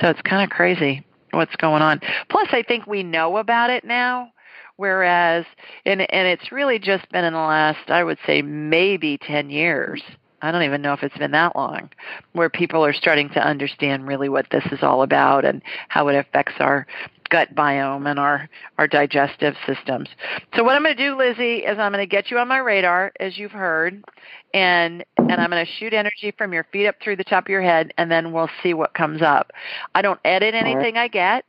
So 0.00 0.08
it's 0.10 0.20
kind 0.22 0.44
of 0.44 0.50
crazy 0.50 1.04
what's 1.32 1.56
going 1.56 1.82
on. 1.82 2.00
Plus, 2.28 2.48
I 2.52 2.62
think 2.62 2.86
we 2.86 3.02
know 3.02 3.36
about 3.36 3.70
it 3.70 3.84
now, 3.84 4.32
whereas 4.76 5.44
and 5.84 6.00
and 6.10 6.28
it's 6.28 6.52
really 6.52 6.78
just 6.78 7.10
been 7.10 7.24
in 7.24 7.32
the 7.32 7.38
last, 7.38 7.90
I 7.90 8.04
would 8.04 8.18
say, 8.26 8.42
maybe 8.42 9.18
ten 9.18 9.50
years. 9.50 10.02
I 10.42 10.50
don't 10.52 10.62
even 10.62 10.80
know 10.80 10.94
if 10.94 11.02
it's 11.02 11.18
been 11.18 11.32
that 11.32 11.54
long, 11.54 11.90
where 12.32 12.48
people 12.48 12.84
are 12.84 12.94
starting 12.94 13.28
to 13.30 13.46
understand 13.46 14.06
really 14.06 14.30
what 14.30 14.46
this 14.50 14.64
is 14.72 14.78
all 14.82 15.02
about 15.02 15.44
and 15.44 15.60
how 15.88 16.08
it 16.08 16.16
affects 16.16 16.54
our 16.60 16.86
gut 17.30 17.54
biome 17.54 18.08
and 18.10 18.18
our 18.18 18.48
our 18.78 18.86
digestive 18.86 19.54
systems. 19.66 20.08
So 20.54 20.62
what 20.64 20.76
I'm 20.76 20.82
going 20.82 20.96
to 20.96 21.02
do, 21.02 21.16
Lizzie, 21.16 21.58
is 21.58 21.78
I'm 21.78 21.92
going 21.92 22.02
to 22.02 22.10
get 22.10 22.30
you 22.30 22.38
on 22.38 22.48
my 22.48 22.58
radar, 22.58 23.12
as 23.18 23.38
you've 23.38 23.52
heard, 23.52 24.04
and 24.52 25.04
and 25.16 25.32
I'm 25.32 25.50
going 25.50 25.64
to 25.64 25.72
shoot 25.78 25.94
energy 25.94 26.34
from 26.36 26.52
your 26.52 26.64
feet 26.72 26.86
up 26.86 26.96
through 27.02 27.16
the 27.16 27.24
top 27.24 27.44
of 27.44 27.50
your 27.50 27.62
head, 27.62 27.92
and 27.96 28.10
then 28.10 28.32
we'll 28.32 28.50
see 28.62 28.74
what 28.74 28.94
comes 28.94 29.22
up. 29.22 29.52
I 29.94 30.02
don't 30.02 30.20
edit 30.24 30.54
anything 30.54 30.96
I 30.96 31.08
get 31.08 31.44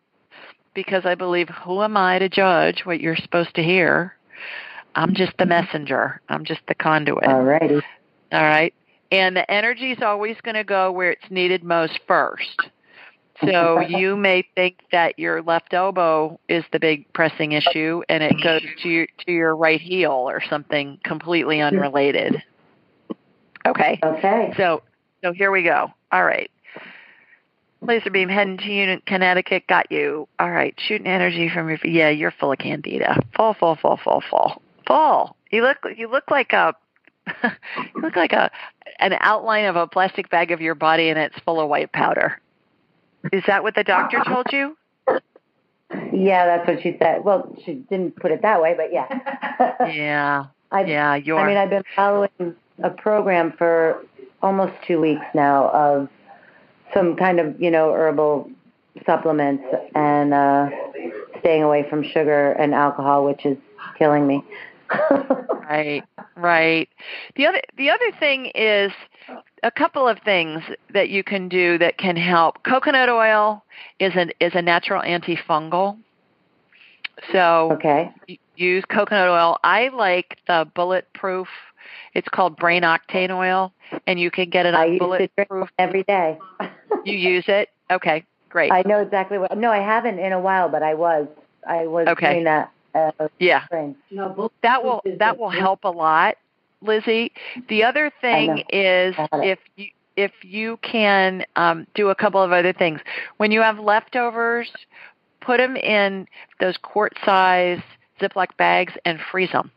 because 0.74 1.06
I 1.06 1.16
believe 1.16 1.50
who 1.50 1.82
am 1.82 1.98
I 1.98 2.20
to 2.20 2.30
judge 2.30 2.82
what 2.86 3.02
you're 3.02 3.18
supposed 3.18 3.56
to 3.56 3.64
hear? 3.64 4.16
I'm 4.96 5.14
just 5.14 5.34
the 5.38 5.46
messenger. 5.46 6.22
I'm 6.30 6.46
just 6.46 6.62
the 6.68 6.76
conduit. 6.76 7.26
all 7.26 7.44
righty. 7.44 7.82
All 8.32 8.44
right. 8.44 8.74
And 9.12 9.36
the 9.36 9.50
energy 9.50 9.92
is 9.92 10.02
always 10.02 10.38
going 10.42 10.56
to 10.56 10.64
go 10.64 10.92
where 10.92 11.12
it's 11.12 11.30
needed 11.30 11.64
most 11.64 12.00
first. 12.08 12.70
So 13.46 13.80
you 13.80 14.16
may 14.16 14.46
think 14.56 14.82
that 14.92 15.18
your 15.18 15.42
left 15.42 15.74
elbow 15.74 16.40
is 16.48 16.64
the 16.72 16.80
big 16.80 17.12
pressing 17.14 17.54
issue 17.54 18.04
and 18.08 18.22
it 18.22 18.36
goes 18.44 18.62
to 18.84 18.90
your 18.90 19.08
to 19.26 19.32
your 19.32 19.56
right 19.56 19.82
heel 19.82 20.12
or 20.12 20.42
something 20.48 21.00
completely 21.04 21.60
unrelated. 21.60 22.44
Okay. 23.66 24.00
Okay. 24.04 24.54
So 24.58 24.84
so 25.24 25.34
here 25.34 25.52
we 25.52 25.64
go. 25.64 25.92
All 26.12 26.24
right. 26.24 26.52
Laser 27.82 28.12
beam 28.12 28.30
heading 28.30 28.58
to 28.58 28.72
unit 28.72 29.06
Connecticut 29.08 29.66
got 29.68 29.92
you. 29.92 30.28
All 30.38 30.52
right, 30.52 30.76
shooting 30.78 31.08
energy 31.08 31.50
from 31.50 31.68
your 31.68 31.80
yeah, 31.84 32.10
you're 32.10 32.32
full 32.32 32.52
of 32.52 32.60
candida. 32.60 33.20
Full, 33.36 33.56
full, 33.56 33.76
full, 33.76 33.98
full, 33.98 34.22
full. 34.30 34.62
Full. 34.86 35.36
You 35.52 35.64
look 35.64 35.78
you 35.98 36.08
look 36.10 36.30
like 36.30 36.54
a 36.54 36.76
you 37.44 38.02
look 38.02 38.16
like 38.16 38.34
a 38.34 38.52
an 39.00 39.14
outline 39.20 39.66
of 39.66 39.76
a 39.76 39.88
plastic 39.88 40.30
bag 40.30 40.52
of 40.52 40.62
your 40.62 40.76
body 40.76 41.10
and 41.10 41.18
it's 41.18 41.40
full 41.40 41.60
of 41.60 41.70
white 41.70 41.92
powder. 41.92 42.40
Is 43.32 43.44
that 43.48 43.64
what 43.64 43.76
the 43.76 43.84
doctor 43.84 44.22
told 44.26 44.48
you? 44.52 44.78
Yeah, 46.14 46.46
that's 46.46 46.68
what 46.68 46.82
she 46.82 46.96
said. 47.00 47.24
Well, 47.24 47.56
she 47.66 47.74
didn't 47.74 48.16
put 48.16 48.32
it 48.32 48.42
that 48.42 48.62
way, 48.62 48.76
but 48.76 48.94
yeah. 48.94 49.08
Yeah. 49.88 50.46
I, 50.72 50.86
Yeah, 50.86 51.16
you're 51.16 51.38
I 51.38 51.48
mean, 51.48 51.58
I've 51.58 51.70
been 51.70 51.84
following 51.96 52.56
a 52.82 52.90
program 52.90 53.54
for 53.58 54.06
almost 54.42 54.74
two 54.88 55.02
weeks 55.02 55.26
now 55.36 55.70
of 55.70 56.10
some 56.94 57.18
kind 57.18 57.40
of, 57.40 57.62
you 57.62 57.70
know, 57.70 57.92
herbal 57.92 58.50
supplements 59.06 59.64
and 59.96 60.34
uh, 60.34 60.70
staying 61.40 61.64
away 61.64 61.86
from 61.90 62.04
sugar 62.04 62.54
and 62.54 62.74
alcohol, 62.74 63.26
which 63.26 63.46
is 63.46 63.58
killing 63.98 64.28
me. 64.28 64.44
right, 65.70 66.04
right. 66.36 66.90
The 67.36 67.46
other 67.46 67.62
the 67.78 67.90
other 67.90 68.12
thing 68.20 68.48
is 68.56 68.92
a 69.64 69.72
couple 69.72 70.08
of 70.08 70.20
things 70.20 70.64
that 70.94 71.10
you 71.10 71.24
can 71.24 71.48
do 71.48 71.78
that 71.78 71.98
can 71.98 72.16
help. 72.16 72.64
Coconut 72.64 73.10
oil 73.10 73.64
is 74.00 74.14
an 74.16 74.32
is 74.40 74.54
a 74.56 74.62
natural 74.62 75.02
antifungal. 75.02 75.98
So 77.32 77.72
okay. 77.74 78.12
use 78.56 78.84
coconut 78.86 79.28
oil. 79.28 79.58
I 79.64 79.90
like 79.90 80.40
the 80.48 80.68
bulletproof. 80.74 81.48
It's 82.14 82.28
called 82.28 82.58
brain 82.58 82.84
octane 82.84 83.30
oil, 83.30 83.74
and 84.08 84.20
you 84.20 84.32
can 84.32 84.50
get 84.50 84.66
it 84.66 84.74
on 84.74 84.82
I 84.82 84.98
bulletproof 84.98 85.70
every 85.78 86.04
day. 86.04 86.38
you 87.06 87.18
use 87.18 87.46
it? 87.48 87.70
Okay, 87.92 88.26
great. 88.50 88.72
I 88.72 88.84
know 88.86 89.00
exactly 89.00 89.38
what. 89.38 89.56
No, 89.58 89.72
I 89.72 89.80
haven't 89.80 90.20
in 90.20 90.32
a 90.32 90.40
while, 90.40 90.70
but 90.70 90.84
I 90.84 90.94
was. 90.94 91.28
I 91.68 91.86
was 91.86 92.08
okay. 92.08 92.34
doing 92.34 92.44
that. 92.46 92.72
Uh, 92.94 93.28
yeah. 93.40 93.66
No, 94.10 94.52
that 94.64 94.84
will 94.84 95.02
that 95.20 95.38
will 95.38 95.50
help 95.50 95.84
a 95.84 95.90
lot, 95.90 96.38
Lizzie. 96.82 97.32
The 97.70 97.84
other 97.84 98.12
thing 98.22 98.64
is 98.70 99.16
if 99.34 99.60
you 99.76 99.88
if 100.18 100.32
you 100.44 100.78
can 100.82 101.46
um, 101.56 101.88
do 101.96 102.10
a 102.10 102.16
couple 102.16 102.44
of 102.44 102.52
other 102.52 102.74
things 102.74 103.00
when 103.38 103.52
you 103.52 103.62
have 103.62 103.80
leftovers, 103.80 104.70
put 105.40 105.58
them 105.58 105.78
in 105.78 106.28
those 106.60 106.76
quart 106.82 107.14
size 107.24 107.80
Ziploc 108.20 108.58
bags 108.58 108.94
and 109.06 109.20
freeze 109.32 109.52
them. 109.52 109.72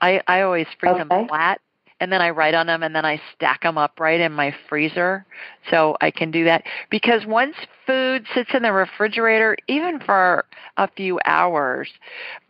I 0.00 0.20
I 0.26 0.42
always 0.42 0.66
freeze 0.78 0.92
okay. 0.92 1.04
them 1.08 1.28
flat 1.28 1.60
and 2.00 2.10
then 2.10 2.22
I 2.22 2.30
write 2.30 2.54
on 2.54 2.66
them 2.66 2.82
and 2.82 2.94
then 2.96 3.04
I 3.04 3.20
stack 3.34 3.62
them 3.62 3.78
up 3.78 4.00
right 4.00 4.18
in 4.18 4.32
my 4.32 4.54
freezer 4.68 5.24
so 5.70 5.96
I 6.00 6.10
can 6.10 6.30
do 6.30 6.44
that. 6.44 6.64
Because 6.90 7.26
once 7.26 7.54
food 7.86 8.26
sits 8.34 8.50
in 8.54 8.62
the 8.62 8.72
refrigerator 8.72 9.56
even 9.68 10.00
for 10.00 10.44
a 10.76 10.88
few 10.96 11.20
hours 11.24 11.88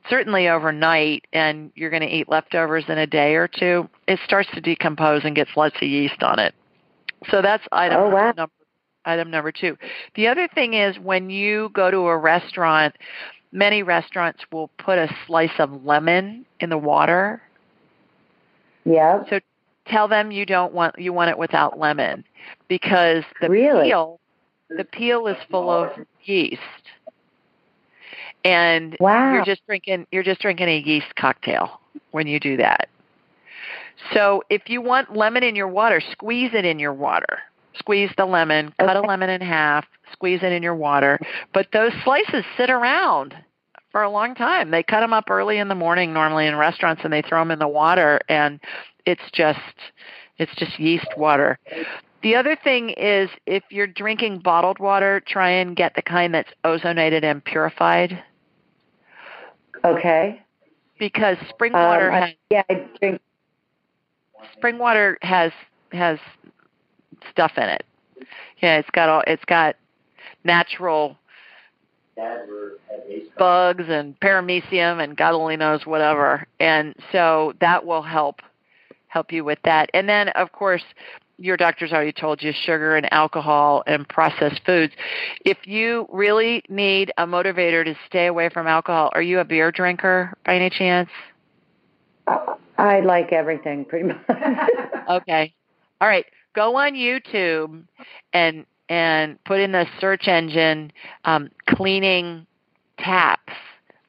certainly 0.08 0.48
overnight 0.48 1.26
and 1.32 1.70
you're 1.74 1.90
going 1.90 2.02
to 2.02 2.08
eat 2.08 2.28
leftovers 2.28 2.84
in 2.88 2.98
a 2.98 3.06
day 3.06 3.34
or 3.34 3.48
two 3.48 3.88
it 4.06 4.18
starts 4.24 4.48
to 4.54 4.60
decompose 4.60 5.22
and 5.24 5.36
gets 5.36 5.50
lots 5.56 5.76
of 5.76 5.82
yeast 5.82 6.22
on 6.22 6.38
it. 6.38 6.54
So 7.30 7.42
that's 7.42 7.64
item 7.72 7.98
oh, 7.98 8.10
wow. 8.10 8.32
number 8.36 8.52
item 9.06 9.30
number 9.30 9.50
2 9.50 9.78
the 10.14 10.28
other 10.28 10.46
thing 10.46 10.74
is 10.74 10.98
when 10.98 11.30
you 11.30 11.70
go 11.72 11.90
to 11.90 11.96
a 12.08 12.18
restaurant 12.18 12.94
many 13.50 13.82
restaurants 13.82 14.42
will 14.52 14.68
put 14.78 14.98
a 14.98 15.08
slice 15.26 15.58
of 15.58 15.84
lemon 15.86 16.44
in 16.60 16.68
the 16.68 16.76
water 16.76 17.40
yeah. 18.84 19.22
So 19.28 19.40
tell 19.86 20.08
them 20.08 20.30
you 20.30 20.46
don't 20.46 20.72
want 20.72 20.98
you 20.98 21.12
want 21.12 21.30
it 21.30 21.38
without 21.38 21.78
lemon 21.78 22.24
because 22.68 23.24
the 23.40 23.48
really? 23.48 23.88
peel 23.88 24.20
the 24.68 24.84
peel 24.84 25.26
is 25.26 25.36
full 25.50 25.70
of 25.70 25.90
yeast. 26.24 26.60
And 28.44 28.96
wow. 29.00 29.34
you're 29.34 29.44
just 29.44 29.66
drinking 29.66 30.06
you're 30.12 30.22
just 30.22 30.40
drinking 30.40 30.68
a 30.68 30.78
yeast 30.78 31.14
cocktail 31.16 31.80
when 32.12 32.26
you 32.26 32.40
do 32.40 32.56
that. 32.56 32.88
So 34.14 34.42
if 34.48 34.62
you 34.68 34.80
want 34.80 35.14
lemon 35.14 35.42
in 35.42 35.54
your 35.54 35.68
water, 35.68 36.00
squeeze 36.12 36.52
it 36.54 36.64
in 36.64 36.78
your 36.78 36.94
water. 36.94 37.40
Squeeze 37.74 38.10
the 38.16 38.26
lemon, 38.26 38.74
cut 38.78 38.96
okay. 38.96 38.98
a 38.98 39.08
lemon 39.08 39.30
in 39.30 39.40
half, 39.40 39.86
squeeze 40.12 40.40
it 40.42 40.52
in 40.52 40.62
your 40.62 40.74
water. 40.74 41.20
But 41.54 41.68
those 41.72 41.92
slices 42.02 42.44
sit 42.56 42.68
around 42.68 43.34
for 43.90 44.02
a 44.02 44.10
long 44.10 44.34
time. 44.34 44.70
They 44.70 44.82
cut 44.82 45.00
them 45.00 45.12
up 45.12 45.30
early 45.30 45.58
in 45.58 45.68
the 45.68 45.74
morning 45.74 46.12
normally 46.12 46.46
in 46.46 46.56
restaurants 46.56 47.02
and 47.04 47.12
they 47.12 47.22
throw 47.22 47.40
them 47.40 47.50
in 47.50 47.58
the 47.58 47.68
water 47.68 48.20
and 48.28 48.60
it's 49.06 49.22
just 49.32 49.58
it's 50.38 50.54
just 50.56 50.78
yeast 50.78 51.08
water. 51.16 51.58
The 52.22 52.36
other 52.36 52.56
thing 52.56 52.90
is 52.90 53.30
if 53.46 53.62
you're 53.70 53.86
drinking 53.86 54.40
bottled 54.40 54.78
water, 54.78 55.22
try 55.26 55.50
and 55.50 55.74
get 55.74 55.94
the 55.94 56.02
kind 56.02 56.34
that's 56.34 56.50
ozonated 56.64 57.24
and 57.24 57.44
purified. 57.44 58.22
Okay. 59.84 60.42
Because 60.98 61.36
spring 61.48 61.72
water 61.72 62.12
um, 62.12 62.22
has 62.22 62.30
yeah, 62.50 62.62
I 62.68 62.86
drink 63.00 63.20
spring 64.52 64.78
water 64.78 65.18
has 65.22 65.52
has 65.92 66.18
stuff 67.30 67.52
in 67.56 67.64
it. 67.64 67.84
Yeah, 68.60 68.78
it's 68.78 68.90
got 68.90 69.08
all 69.08 69.22
it's 69.26 69.44
got 69.46 69.76
natural 70.44 71.16
bugs 73.38 73.84
and 73.88 74.18
paramecium 74.20 75.02
and 75.02 75.16
God 75.16 75.34
only 75.34 75.56
knows 75.56 75.86
whatever. 75.86 76.46
And 76.58 76.94
so 77.12 77.54
that 77.60 77.84
will 77.86 78.02
help 78.02 78.40
help 79.08 79.32
you 79.32 79.44
with 79.44 79.58
that. 79.64 79.90
And 79.94 80.08
then 80.08 80.28
of 80.30 80.52
course 80.52 80.82
your 81.40 81.56
doctor's 81.56 81.90
already 81.90 82.12
told 82.12 82.42
you 82.42 82.52
sugar 82.52 82.96
and 82.96 83.10
alcohol 83.12 83.82
and 83.86 84.06
processed 84.08 84.60
foods. 84.66 84.92
If 85.44 85.66
you 85.66 86.06
really 86.12 86.62
need 86.68 87.12
a 87.16 87.26
motivator 87.26 87.82
to 87.84 87.96
stay 88.06 88.26
away 88.26 88.50
from 88.50 88.66
alcohol, 88.66 89.10
are 89.14 89.22
you 89.22 89.40
a 89.40 89.44
beer 89.44 89.72
drinker 89.72 90.34
by 90.44 90.56
any 90.56 90.68
chance? 90.68 91.08
I 92.76 93.00
like 93.00 93.32
everything 93.32 93.86
pretty 93.86 94.08
much. 94.08 94.20
okay. 95.08 95.54
All 96.00 96.08
right. 96.08 96.26
Go 96.54 96.76
on 96.76 96.92
YouTube 96.92 97.84
and 98.32 98.66
and 98.90 99.42
put 99.44 99.60
in 99.60 99.72
the 99.72 99.86
search 100.00 100.26
engine 100.28 100.92
um, 101.24 101.48
cleaning 101.68 102.44
taps, 102.98 103.52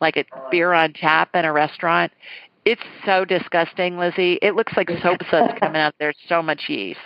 like 0.02 0.18
a 0.18 0.26
beer 0.50 0.74
on 0.74 0.92
tap 0.92 1.30
in 1.36 1.46
a 1.46 1.54
restaurant. 1.54 2.12
It's 2.66 2.82
so 3.06 3.24
disgusting, 3.24 3.98
Lizzie. 3.98 4.40
It 4.42 4.56
looks 4.56 4.74
like 4.76 4.90
soap 5.02 5.22
suds 5.32 5.54
coming 5.60 5.80
out. 5.80 5.94
There's 6.00 6.18
so 6.28 6.42
much 6.42 6.64
yeast. 6.68 7.00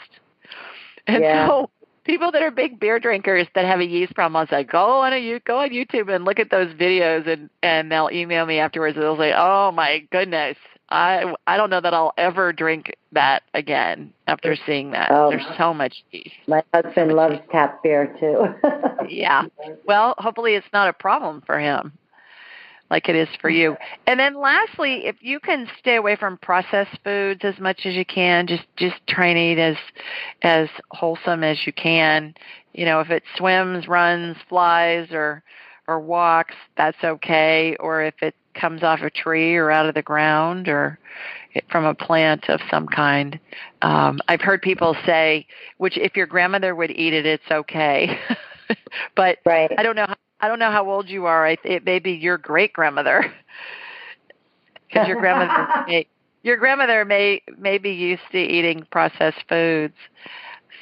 And 1.06 1.22
yeah. 1.22 1.48
so 1.48 1.70
people 2.06 2.32
that 2.32 2.42
are 2.42 2.50
big 2.50 2.80
beer 2.80 3.00
drinkers 3.00 3.48
that 3.56 3.66
have 3.66 3.82
a 3.82 3.86
yeast 3.86 4.16
problem, 4.16 4.38
I'll 4.38 4.48
say, 4.48 4.64
go 4.64 5.02
on 5.02 5.12
a 5.14 5.18
you 5.18 5.40
go 5.42 5.60
on 5.60 5.70
YouTube 5.70 6.14
and 6.14 6.24
look 6.24 6.40
at 6.40 6.50
those 6.50 6.74
videos 6.76 7.28
and, 7.28 7.50
and 7.62 7.92
they'll 7.92 8.10
email 8.12 8.46
me 8.46 8.58
afterwards 8.58 8.96
and 8.96 9.04
they'll 9.04 9.18
say, 9.18 9.34
Oh 9.36 9.72
my 9.72 10.08
goodness. 10.12 10.58
I 10.90 11.34
I 11.48 11.58
don't 11.58 11.70
know 11.70 11.82
that 11.82 11.94
I'll 11.94 12.14
ever 12.18 12.54
drink 12.54 12.96
that 13.12 13.44
again 13.54 14.14
after 14.28 14.56
seeing 14.66 14.92
that. 14.92 15.10
Oh. 15.12 15.30
There's 15.30 15.46
so 15.58 15.74
much 15.74 16.04
yeast. 16.12 16.36
My 16.48 16.64
husband 16.74 17.12
so 17.12 17.16
loves 17.16 17.40
tap 17.52 17.82
beer 17.82 18.16
too. 18.20 18.46
yeah. 19.10 19.44
Well, 19.86 20.16
hopefully 20.18 20.54
it's 20.54 20.68
not 20.72 20.90
a 20.90 20.94
problem 20.94 21.42
for 21.46 21.60
him 21.60 21.94
like 22.90 23.10
it 23.10 23.16
is 23.16 23.28
for 23.42 23.50
you. 23.50 23.76
And 24.06 24.20
then 24.20 24.36
lastly, 24.40 25.06
if 25.06 25.16
you 25.22 25.40
can 25.40 25.68
stay 25.80 25.96
away 25.96 26.16
from 26.16 26.38
processed 26.38 26.98
foods 27.04 27.42
as 27.44 27.60
much 27.60 27.82
as 27.86 27.96
you 27.96 28.06
can, 28.06 28.48
just 28.48 28.64
just 28.78 28.96
try 29.08 29.28
and 29.28 29.38
eat 29.38 29.60
as 29.60 29.78
as 30.42 30.70
wholesome 30.92 31.44
as 31.44 31.66
you 31.66 31.74
can. 31.74 32.36
You 32.74 32.86
know, 32.86 33.00
if 33.00 33.10
it 33.10 33.24
swims, 33.38 33.88
runs, 33.88 34.38
flies 34.50 35.08
or 35.12 35.44
or 35.88 36.00
walks, 36.00 36.56
that's 36.78 37.04
okay. 37.04 37.76
Or 37.80 38.04
if 38.04 38.16
it 38.22 38.36
comes 38.56 38.84
off 38.84 39.02
a 39.02 39.10
tree 39.10 39.56
or 39.56 39.72
out 39.72 39.86
of 39.86 39.94
the 39.94 40.02
ground 40.02 40.68
or 40.68 40.98
from 41.72 41.86
a 41.86 41.94
plant 41.94 42.50
of 42.50 42.60
some 42.70 42.88
kind. 42.88 43.40
Um, 43.82 44.20
I've 44.28 44.42
heard 44.42 44.62
people 44.62 44.96
say, 45.06 45.48
which 45.78 45.98
if 45.98 46.16
your 46.16 46.26
grandmother 46.26 46.76
would 46.76 46.92
eat 46.92 47.14
it, 47.14 47.26
it's 47.26 47.50
okay. 47.52 48.20
but 49.16 49.40
right. 49.46 49.72
I 49.78 49.84
don't 49.84 49.96
know 49.96 50.06
how 50.08 50.16
I 50.42 50.48
don't 50.48 50.60
know 50.60 50.72
how 50.72 50.90
old 50.90 51.10
you 51.10 51.26
are. 51.26 51.48
I, 51.48 51.58
it 51.64 51.86
may 51.86 52.00
be 52.00 52.12
your 52.12 52.38
great 52.38 52.74
grandmother, 52.74 53.34
because 54.88 55.08
your 55.08 55.20
grandmother 55.20 55.86
may, 55.88 56.08
your 56.44 56.58
grandmother 56.58 57.06
may 57.06 57.42
may 57.58 57.78
be 57.78 57.92
used 57.92 58.22
to 58.32 58.38
eating 58.38 58.86
processed 58.92 59.44
foods. 59.48 59.96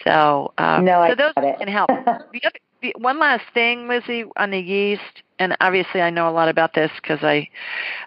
So 0.04 0.54
um, 0.58 0.86
no, 0.86 0.94
so 0.94 1.00
I 1.00 1.16
those 1.16 1.34
got 1.36 1.46
it. 1.46 1.60
can 1.60 1.68
help. 1.68 1.88
the 2.34 2.42
other, 2.44 2.60
the, 2.73 2.73
one 2.98 3.20
last 3.20 3.44
thing, 3.54 3.88
Lizzie, 3.88 4.26
on 4.38 4.52
the 4.52 4.60
yeast, 4.60 5.24
and 5.40 5.56
obviously 5.62 6.02
I 6.02 6.10
know 6.10 6.30
a 6.30 6.32
lot 6.32 6.50
about 6.50 6.74
this 6.74 6.92
because 7.02 7.24
I 7.24 7.50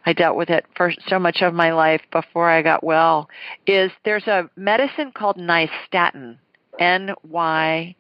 I 0.05 0.13
dealt 0.13 0.37
with 0.37 0.51
it 0.51 0.67
for 0.77 0.93
so 1.09 1.19
much 1.19 1.43
of 1.43 1.55
my 1.55 1.73
life 1.73 2.03
before 2.13 2.49
I 2.49 2.63
got 2.63 2.85
well. 2.85 3.29
Is 3.67 3.91
there's 4.05 4.27
a 4.27 4.51
medicine 4.57 5.13
called 5.13 5.37
nystatin, 5.37 6.39
N 6.79 7.15
Y 7.29 7.95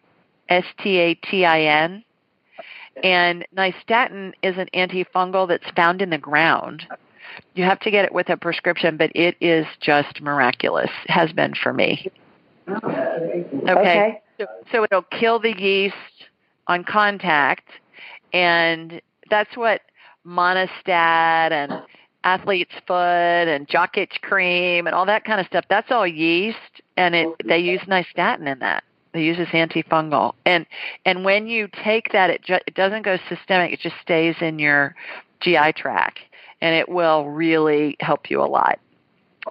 S 0.48 0.64
T 0.82 0.98
A 0.98 1.14
T 1.14 1.44
I 1.44 1.60
N 1.62 2.04
and 3.02 3.46
nystatin 3.54 4.32
is 4.42 4.56
an 4.56 4.68
antifungal 4.74 5.48
that's 5.48 5.70
found 5.74 6.00
in 6.00 6.10
the 6.10 6.18
ground. 6.18 6.86
You 7.54 7.64
have 7.64 7.80
to 7.80 7.90
get 7.90 8.04
it 8.04 8.14
with 8.14 8.28
a 8.30 8.36
prescription, 8.36 8.96
but 8.96 9.10
it 9.14 9.36
is 9.40 9.66
just 9.80 10.20
miraculous. 10.22 10.90
Has 11.08 11.32
been 11.32 11.54
for 11.54 11.72
me. 11.72 12.10
Okay. 12.68 13.68
okay. 13.68 14.22
So, 14.38 14.46
so 14.72 14.84
it'll 14.84 15.02
kill 15.02 15.38
the 15.38 15.54
yeast 15.58 15.94
on 16.68 16.84
contact, 16.84 17.68
and 18.32 19.00
that's 19.30 19.56
what 19.56 19.82
Monistat 20.26 21.52
and 21.52 21.80
athlete's 22.24 22.74
foot 22.86 22.94
and 23.48 23.68
jock 23.68 23.96
itch 23.96 24.18
cream 24.22 24.86
and 24.86 24.94
all 24.94 25.06
that 25.06 25.24
kind 25.24 25.40
of 25.40 25.46
stuff. 25.46 25.64
That's 25.70 25.90
all 25.90 26.06
yeast, 26.06 26.58
and 26.96 27.14
it 27.14 27.28
they 27.44 27.58
use 27.58 27.80
nystatin 27.82 28.50
in 28.50 28.58
that. 28.58 28.82
They 29.12 29.22
use 29.22 29.36
this 29.38 29.48
antifungal, 29.48 30.34
and 30.44 30.66
and 31.04 31.24
when 31.24 31.46
you 31.46 31.68
take 31.84 32.12
that, 32.12 32.30
it 32.30 32.42
ju- 32.42 32.58
it 32.66 32.74
doesn't 32.74 33.02
go 33.02 33.16
systemic. 33.28 33.72
It 33.72 33.80
just 33.80 33.96
stays 34.02 34.34
in 34.40 34.58
your 34.58 34.94
GI 35.40 35.72
tract, 35.76 36.18
and 36.60 36.74
it 36.74 36.88
will 36.88 37.28
really 37.28 37.96
help 38.00 38.28
you 38.30 38.42
a 38.42 38.46
lot 38.46 38.78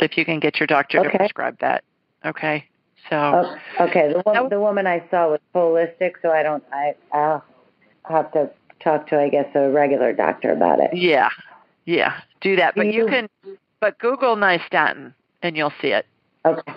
if 0.01 0.17
you 0.17 0.25
can 0.25 0.39
get 0.39 0.59
your 0.59 0.67
doctor 0.67 0.99
Okay. 0.99 1.11
to 1.11 1.17
prescribe 1.17 1.57
that. 1.59 1.83
Okay, 2.25 2.65
so 3.09 3.57
Oh, 3.79 3.83
okay. 3.85 4.13
The, 4.13 4.21
wo- 4.25 4.49
the 4.49 4.59
woman 4.59 4.87
I 4.87 5.03
saw 5.11 5.29
was 5.29 5.39
holistic, 5.53 6.13
so 6.21 6.31
I 6.31 6.43
don't. 6.43 6.63
I 6.71 6.95
I'll 7.11 7.43
have 8.09 8.31
to 8.33 8.49
talk 8.79 9.07
to, 9.07 9.19
I 9.19 9.29
guess, 9.29 9.47
a 9.55 9.69
regular 9.69 10.13
doctor 10.13 10.51
about 10.51 10.79
it. 10.79 10.95
yeah, 10.95 11.29
yeah, 11.85 12.21
do 12.41 12.55
that. 12.57 12.75
But 12.75 12.87
you 12.87 13.03
you- 13.03 13.07
can, 13.07 13.29
but 13.79 13.97
Google 13.99 14.35
nystatin 14.35 15.13
and 15.41 15.55
you'll 15.57 15.73
see 15.81 15.89
it. 15.89 16.05
Okay. 16.45 16.73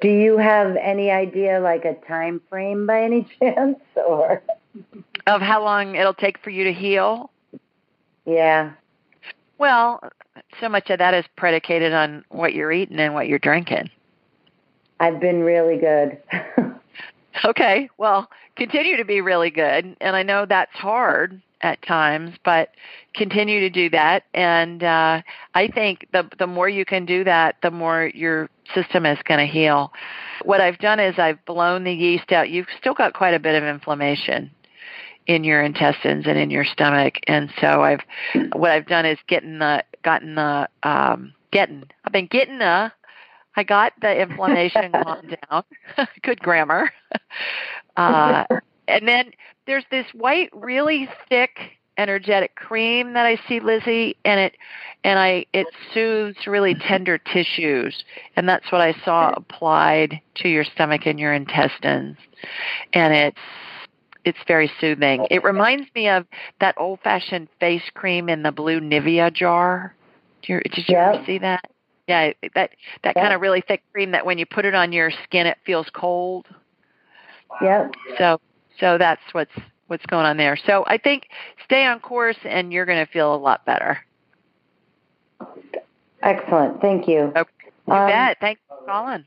Do 0.00 0.08
you 0.08 0.36
have 0.38 0.76
any 0.76 1.10
idea, 1.10 1.60
like 1.60 1.84
a 1.84 1.94
time 2.06 2.40
frame 2.48 2.86
by 2.86 3.02
any 3.02 3.26
chance, 3.40 3.78
or 3.96 4.42
of 5.26 5.40
how 5.40 5.62
long 5.64 5.94
it'll 5.96 6.14
take 6.14 6.38
for 6.38 6.50
you 6.50 6.64
to 6.64 6.72
heal? 6.72 7.30
Yeah. 8.26 8.72
Well, 9.58 10.00
so 10.60 10.68
much 10.68 10.90
of 10.90 10.98
that 10.98 11.14
is 11.14 11.24
predicated 11.36 11.92
on 11.92 12.24
what 12.28 12.52
you're 12.52 12.72
eating 12.72 12.98
and 12.98 13.14
what 13.14 13.26
you're 13.28 13.38
drinking. 13.38 13.90
I've 15.00 15.20
been 15.20 15.42
really 15.42 15.78
good. 15.78 16.18
okay. 17.44 17.88
Well, 17.98 18.30
continue 18.56 18.96
to 18.96 19.04
be 19.04 19.20
really 19.20 19.50
good. 19.50 19.96
And 20.00 20.16
I 20.16 20.22
know 20.22 20.46
that's 20.46 20.74
hard 20.74 21.40
at 21.62 21.80
times, 21.82 22.36
but 22.44 22.70
continue 23.14 23.60
to 23.60 23.70
do 23.70 23.90
that. 23.90 24.24
And 24.34 24.82
uh, 24.82 25.22
I 25.54 25.68
think 25.68 26.06
the 26.12 26.28
the 26.38 26.46
more 26.46 26.68
you 26.68 26.84
can 26.84 27.06
do 27.06 27.24
that, 27.24 27.56
the 27.62 27.70
more 27.70 28.10
your 28.14 28.48
system 28.74 29.06
is 29.06 29.18
going 29.24 29.40
to 29.40 29.52
heal. 29.52 29.92
What 30.44 30.60
I've 30.60 30.78
done 30.78 31.00
is 31.00 31.18
I've 31.18 31.44
blown 31.44 31.84
the 31.84 31.92
yeast 31.92 32.32
out. 32.32 32.50
You've 32.50 32.68
still 32.78 32.94
got 32.94 33.14
quite 33.14 33.34
a 33.34 33.38
bit 33.38 33.60
of 33.60 33.66
inflammation 33.66 34.50
in 35.26 35.44
your 35.44 35.62
intestines 35.62 36.26
and 36.26 36.38
in 36.38 36.50
your 36.50 36.64
stomach, 36.64 37.14
and 37.26 37.50
so 37.60 37.82
I've 37.82 38.00
what 38.52 38.70
I've 38.70 38.86
done 38.86 39.06
is 39.06 39.18
getting 39.26 39.58
the 39.58 39.84
gotten 40.02 40.34
the 40.34 40.68
um, 40.82 41.34
getting 41.52 41.84
I've 42.04 42.12
been 42.12 42.26
getting 42.26 42.58
the 42.58 42.92
I 43.56 43.62
got 43.62 43.92
the 44.00 44.20
inflammation 44.20 44.92
calmed 45.04 45.36
down. 45.50 45.64
Good 46.22 46.40
grammar. 46.40 46.90
Uh, 47.96 48.44
and 48.88 49.08
then 49.08 49.30
there's 49.66 49.86
this 49.90 50.04
white, 50.12 50.50
really 50.52 51.08
thick, 51.30 51.56
energetic 51.96 52.54
cream 52.54 53.14
that 53.14 53.24
I 53.24 53.40
see, 53.48 53.58
Lizzie, 53.58 54.18
and 54.22 54.38
it 54.38 54.54
and 55.02 55.18
I 55.18 55.46
it 55.54 55.66
soothes 55.94 56.46
really 56.46 56.74
tender 56.74 57.16
tissues, 57.16 58.04
and 58.36 58.46
that's 58.46 58.70
what 58.70 58.82
I 58.82 58.94
saw 59.02 59.32
applied 59.34 60.20
to 60.42 60.48
your 60.50 60.64
stomach 60.64 61.06
and 61.06 61.18
your 61.18 61.32
intestines, 61.32 62.18
and 62.92 63.14
it's 63.14 63.38
it's 64.26 64.38
very 64.46 64.70
soothing. 64.78 65.26
It 65.30 65.42
reminds 65.42 65.88
me 65.94 66.10
of 66.10 66.26
that 66.60 66.74
old 66.76 67.00
fashioned 67.00 67.48
face 67.60 67.88
cream 67.94 68.28
in 68.28 68.42
the 68.42 68.52
blue 68.52 68.78
Nivea 68.80 69.32
jar. 69.32 69.94
Did 70.42 70.52
you, 70.52 70.60
did 70.60 70.88
you 70.88 70.96
yep. 70.96 71.14
ever 71.14 71.24
see 71.24 71.38
that? 71.38 71.64
Yeah, 72.08 72.32
that 72.54 72.70
that 73.02 73.16
yep. 73.16 73.16
kind 73.16 73.32
of 73.32 73.40
really 73.40 73.62
thick 73.66 73.82
cream 73.92 74.12
that 74.12 74.24
when 74.24 74.38
you 74.38 74.46
put 74.46 74.64
it 74.64 74.74
on 74.74 74.92
your 74.92 75.10
skin, 75.24 75.46
it 75.46 75.58
feels 75.64 75.86
cold. 75.92 76.46
Yep. 77.60 77.94
So 78.18 78.40
so 78.78 78.98
that's 78.98 79.22
what's 79.32 79.52
what's 79.88 80.06
going 80.06 80.26
on 80.26 80.36
there. 80.36 80.56
So 80.56 80.84
I 80.86 80.98
think 80.98 81.28
stay 81.64 81.84
on 81.84 82.00
course 82.00 82.36
and 82.44 82.72
you're 82.72 82.86
going 82.86 83.04
to 83.04 83.10
feel 83.10 83.34
a 83.34 83.36
lot 83.36 83.64
better. 83.64 83.98
Excellent. 86.22 86.80
Thank 86.80 87.08
you. 87.08 87.32
Okay. 87.36 87.50
You 87.86 87.94
um, 87.94 88.08
bet. 88.08 88.38
Thanks 88.40 88.60
for 88.68 88.78
calling. 88.86 89.24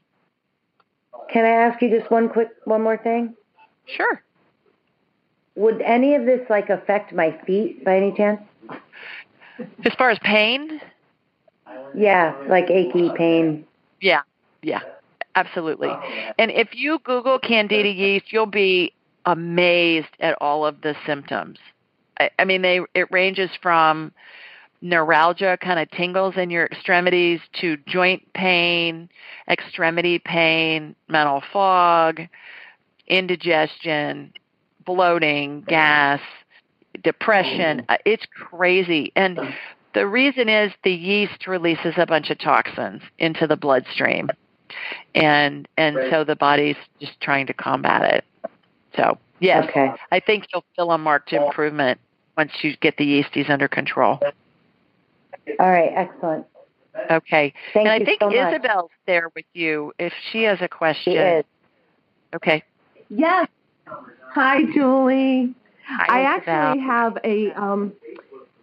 Can 1.32 1.46
I 1.46 1.50
ask 1.50 1.82
you 1.82 1.90
just 1.90 2.10
one 2.12 2.30
quick 2.30 2.50
one 2.66 2.82
more 2.82 2.98
thing? 2.98 3.36
Sure. 3.86 4.22
Would 5.56 5.82
any 5.82 6.16
of 6.16 6.26
this 6.26 6.42
like 6.50 6.70
affect 6.70 7.14
my 7.14 7.38
feet 7.46 7.84
by 7.84 7.98
any 7.98 8.14
chance? 8.14 8.42
As 9.84 9.94
far 9.98 10.10
as 10.10 10.20
pain? 10.20 10.80
Yeah, 11.94 12.36
like 12.48 12.70
achy 12.70 13.10
pain. 13.10 13.66
Yeah. 14.02 14.22
Yeah. 14.62 14.82
Absolutely. 15.36 15.90
And 16.38 16.52
if 16.52 16.70
you 16.74 17.00
Google 17.04 17.40
candida 17.40 17.90
yeast, 17.90 18.32
you'll 18.32 18.46
be 18.46 18.94
amazed 19.26 20.08
at 20.20 20.36
all 20.42 20.66
of 20.66 20.82
the 20.82 20.96
symptoms. 21.06 21.60
I, 22.20 22.30
I 22.40 22.46
mean, 22.46 22.62
they 22.62 22.82
it 22.94 23.10
ranges 23.12 23.50
from 23.62 24.12
neuralgia, 24.82 25.58
kind 25.62 25.80
of 25.80 25.90
tingles 25.92 26.36
in 26.38 26.50
your 26.50 26.66
extremities, 26.66 27.40
to 27.62 27.78
joint 27.88 28.22
pain, 28.34 29.10
extremity 29.50 30.20
pain, 30.20 30.96
mental 31.08 31.42
fog, 31.52 32.22
indigestion, 33.08 34.34
bloating, 34.86 35.62
gas, 35.68 36.22
depression. 37.04 37.82
Uh, 37.90 37.98
it's 38.06 38.26
crazy. 38.36 39.12
And 39.16 39.40
the 39.94 40.08
reason 40.08 40.50
is 40.50 40.72
the 40.84 40.94
yeast 40.94 41.48
releases 41.48 41.94
a 41.98 42.06
bunch 42.06 42.30
of 42.30 42.38
toxins 42.40 43.02
into 43.18 43.48
the 43.48 43.58
bloodstream. 43.58 44.30
And 45.16 45.68
and 45.78 45.98
so 46.12 46.24
the 46.24 46.36
body's 46.36 46.76
just 47.00 47.20
trying 47.20 47.48
to 47.48 47.54
combat 47.54 48.14
it. 48.14 48.52
So, 48.96 49.18
yes, 49.40 49.68
okay. 49.70 49.92
I 50.12 50.20
think 50.20 50.46
you'll 50.54 50.64
feel 50.76 50.92
a 50.92 50.98
marked 50.98 51.34
improvement 51.34 52.00
once 52.38 52.52
you 52.62 52.78
get 52.78 52.98
the 52.98 53.06
yeasties 53.06 53.50
under 53.50 53.68
control. 53.68 54.20
All 55.60 55.72
right, 55.72 55.92
excellent. 55.96 56.46
Okay. 57.10 57.54
Thank 57.74 57.88
and 57.88 57.90
I 57.90 58.06
think 58.06 58.20
so 58.22 58.32
Isabel's 58.32 58.92
there 59.08 59.30
with 59.36 59.46
you 59.54 59.94
if 60.00 60.14
she 60.32 60.44
has 60.44 60.60
a 60.62 60.68
question. 60.68 61.14
She 61.14 61.18
is. 61.18 61.46
Okay. 62.36 62.64
Yes. 63.10 63.48
Hi, 64.34 64.64
Julie. 64.74 65.56
Hi, 65.88 66.06
I 66.08 66.38
Isabel. 66.38 66.54
actually 66.54 66.84
have 66.84 67.18
a 67.24 67.52
um 67.60 67.94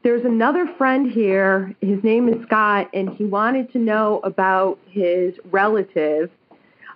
there's 0.06 0.24
another 0.24 0.72
friend 0.78 1.10
here. 1.10 1.74
His 1.80 2.04
name 2.04 2.28
is 2.28 2.40
Scott 2.46 2.88
and 2.94 3.10
he 3.10 3.24
wanted 3.24 3.72
to 3.72 3.78
know 3.78 4.20
about 4.22 4.78
his 4.88 5.34
relative. 5.50 6.30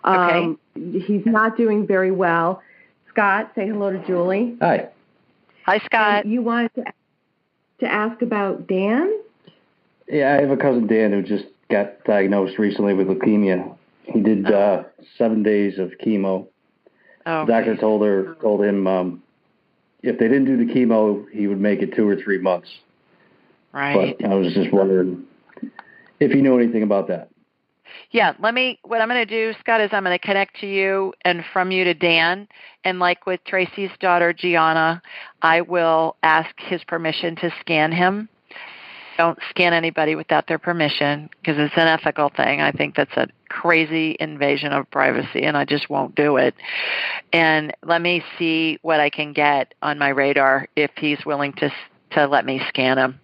Um 0.04 0.56
okay. 0.76 1.00
he's 1.00 1.26
not 1.26 1.56
doing 1.56 1.88
very 1.88 2.12
well. 2.12 2.62
Scott, 3.08 3.50
say 3.56 3.66
hello 3.66 3.90
to 3.90 3.98
Julie. 4.06 4.56
Hi. 4.60 4.90
Hi, 5.66 5.78
Scott. 5.78 6.22
And 6.22 6.32
you 6.32 6.40
wanted 6.40 6.72
to 6.76 6.84
to 7.80 7.86
ask 7.92 8.22
about 8.22 8.68
Dan? 8.68 9.12
Yeah, 10.06 10.36
I 10.36 10.42
have 10.42 10.52
a 10.52 10.56
cousin 10.56 10.86
Dan 10.86 11.10
who 11.10 11.22
just 11.22 11.46
got 11.68 12.04
diagnosed 12.04 12.60
recently 12.60 12.94
with 12.94 13.08
leukemia. 13.08 13.76
He 14.04 14.20
did 14.20 14.46
uh, 14.46 14.84
seven 15.18 15.42
days 15.42 15.80
of 15.80 15.90
chemo. 16.00 16.46
Oh, 17.26 17.44
the 17.44 17.52
doctor 17.52 17.76
told 17.76 18.02
her 18.02 18.36
told 18.40 18.62
him 18.62 18.86
um, 18.86 19.22
if 20.00 20.16
they 20.20 20.28
didn't 20.28 20.44
do 20.44 20.64
the 20.64 20.72
chemo, 20.72 21.28
he 21.32 21.48
would 21.48 21.60
make 21.60 21.82
it 21.82 21.96
two 21.96 22.08
or 22.08 22.14
three 22.14 22.38
months. 22.38 22.68
Right. 23.72 24.16
But 24.18 24.28
I 24.28 24.34
was 24.34 24.52
just 24.52 24.72
wondering 24.72 25.24
if 26.18 26.34
you 26.34 26.42
know 26.42 26.58
anything 26.58 26.82
about 26.82 27.08
that. 27.08 27.30
Yeah, 28.10 28.34
let 28.40 28.54
me. 28.54 28.78
What 28.82 29.00
I'm 29.00 29.08
going 29.08 29.26
to 29.26 29.52
do, 29.52 29.56
Scott, 29.60 29.80
is 29.80 29.90
I'm 29.92 30.04
going 30.04 30.18
to 30.18 30.24
connect 30.24 30.60
to 30.60 30.66
you 30.66 31.12
and 31.24 31.44
from 31.52 31.70
you 31.70 31.84
to 31.84 31.94
Dan. 31.94 32.48
And 32.84 32.98
like 32.98 33.26
with 33.26 33.40
Tracy's 33.44 33.90
daughter, 34.00 34.32
Gianna, 34.32 35.02
I 35.42 35.60
will 35.60 36.16
ask 36.22 36.50
his 36.58 36.82
permission 36.84 37.36
to 37.36 37.52
scan 37.60 37.92
him. 37.92 38.28
Don't 39.16 39.38
scan 39.50 39.74
anybody 39.74 40.14
without 40.14 40.46
their 40.46 40.58
permission 40.58 41.28
because 41.38 41.58
it's 41.58 41.74
an 41.76 41.86
ethical 41.86 42.30
thing. 42.30 42.62
I 42.62 42.72
think 42.72 42.96
that's 42.96 43.16
a 43.16 43.28
crazy 43.50 44.16
invasion 44.18 44.72
of 44.72 44.90
privacy, 44.90 45.42
and 45.42 45.56
I 45.56 45.64
just 45.64 45.90
won't 45.90 46.14
do 46.14 46.36
it. 46.36 46.54
And 47.32 47.72
let 47.84 48.00
me 48.00 48.24
see 48.38 48.78
what 48.82 48.98
I 48.98 49.10
can 49.10 49.32
get 49.32 49.74
on 49.82 49.98
my 49.98 50.08
radar 50.08 50.68
if 50.74 50.90
he's 50.96 51.26
willing 51.26 51.52
to 51.54 51.70
to 52.12 52.26
let 52.26 52.44
me 52.44 52.60
scan 52.68 52.98
him. 52.98 53.20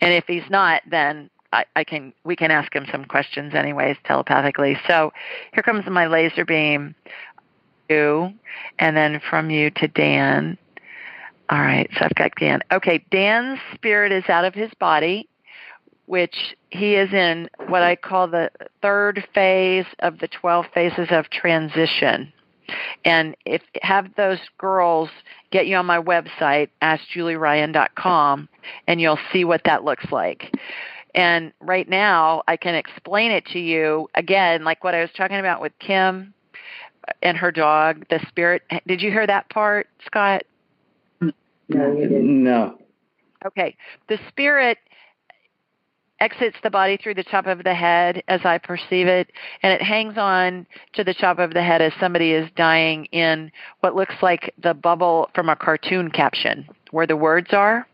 And 0.00 0.12
if 0.12 0.24
he's 0.26 0.48
not, 0.50 0.82
then 0.88 1.30
I, 1.52 1.64
I 1.76 1.84
can 1.84 2.12
we 2.24 2.36
can 2.36 2.50
ask 2.50 2.74
him 2.74 2.86
some 2.90 3.04
questions 3.04 3.54
anyways 3.54 3.96
telepathically. 4.04 4.78
So 4.86 5.12
here 5.52 5.62
comes 5.62 5.86
my 5.86 6.06
laser 6.06 6.44
beam 6.44 6.94
you 7.88 8.32
and 8.78 8.96
then 8.96 9.20
from 9.28 9.50
you 9.50 9.70
to 9.70 9.88
Dan. 9.88 10.58
All 11.50 11.60
right, 11.60 11.88
so 11.94 12.04
I've 12.04 12.14
got 12.14 12.32
Dan. 12.38 12.60
Okay, 12.70 13.02
Dan's 13.10 13.58
spirit 13.74 14.12
is 14.12 14.24
out 14.28 14.44
of 14.44 14.54
his 14.54 14.70
body, 14.78 15.28
which 16.04 16.54
he 16.70 16.94
is 16.94 17.12
in 17.12 17.48
what 17.68 17.82
I 17.82 17.96
call 17.96 18.28
the 18.28 18.50
third 18.82 19.26
phase 19.34 19.86
of 20.00 20.18
the 20.18 20.28
12 20.28 20.66
phases 20.74 21.08
of 21.10 21.30
transition. 21.30 22.32
And 23.04 23.36
if 23.44 23.62
have 23.82 24.14
those 24.16 24.38
girls 24.58 25.10
get 25.50 25.66
you 25.66 25.76
on 25.76 25.86
my 25.86 26.00
website, 26.00 26.68
askjulieryan.com, 26.82 28.48
and 28.86 29.00
you'll 29.00 29.18
see 29.32 29.44
what 29.44 29.62
that 29.64 29.84
looks 29.84 30.10
like. 30.10 30.54
And 31.14 31.52
right 31.60 31.88
now, 31.88 32.42
I 32.46 32.56
can 32.56 32.74
explain 32.74 33.32
it 33.32 33.46
to 33.46 33.58
you 33.58 34.08
again, 34.14 34.64
like 34.64 34.84
what 34.84 34.94
I 34.94 35.00
was 35.00 35.10
talking 35.16 35.38
about 35.38 35.60
with 35.60 35.72
Kim 35.78 36.34
and 37.22 37.36
her 37.36 37.50
dog, 37.50 38.04
the 38.10 38.20
spirit. 38.28 38.62
Did 38.86 39.00
you 39.00 39.10
hear 39.10 39.26
that 39.26 39.48
part, 39.48 39.88
Scott? 40.04 40.42
No. 41.68 42.78
Okay. 43.44 43.76
The 44.08 44.18
spirit 44.28 44.78
exits 46.20 46.56
the 46.62 46.70
body 46.70 46.96
through 46.96 47.14
the 47.14 47.24
top 47.24 47.46
of 47.46 47.64
the 47.64 47.74
head 47.74 48.22
as 48.28 48.40
I 48.44 48.58
perceive 48.58 49.06
it, 49.06 49.30
and 49.62 49.72
it 49.72 49.82
hangs 49.82 50.16
on 50.16 50.66
to 50.94 51.04
the 51.04 51.14
top 51.14 51.38
of 51.38 51.54
the 51.54 51.62
head 51.62 51.80
as 51.80 51.92
somebody 52.00 52.32
is 52.32 52.50
dying 52.56 53.06
in 53.06 53.50
what 53.80 53.94
looks 53.94 54.16
like 54.22 54.52
the 54.62 54.74
bubble 54.74 55.30
from 55.34 55.48
a 55.48 55.56
cartoon 55.56 56.10
caption 56.10 56.68
where 56.90 57.06
the 57.06 57.16
words 57.16 57.52
are. 57.52 57.86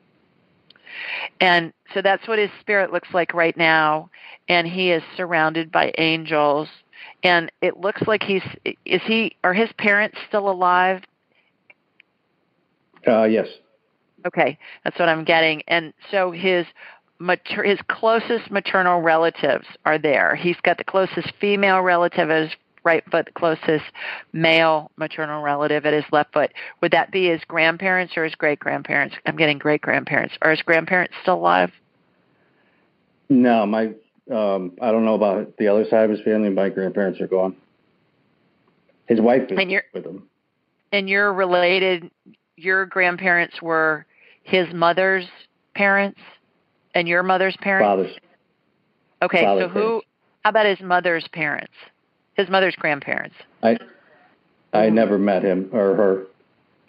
And 1.40 1.72
so 1.92 2.02
that's 2.02 2.26
what 2.28 2.38
his 2.38 2.50
spirit 2.60 2.92
looks 2.92 3.08
like 3.12 3.34
right 3.34 3.56
now. 3.56 4.10
And 4.48 4.66
he 4.66 4.90
is 4.90 5.02
surrounded 5.16 5.72
by 5.72 5.92
angels. 5.98 6.68
And 7.22 7.50
it 7.60 7.78
looks 7.78 8.02
like 8.06 8.22
he's, 8.22 8.42
is 8.84 9.02
he, 9.04 9.36
are 9.42 9.54
his 9.54 9.70
parents 9.78 10.18
still 10.28 10.48
alive? 10.48 11.02
Uh, 13.06 13.24
yes. 13.24 13.48
Okay, 14.26 14.58
that's 14.84 14.98
what 14.98 15.08
I'm 15.08 15.24
getting. 15.24 15.62
And 15.68 15.92
so 16.10 16.30
his 16.30 16.66
mater- 17.24 17.64
his 17.64 17.78
closest 17.88 18.50
maternal 18.50 19.00
relatives 19.00 19.66
are 19.84 19.98
there. 19.98 20.34
He's 20.36 20.60
got 20.62 20.78
the 20.78 20.84
closest 20.84 21.32
female 21.40 21.80
relative 21.80 22.30
at 22.30 22.42
his 22.42 22.52
right 22.84 23.02
foot, 23.10 23.26
the 23.26 23.32
closest 23.32 23.84
male 24.32 24.90
maternal 24.96 25.42
relative 25.42 25.86
at 25.86 25.94
his 25.94 26.04
left 26.12 26.32
foot. 26.34 26.52
Would 26.82 26.92
that 26.92 27.10
be 27.10 27.28
his 27.28 27.40
grandparents 27.48 28.16
or 28.16 28.24
his 28.24 28.34
great 28.34 28.58
grandparents? 28.58 29.16
I'm 29.24 29.36
getting 29.36 29.58
great 29.58 29.80
grandparents. 29.80 30.34
Are 30.42 30.50
his 30.50 30.60
grandparents 30.62 31.14
still 31.22 31.34
alive? 31.36 31.72
No, 33.28 33.64
my 33.66 33.86
um, 34.30 34.72
I 34.80 34.90
don't 34.90 35.04
know 35.04 35.14
about 35.14 35.56
the 35.58 35.68
other 35.68 35.84
side 35.88 36.04
of 36.04 36.10
his 36.10 36.20
family. 36.22 36.48
My 36.50 36.68
grandparents 36.70 37.20
are 37.20 37.26
gone. 37.26 37.56
His 39.06 39.20
wife 39.20 39.50
is 39.50 39.58
And 39.58 39.70
you're- 39.70 39.84
with 39.92 40.06
him. 40.06 40.28
And 40.92 41.08
you're 41.08 41.32
related. 41.32 42.10
Your 42.56 42.86
grandparents 42.86 43.60
were 43.60 44.06
his 44.44 44.72
mother's 44.72 45.26
parents, 45.74 46.20
and 46.94 47.08
your 47.08 47.22
mother's 47.22 47.56
parents. 47.60 47.84
Fathers. 47.86 48.16
Okay, 49.22 49.42
so 49.42 49.68
who? 49.68 49.80
parents. 49.80 50.06
How 50.44 50.50
about 50.50 50.66
his 50.66 50.80
mother's 50.80 51.26
parents? 51.32 51.72
His 52.36 52.48
mother's 52.48 52.74
grandparents. 52.76 53.34
I 53.62 53.78
I 54.72 54.90
never 54.90 55.18
met 55.18 55.42
him 55.42 55.70
or 55.72 55.94
her. 55.94 56.26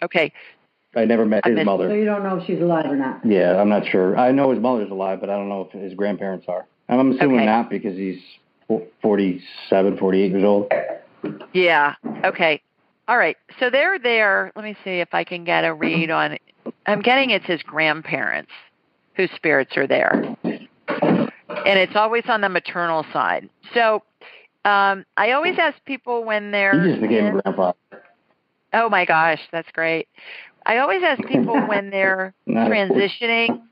Okay, 0.02 0.32
I 0.94 1.04
never 1.04 1.24
met 1.24 1.42
I 1.44 1.50
his 1.50 1.56
missed- 1.56 1.66
So 1.66 1.76
mother. 1.76 1.96
you 1.96 2.04
don't 2.04 2.22
know 2.22 2.36
if 2.38 2.46
she's 2.46 2.60
alive 2.60 2.86
or 2.86 2.96
not. 2.96 3.24
Yeah, 3.24 3.60
I'm 3.60 3.68
not 3.68 3.86
sure. 3.86 4.16
I 4.18 4.32
know 4.32 4.50
his 4.50 4.60
mother's 4.60 4.90
alive, 4.90 5.20
but 5.20 5.30
I 5.30 5.34
don't 5.36 5.48
know 5.48 5.62
if 5.62 5.80
his 5.80 5.94
grandparents 5.94 6.46
are. 6.48 6.66
I'm 6.88 7.12
assuming 7.12 7.36
Okay. 7.38 7.46
not 7.46 7.70
because 7.70 7.96
he's 7.96 8.20
fo- 8.68 8.86
47, 9.02 9.96
48 9.96 10.30
years 10.32 10.44
old. 10.44 10.70
Yeah. 11.52 11.94
Okay. 12.24 12.60
All 13.08 13.16
right. 13.18 13.36
So 13.58 13.70
they're 13.70 13.98
there. 13.98 14.52
Let 14.54 14.64
me 14.64 14.76
see 14.84 15.00
if 15.00 15.08
I 15.12 15.24
can 15.24 15.44
get 15.44 15.64
a 15.64 15.72
read 15.72 16.10
on. 16.10 16.36
I'm 16.86 17.00
getting 17.00 17.30
it's 17.30 17.46
his 17.46 17.62
grandparents 17.62 18.50
whose 19.16 19.30
spirits 19.34 19.76
are 19.76 19.86
there, 19.86 20.36
and 20.44 21.30
it's 21.78 21.96
always 21.96 22.24
on 22.28 22.40
the 22.40 22.48
maternal 22.48 23.04
side. 23.12 23.48
So 23.74 24.02
um, 24.64 25.04
I 25.16 25.32
always 25.32 25.58
ask 25.58 25.82
people 25.84 26.24
when 26.24 26.50
they're. 26.50 26.80
He 26.82 26.90
just 26.90 27.00
became 27.02 27.26
in- 27.26 27.38
a 27.38 27.42
grandfather. 27.42 27.78
Oh 28.72 28.88
my 28.88 29.04
gosh, 29.04 29.40
that's 29.52 29.70
great. 29.72 30.08
I 30.66 30.78
always 30.78 31.02
ask 31.02 31.22
people 31.26 31.54
when 31.66 31.90
they're 31.90 32.34
transitioning. 32.48 33.62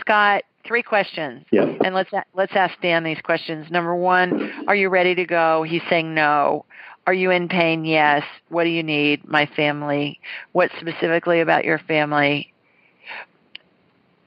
Scott, 0.00 0.42
three 0.66 0.82
questions. 0.82 1.44
Yep. 1.52 1.78
And 1.84 1.94
let's 1.94 2.10
let's 2.34 2.52
ask 2.54 2.74
Dan 2.82 3.04
these 3.04 3.20
questions. 3.22 3.70
Number 3.70 3.94
one, 3.94 4.52
are 4.66 4.74
you 4.74 4.88
ready 4.88 5.14
to 5.14 5.24
go? 5.24 5.62
He's 5.62 5.82
saying 5.88 6.14
no. 6.14 6.64
Are 7.06 7.14
you 7.14 7.30
in 7.30 7.48
pain? 7.48 7.84
Yes. 7.84 8.24
What 8.48 8.64
do 8.64 8.70
you 8.70 8.82
need? 8.82 9.28
My 9.28 9.46
family. 9.54 10.18
What 10.52 10.70
specifically 10.80 11.40
about 11.40 11.64
your 11.64 11.78
family? 11.78 12.53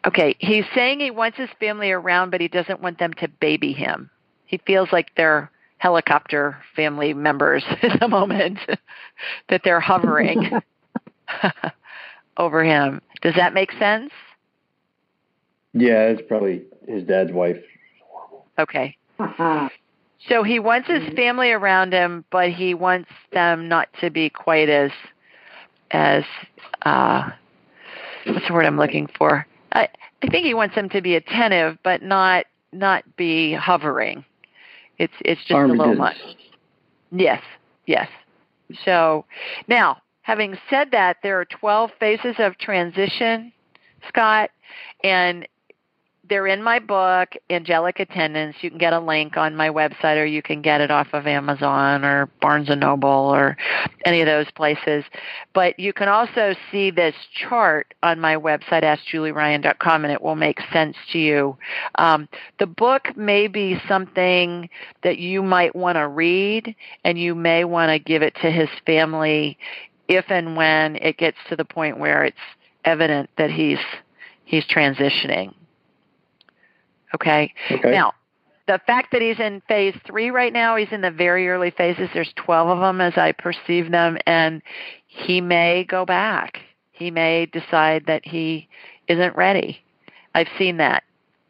Okay, 0.06 0.36
he's 0.40 0.66
saying 0.74 1.00
he 1.00 1.12
wants 1.12 1.38
his 1.38 1.50
family 1.60 1.92
around, 1.92 2.30
but 2.30 2.42
he 2.42 2.48
doesn't 2.48 2.82
want 2.82 3.00
them 3.00 3.14
to 3.16 3.28
baby 3.28 3.74
him. 3.74 4.10
He 4.46 4.60
feels 4.60 4.90
like 4.92 5.12
they're 5.16 5.52
helicopter 5.80 6.58
family 6.76 7.14
members 7.14 7.64
at 7.82 8.00
the 8.00 8.08
moment, 8.08 8.60
that 9.50 9.62
they're 9.64 9.80
hovering 9.80 10.52
over 12.38 12.64
him. 12.64 13.02
Does 13.22 13.36
that 13.36 13.54
make 13.54 13.72
sense? 13.74 14.12
Yeah, 15.74 16.08
it's 16.08 16.22
probably 16.28 16.64
his 16.88 17.04
dad's 17.04 17.32
wife. 17.32 17.62
Okay. 18.58 18.98
Uh-huh. 19.20 19.70
So 20.30 20.44
he 20.44 20.60
wants 20.60 20.88
his 20.88 21.08
family 21.16 21.52
around 21.52 21.94
him, 21.94 22.26
but 22.32 22.52
he 22.52 22.74
wants 22.74 23.10
them 23.32 23.68
not 23.70 23.88
to 24.02 24.10
be 24.10 24.30
quite 24.30 24.70
as 24.70 24.92
as 25.92 26.24
uh 26.82 27.30
what's 28.26 28.46
the 28.48 28.54
word 28.54 28.66
I'm 28.66 28.78
looking 28.78 29.08
for? 29.18 29.46
I 29.74 29.90
I 30.24 30.28
think 30.28 30.46
he 30.46 30.54
wants 30.54 30.76
them 30.76 30.90
to 30.90 31.02
be 31.02 31.16
attentive 31.16 31.78
but 31.84 32.02
not 32.02 32.46
not 32.72 33.04
be 33.16 33.54
hovering. 33.54 34.26
It's 34.98 35.14
it's 35.22 35.42
just 35.42 35.54
Army 35.54 35.76
a 35.76 35.78
little 35.78 35.96
much. 35.96 36.18
Yes. 37.12 37.42
Yes. 37.86 38.10
So 38.84 39.26
now, 39.68 39.98
having 40.22 40.58
said 40.70 40.92
that, 40.92 41.18
there 41.24 41.40
are 41.40 41.46
12 41.46 41.92
phases 42.00 42.36
of 42.38 42.58
transition, 42.58 43.54
Scott, 44.10 44.52
and 45.04 45.48
they're 46.30 46.48
in 46.48 46.62
my 46.62 46.80
book, 46.80 47.30
Angelic 47.50 48.00
Attendants. 48.00 48.58
You 48.62 48.70
can 48.70 48.80
get 48.80 48.94
a 48.94 49.00
link 49.00 49.38
on 49.38 49.56
my 49.56 49.70
website 49.70 50.18
or 50.18 50.26
you 50.26 50.42
can 50.42 50.62
get 50.62 50.82
it 50.82 50.92
off 50.92 51.08
of 51.14 51.28
Amazon 51.28 52.04
or 52.04 52.28
Barnes 52.42 52.70
and 52.70 52.82
Noble 52.82 53.10
or 53.10 53.58
any 54.06 54.22
of 54.22 54.26
those 54.26 54.50
places. 54.52 55.04
But 55.54 55.80
you 55.80 55.94
can 55.94 56.08
also 56.08 56.56
see 56.72 56.92
this 56.92 57.16
chart 57.34 57.94
on 58.04 58.20
my 58.20 58.36
website, 58.36 58.84
AskJulieRyan.com, 58.84 60.04
and 60.04 60.12
it 60.12 60.22
will 60.22 60.36
make 60.36 60.60
sense 60.74 60.98
to 61.12 61.20
you. 61.20 61.58
Um, 61.96 62.28
the 62.60 62.68
book 62.68 63.16
may 63.16 63.48
be 63.48 63.80
something 63.88 64.70
that 65.04 65.20
you 65.20 65.42
might 65.42 65.76
want 65.76 65.98
to 65.98 66.08
read 66.08 66.76
and 67.04 67.18
you 67.18 67.36
may 67.36 67.64
want 67.64 67.90
to 67.90 68.00
give 68.00 68.22
it 68.22 68.36
to 68.42 68.52
his 68.52 68.70
family 68.86 69.58
if 70.08 70.26
and 70.30 70.56
when 70.56 70.96
it 70.98 71.18
gets 71.18 71.38
to 71.50 71.56
the 71.56 71.66
point 71.66 72.00
where 72.00 72.24
it's 72.24 72.38
evident 72.86 73.30
that 73.38 73.52
he's 73.52 73.80
he's 74.46 74.66
transitioning. 74.66 75.54
Okay. 77.16 77.54
Okay. 77.72 77.92
Now, 77.92 78.14
the 78.68 78.80
fact 78.86 79.12
that 79.14 79.22
he's 79.22 79.40
in 79.40 79.62
phase 79.68 79.96
three 80.06 80.30
right 80.30 80.52
now, 80.52 80.76
he's 80.76 80.92
in 80.92 81.02
the 81.02 81.12
very 81.12 81.48
early 81.50 81.72
phases. 81.72 82.10
There's 82.14 82.34
12 82.36 82.70
of 82.70 82.80
them 82.80 83.00
as 83.00 83.18
I 83.18 83.32
perceive 83.32 83.92
them, 83.92 84.18
and 84.26 84.62
he 85.08 85.40
may 85.40 85.86
go 85.86 86.06
back. 86.06 86.60
He 86.92 87.10
may 87.10 87.46
decide 87.46 88.06
that 88.08 88.26
he 88.26 88.68
isn't 89.08 89.36
ready. 89.36 89.80
I've 90.36 90.50
seen 90.58 90.78
that 90.78 91.04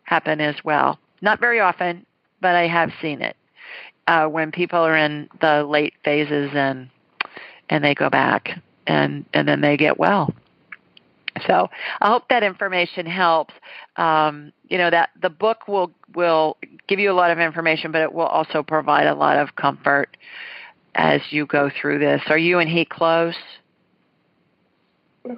happen 0.04 0.40
as 0.40 0.56
well. 0.64 1.00
Not 1.22 1.40
very 1.40 1.60
often, 1.60 2.06
but 2.40 2.56
I 2.56 2.68
have 2.68 2.92
seen 3.02 3.22
it 3.22 3.36
uh, 4.08 4.28
when 4.28 4.52
people 4.52 4.80
are 4.80 4.96
in 4.96 5.30
the 5.42 5.64
late 5.64 5.94
phases 6.04 6.52
and 6.54 6.90
and 7.70 7.84
they 7.84 7.94
go 7.94 8.10
back 8.10 8.60
and 8.86 9.26
and 9.34 9.48
then 9.48 9.62
they 9.62 9.78
get 9.78 10.00
well. 10.00 10.34
So 11.46 11.70
I 12.02 12.10
hope 12.10 12.30
that 12.30 12.44
information 12.44 13.06
helps. 13.06 13.54
Um, 13.98 14.52
you 14.70 14.78
know 14.78 14.90
that 14.90 15.10
the 15.22 15.30
book 15.30 15.68
will 15.68 15.92
will 16.16 16.58
give 16.88 17.00
you 17.00 17.12
a 17.12 17.14
lot 17.14 17.32
of 17.32 17.40
information, 17.40 17.92
but 17.92 18.02
it 18.02 18.14
will 18.14 18.26
also 18.26 18.64
provide 18.64 19.08
a 19.08 19.14
lot 19.16 19.38
of 19.38 19.56
comfort 19.56 20.18
as 20.96 21.22
you 21.30 21.46
go 21.46 21.70
through 21.70 22.00
this. 22.00 22.22
Are 22.28 22.38
you 22.38 22.60
and 22.60 22.70
he 22.70 22.86
close? 22.86 23.36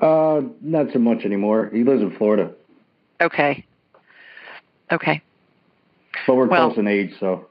Uh, 0.01 0.41
not 0.61 0.87
so 0.93 0.99
much 0.99 1.25
anymore. 1.25 1.69
He 1.73 1.83
lives 1.83 2.01
in 2.01 2.15
Florida, 2.17 2.51
Okay. 3.21 3.65
Okay. 4.91 5.21
but 6.27 6.35
we're 6.35 6.45
Well- 6.47 6.67
close 6.69 6.77
in 6.77 6.87
age, 6.87 7.11
so 7.19 7.47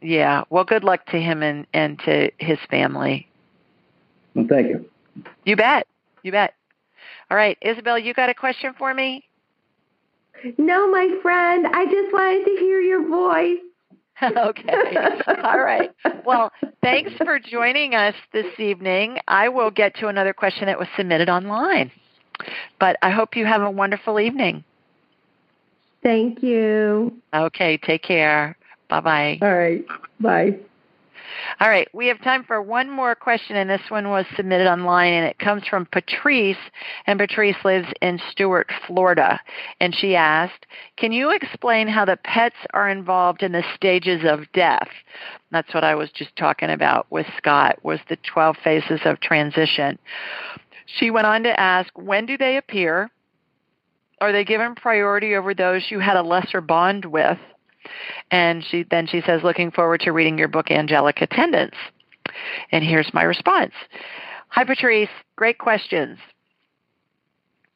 Yeah. 0.00 0.44
Well, 0.50 0.64
good 0.64 0.84
luck 0.84 1.04
to 1.06 1.20
him 1.20 1.42
and 1.42 1.66
and 1.72 1.98
to 2.00 2.30
his 2.38 2.58
family. 2.70 3.28
well, 4.34 4.46
thank 4.48 4.68
you. 4.68 4.88
You 5.44 5.56
bet. 5.56 5.86
You 6.22 6.32
bet. 6.32 6.54
All 7.30 7.36
right, 7.36 7.56
Isabel, 7.60 7.98
you 7.98 8.14
got 8.14 8.28
a 8.30 8.34
question 8.34 8.72
for 8.78 8.92
me? 8.94 9.24
No, 10.58 10.90
my 10.90 11.08
friend, 11.22 11.66
I 11.66 11.84
just 11.86 12.12
wanted 12.12 12.44
to 12.44 12.50
hear 12.58 12.80
your 12.80 13.08
voice. 13.08 13.58
okay. 14.22 14.96
All 15.42 15.60
right. 15.60 15.90
Well, 16.24 16.52
thanks 16.82 17.12
for 17.18 17.38
joining 17.38 17.94
us 17.94 18.14
this 18.32 18.46
evening. 18.58 19.18
I 19.26 19.48
will 19.48 19.70
get 19.70 19.96
to 19.96 20.08
another 20.08 20.32
question 20.32 20.66
that 20.66 20.78
was 20.78 20.88
submitted 20.96 21.28
online. 21.28 21.90
But 22.78 22.96
I 23.02 23.10
hope 23.10 23.36
you 23.36 23.46
have 23.46 23.62
a 23.62 23.70
wonderful 23.70 24.20
evening. 24.20 24.64
Thank 26.02 26.42
you. 26.42 27.16
Okay, 27.34 27.76
take 27.78 28.02
care. 28.02 28.56
Bye 28.88 29.00
bye. 29.00 29.38
All 29.40 29.54
right. 29.54 29.84
Bye. 30.20 30.58
All 31.60 31.68
right, 31.68 31.88
we 31.92 32.06
have 32.08 32.20
time 32.22 32.44
for 32.44 32.60
one 32.60 32.90
more 32.90 33.14
question, 33.14 33.56
and 33.56 33.68
this 33.68 33.90
one 33.90 34.10
was 34.10 34.26
submitted 34.36 34.66
online, 34.66 35.12
and 35.12 35.26
it 35.26 35.38
comes 35.38 35.66
from 35.66 35.86
Patrice, 35.86 36.56
and 37.06 37.18
Patrice 37.18 37.56
lives 37.64 37.88
in 38.00 38.20
Stuart, 38.30 38.70
Florida. 38.86 39.40
And 39.80 39.94
she 39.94 40.16
asked, 40.16 40.66
Can 40.96 41.12
you 41.12 41.30
explain 41.30 41.88
how 41.88 42.04
the 42.04 42.16
pets 42.16 42.56
are 42.74 42.88
involved 42.88 43.42
in 43.42 43.52
the 43.52 43.64
stages 43.74 44.22
of 44.24 44.50
death? 44.52 44.88
That's 45.50 45.72
what 45.74 45.84
I 45.84 45.94
was 45.94 46.10
just 46.10 46.34
talking 46.36 46.70
about 46.70 47.06
with 47.10 47.26
Scott, 47.36 47.78
was 47.82 48.00
the 48.08 48.16
12 48.32 48.56
phases 48.62 49.00
of 49.04 49.20
transition. 49.20 49.98
She 50.86 51.10
went 51.10 51.26
on 51.26 51.42
to 51.44 51.60
ask, 51.60 51.90
When 51.96 52.26
do 52.26 52.36
they 52.36 52.56
appear? 52.56 53.10
Are 54.20 54.32
they 54.32 54.44
given 54.44 54.76
priority 54.76 55.34
over 55.34 55.52
those 55.52 55.90
you 55.90 55.98
had 55.98 56.16
a 56.16 56.22
lesser 56.22 56.60
bond 56.60 57.04
with? 57.04 57.38
And 58.30 58.64
she 58.64 58.84
then 58.84 59.06
she 59.06 59.20
says, 59.22 59.42
looking 59.42 59.70
forward 59.70 60.00
to 60.00 60.12
reading 60.12 60.38
your 60.38 60.48
book, 60.48 60.70
Angelic 60.70 61.20
Attendants. 61.20 61.76
And 62.70 62.84
here's 62.84 63.12
my 63.12 63.22
response. 63.22 63.72
Hi, 64.48 64.64
Patrice. 64.64 65.08
Great 65.36 65.58
questions. 65.58 66.18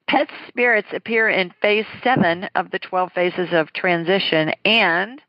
Pet 0.09 0.29
spirits 0.47 0.89
appear 0.93 1.29
in 1.29 1.53
phase 1.61 1.87
seven 2.05 2.49
of 2.55 2.71
the 2.71 2.79
12 2.79 3.13
phases 3.13 3.49
of 3.53 3.73
transition 3.73 4.53
and, 4.65 5.21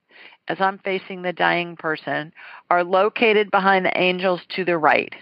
as 0.48 0.58
I'm 0.62 0.78
facing 0.80 1.24
the 1.24 1.34
dying 1.34 1.76
person, 1.76 2.32
are 2.70 2.84
located 2.84 3.50
behind 3.50 3.86
the 3.86 3.98
angels 3.98 4.42
to 4.56 4.64
the 4.64 4.78
right. 4.78 5.14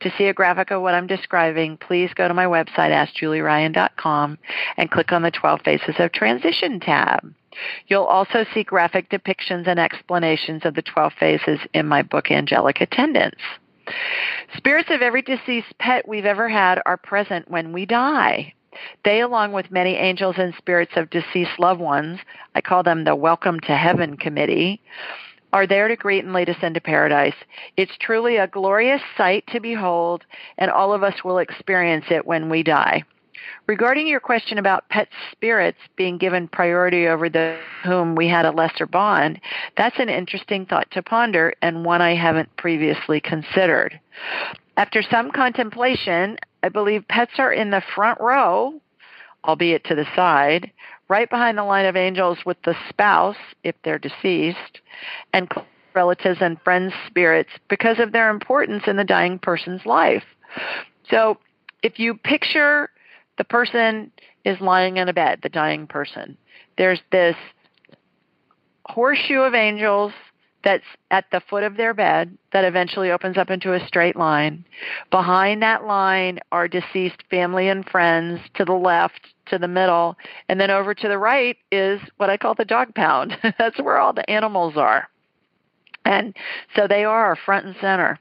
To 0.00 0.12
see 0.16 0.24
a 0.24 0.34
graphic 0.34 0.70
of 0.70 0.82
what 0.82 0.94
I'm 0.94 1.06
describing, 1.06 1.76
please 1.76 2.10
go 2.14 2.28
to 2.28 2.34
my 2.34 2.46
website, 2.46 2.90
AskJulieRyan.com, 2.90 4.38
and 4.76 4.90
click 4.90 5.12
on 5.12 5.22
the 5.22 5.30
12 5.30 5.60
Phases 5.62 5.96
of 5.98 6.12
Transition 6.12 6.80
tab. 6.80 7.32
You'll 7.88 8.04
also 8.04 8.44
see 8.54 8.62
graphic 8.62 9.10
depictions 9.10 9.66
and 9.66 9.78
explanations 9.78 10.64
of 10.64 10.74
the 10.74 10.82
12 10.82 11.12
phases 11.18 11.60
in 11.74 11.86
my 11.86 12.02
book, 12.02 12.30
Angelic 12.30 12.80
Attendants. 12.80 13.40
Spirits 14.56 14.90
of 14.90 15.02
every 15.02 15.22
deceased 15.22 15.76
pet 15.78 16.06
we've 16.06 16.24
ever 16.24 16.48
had 16.48 16.80
are 16.86 16.96
present 16.96 17.50
when 17.50 17.72
we 17.72 17.86
die. 17.86 18.54
They, 19.04 19.20
along 19.20 19.52
with 19.52 19.72
many 19.72 19.96
angels 19.96 20.36
and 20.38 20.54
spirits 20.54 20.92
of 20.96 21.10
deceased 21.10 21.58
loved 21.58 21.80
ones, 21.80 22.20
I 22.54 22.60
call 22.60 22.82
them 22.82 23.04
the 23.04 23.16
Welcome 23.16 23.58
to 23.60 23.76
Heaven 23.76 24.16
Committee, 24.16 24.80
are 25.52 25.66
there 25.66 25.88
to 25.88 25.96
greet 25.96 26.24
and 26.24 26.32
lead 26.32 26.48
us 26.48 26.62
into 26.62 26.80
paradise. 26.80 27.34
It's 27.76 27.96
truly 28.00 28.36
a 28.36 28.46
glorious 28.46 29.02
sight 29.16 29.44
to 29.48 29.60
behold, 29.60 30.24
and 30.58 30.70
all 30.70 30.92
of 30.92 31.02
us 31.02 31.24
will 31.24 31.38
experience 31.38 32.06
it 32.10 32.26
when 32.26 32.48
we 32.48 32.62
die. 32.62 33.04
Regarding 33.66 34.06
your 34.06 34.20
question 34.20 34.58
about 34.58 34.88
pet 34.88 35.08
spirits 35.32 35.78
being 35.96 36.18
given 36.18 36.48
priority 36.48 37.06
over 37.06 37.28
those 37.28 37.58
whom 37.84 38.14
we 38.14 38.28
had 38.28 38.44
a 38.44 38.50
lesser 38.50 38.86
bond, 38.86 39.40
that's 39.76 39.98
an 39.98 40.08
interesting 40.08 40.66
thought 40.66 40.90
to 40.90 41.02
ponder 41.02 41.54
and 41.62 41.84
one 41.84 42.02
I 42.02 42.14
haven't 42.14 42.56
previously 42.56 43.20
considered. 43.20 43.98
After 44.76 45.02
some 45.02 45.30
contemplation, 45.30 46.38
I 46.62 46.68
believe 46.68 47.06
pets 47.08 47.32
are 47.38 47.52
in 47.52 47.70
the 47.70 47.82
front 47.94 48.20
row, 48.20 48.80
albeit 49.44 49.84
to 49.84 49.94
the 49.94 50.06
side, 50.16 50.70
right 51.10 51.28
behind 51.28 51.58
the 51.58 51.64
line 51.64 51.86
of 51.86 51.96
angels 51.96 52.38
with 52.46 52.56
the 52.64 52.74
spouse, 52.88 53.36
if 53.64 53.74
they're 53.82 53.98
deceased, 53.98 54.80
and 55.34 55.50
relatives 55.92 56.38
and 56.40 56.56
friends' 56.62 56.94
spirits 57.08 57.50
because 57.68 57.98
of 57.98 58.12
their 58.12 58.30
importance 58.30 58.84
in 58.86 58.96
the 58.96 59.04
dying 59.04 59.36
person's 59.36 59.84
life. 59.84 60.22
So 61.10 61.38
if 61.82 61.98
you 61.98 62.14
picture 62.14 62.90
the 63.38 63.44
person 63.44 64.12
is 64.44 64.60
lying 64.60 64.98
in 64.98 65.08
a 65.08 65.12
bed, 65.12 65.40
the 65.42 65.48
dying 65.48 65.88
person, 65.88 66.38
there's 66.78 67.00
this 67.10 67.36
horseshoe 68.86 69.40
of 69.40 69.52
angels 69.52 70.12
that's 70.62 70.84
at 71.10 71.24
the 71.32 71.40
foot 71.40 71.64
of 71.64 71.76
their 71.76 71.94
bed 71.94 72.36
that 72.52 72.64
eventually 72.64 73.10
opens 73.10 73.36
up 73.36 73.50
into 73.50 73.72
a 73.72 73.84
straight 73.86 74.16
line. 74.16 74.64
Behind 75.10 75.62
that 75.62 75.84
line 75.84 76.38
are 76.52 76.68
deceased 76.68 77.24
family 77.30 77.68
and 77.68 77.88
friends 77.88 78.40
to 78.54 78.64
the 78.64 78.74
left, 78.74 79.20
to 79.50 79.58
the 79.58 79.68
middle, 79.68 80.16
and 80.48 80.60
then 80.60 80.70
over 80.70 80.94
to 80.94 81.08
the 81.08 81.18
right 81.18 81.56
is 81.70 82.00
what 82.16 82.30
I 82.30 82.36
call 82.36 82.54
the 82.54 82.64
dog 82.64 82.94
pound. 82.94 83.36
that's 83.58 83.80
where 83.80 83.98
all 83.98 84.12
the 84.12 84.28
animals 84.28 84.76
are. 84.76 85.08
And 86.04 86.34
so 86.74 86.86
they 86.88 87.04
are 87.04 87.36
front 87.36 87.66
and 87.66 87.76
center. 87.80 88.18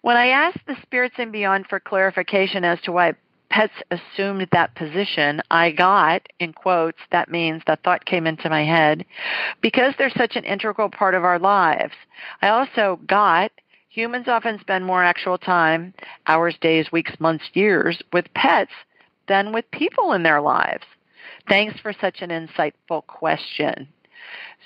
When 0.00 0.16
I 0.16 0.28
asked 0.28 0.66
the 0.66 0.76
spirits 0.82 1.16
and 1.18 1.30
beyond 1.30 1.66
for 1.68 1.78
clarification 1.78 2.64
as 2.64 2.80
to 2.82 2.92
why 2.92 3.14
pets 3.50 3.74
assumed 3.90 4.48
that 4.50 4.74
position, 4.74 5.42
I 5.50 5.72
got, 5.72 6.26
in 6.40 6.54
quotes, 6.54 6.98
that 7.10 7.30
means 7.30 7.62
the 7.66 7.76
thought 7.84 8.06
came 8.06 8.26
into 8.26 8.48
my 8.48 8.64
head, 8.64 9.04
because 9.60 9.94
they're 9.98 10.10
such 10.10 10.36
an 10.36 10.44
integral 10.44 10.88
part 10.88 11.14
of 11.14 11.22
our 11.22 11.38
lives. 11.38 11.92
I 12.40 12.48
also 12.48 12.98
got, 13.06 13.52
humans 13.90 14.26
often 14.26 14.58
spend 14.58 14.86
more 14.86 15.04
actual 15.04 15.36
time, 15.36 15.92
hours, 16.26 16.56
days, 16.60 16.90
weeks, 16.90 17.12
months, 17.20 17.44
years, 17.52 18.02
with 18.12 18.32
pets 18.34 18.72
than 19.32 19.50
with 19.50 19.64
people 19.70 20.12
in 20.12 20.22
their 20.22 20.42
lives. 20.42 20.84
Thanks 21.48 21.80
for 21.80 21.94
such 21.98 22.20
an 22.20 22.28
insightful 22.28 23.06
question. 23.06 23.88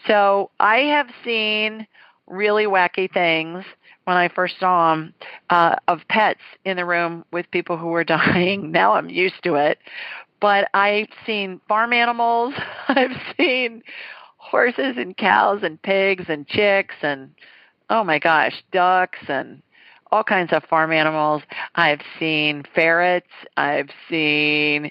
So 0.09 0.51
I 0.59 0.79
have 0.79 1.07
seen 1.25 1.87
really 2.27 2.65
wacky 2.65 3.09
things 3.13 3.65
when 4.07 4.17
I 4.17 4.27
first 4.27 4.59
saw 4.59 4.91
them 4.91 5.15
uh, 5.51 5.77
of 5.87 6.01
pets 6.09 6.41
in 6.65 6.77
the 6.79 6.85
room 6.85 7.25
with 7.31 7.49
people 7.53 7.77
who 7.77 7.87
were 7.87 8.03
dying. 8.19 8.73
Now 8.73 8.95
I'm 8.95 9.09
used 9.09 9.41
to 9.45 9.55
it. 9.55 9.79
But 10.41 10.69
I've 10.75 11.11
seen 11.25 11.61
farm 11.69 11.93
animals. 11.93 12.53
I've 12.89 13.17
seen 13.37 13.85
horses 14.39 14.97
and 14.97 15.17
cows 15.17 15.61
and 15.63 15.81
pigs 15.81 16.25
and 16.29 16.45
chicks 16.49 16.97
and 17.03 17.31
oh 17.89 18.03
my 18.03 18.19
gosh, 18.19 18.65
ducks 18.73 19.21
and 19.29 19.63
all 20.13 20.25
kinds 20.25 20.53
of 20.53 20.65
farm 20.65 20.93
animals. 20.93 21.43
I've 21.75 22.01
seen 22.19 22.65
ferrets. 22.75 23.31
I've 23.57 23.91
seen 24.09 24.91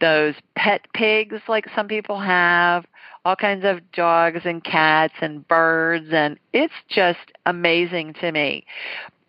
those 0.00 0.34
pet 0.56 0.86
pigs 0.94 1.40
like 1.48 1.66
some 1.74 1.88
people 1.88 2.20
have 2.20 2.84
all 3.24 3.36
kinds 3.36 3.64
of 3.64 3.78
dogs 3.92 4.40
and 4.44 4.64
cats 4.64 5.14
and 5.20 5.46
birds, 5.46 6.08
and 6.12 6.38
it's 6.52 6.74
just 6.88 7.20
amazing 7.46 8.14
to 8.14 8.32
me. 8.32 8.66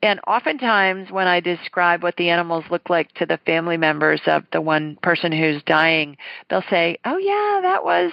And 0.02 0.20
oftentimes, 0.28 1.12
when 1.12 1.28
I 1.28 1.40
describe 1.40 2.04
what 2.04 2.18
the 2.18 2.30
animals 2.30 2.66
look 2.70 2.90
like 2.90 3.14
to 3.14 3.26
the 3.26 3.40
family 3.46 3.78
members 3.78 4.20
of 4.26 4.44
the 4.52 4.60
one 4.60 4.98
person 5.02 5.32
who's 5.32 5.64
dying, 5.64 6.18
they'll 6.50 6.64
say, 6.70 6.98
Oh, 7.06 7.18
yeah, 7.18 7.62
that 7.62 7.86
was 7.86 8.12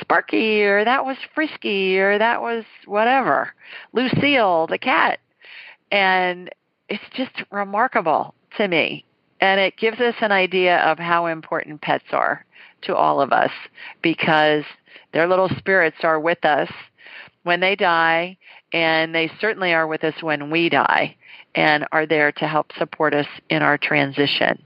Sparky, 0.00 0.62
or 0.62 0.84
that 0.84 1.04
was 1.04 1.16
Frisky, 1.34 1.98
or 1.98 2.18
that 2.18 2.40
was 2.40 2.64
whatever, 2.86 3.52
Lucille, 3.92 4.68
the 4.68 4.78
cat. 4.78 5.18
And 5.90 6.50
it's 6.88 7.02
just 7.14 7.42
remarkable 7.50 8.34
to 8.56 8.68
me. 8.68 9.04
And 9.40 9.60
it 9.60 9.76
gives 9.76 10.00
us 10.00 10.14
an 10.20 10.32
idea 10.32 10.78
of 10.78 10.98
how 10.98 11.26
important 11.26 11.80
pets 11.80 12.06
are 12.12 12.44
to 12.82 12.96
all 12.96 13.20
of 13.20 13.32
us 13.32 13.52
because 14.02 14.64
their 15.12 15.28
little 15.28 15.48
spirits 15.58 15.98
are 16.02 16.18
with 16.18 16.44
us 16.44 16.70
when 17.44 17.60
they 17.60 17.76
die, 17.76 18.36
and 18.72 19.14
they 19.14 19.30
certainly 19.40 19.72
are 19.72 19.86
with 19.86 20.04
us 20.04 20.22
when 20.22 20.50
we 20.50 20.68
die 20.68 21.16
and 21.54 21.86
are 21.92 22.06
there 22.06 22.30
to 22.32 22.46
help 22.46 22.72
support 22.76 23.14
us 23.14 23.26
in 23.48 23.62
our 23.62 23.78
transition. 23.78 24.62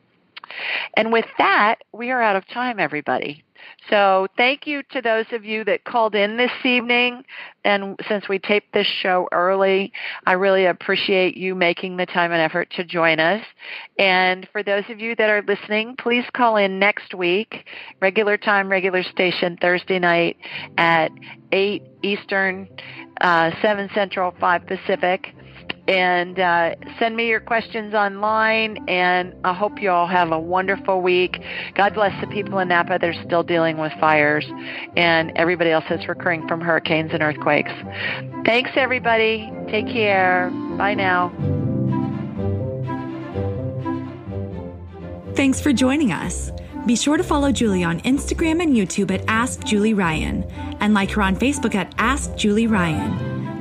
And 0.96 1.12
with 1.12 1.26
that, 1.38 1.76
we 1.92 2.10
are 2.10 2.20
out 2.20 2.36
of 2.36 2.46
time, 2.48 2.80
everybody. 2.80 3.44
So 3.90 4.26
thank 4.36 4.66
you 4.66 4.82
to 4.92 5.02
those 5.02 5.26
of 5.32 5.44
you 5.44 5.64
that 5.64 5.84
called 5.84 6.14
in 6.14 6.36
this 6.36 6.52
evening. 6.64 7.24
And 7.64 7.98
since 8.08 8.28
we 8.28 8.38
taped 8.38 8.72
this 8.72 8.86
show 8.86 9.28
early, 9.32 9.92
I 10.26 10.32
really 10.32 10.66
appreciate 10.66 11.36
you 11.36 11.54
making 11.54 11.96
the 11.96 12.06
time 12.06 12.32
and 12.32 12.40
effort 12.40 12.70
to 12.76 12.84
join 12.84 13.20
us. 13.20 13.44
And 13.98 14.48
for 14.52 14.62
those 14.62 14.84
of 14.88 15.00
you 15.00 15.14
that 15.16 15.28
are 15.28 15.42
listening, 15.42 15.96
please 15.96 16.24
call 16.32 16.56
in 16.56 16.78
next 16.78 17.14
week, 17.14 17.66
regular 18.00 18.36
time, 18.36 18.68
regular 18.68 19.02
station, 19.02 19.58
Thursday 19.60 19.98
night 19.98 20.36
at 20.78 21.10
8 21.52 21.82
Eastern, 22.02 22.68
uh, 23.20 23.50
7 23.60 23.90
Central, 23.94 24.34
5 24.40 24.66
Pacific 24.66 25.34
and 25.88 26.38
uh, 26.38 26.74
send 26.98 27.16
me 27.16 27.28
your 27.28 27.40
questions 27.40 27.94
online. 27.94 28.78
And 28.88 29.34
I 29.44 29.52
hope 29.52 29.80
you 29.80 29.90
all 29.90 30.06
have 30.06 30.30
a 30.32 30.38
wonderful 30.38 31.02
week. 31.02 31.42
God 31.74 31.94
bless 31.94 32.18
the 32.20 32.26
people 32.28 32.58
in 32.58 32.68
Napa. 32.68 32.98
They're 33.00 33.20
still 33.24 33.42
dealing 33.42 33.78
with 33.78 33.92
fires, 34.00 34.44
and 34.96 35.32
everybody 35.36 35.70
else 35.70 35.84
that's 35.88 36.08
recurring 36.08 36.46
from 36.48 36.60
hurricanes 36.60 37.10
and 37.12 37.22
earthquakes. 37.22 37.72
Thanks, 38.44 38.70
everybody. 38.76 39.52
Take 39.68 39.86
care. 39.86 40.50
Bye 40.76 40.94
now. 40.94 41.32
Thanks 45.34 45.60
for 45.60 45.72
joining 45.72 46.12
us. 46.12 46.52
Be 46.86 46.96
sure 46.96 47.16
to 47.16 47.22
follow 47.22 47.52
Julie 47.52 47.84
on 47.84 48.00
Instagram 48.00 48.62
and 48.62 48.74
YouTube 48.74 49.10
at 49.10 49.24
Ask 49.28 49.64
Julie 49.64 49.94
Ryan 49.94 50.44
and 50.80 50.94
like 50.94 51.10
her 51.12 51.22
on 51.22 51.36
Facebook 51.36 51.74
at 51.74 51.94
Ask 51.96 52.34
Julie 52.36 52.66
Ryan. 52.66 53.41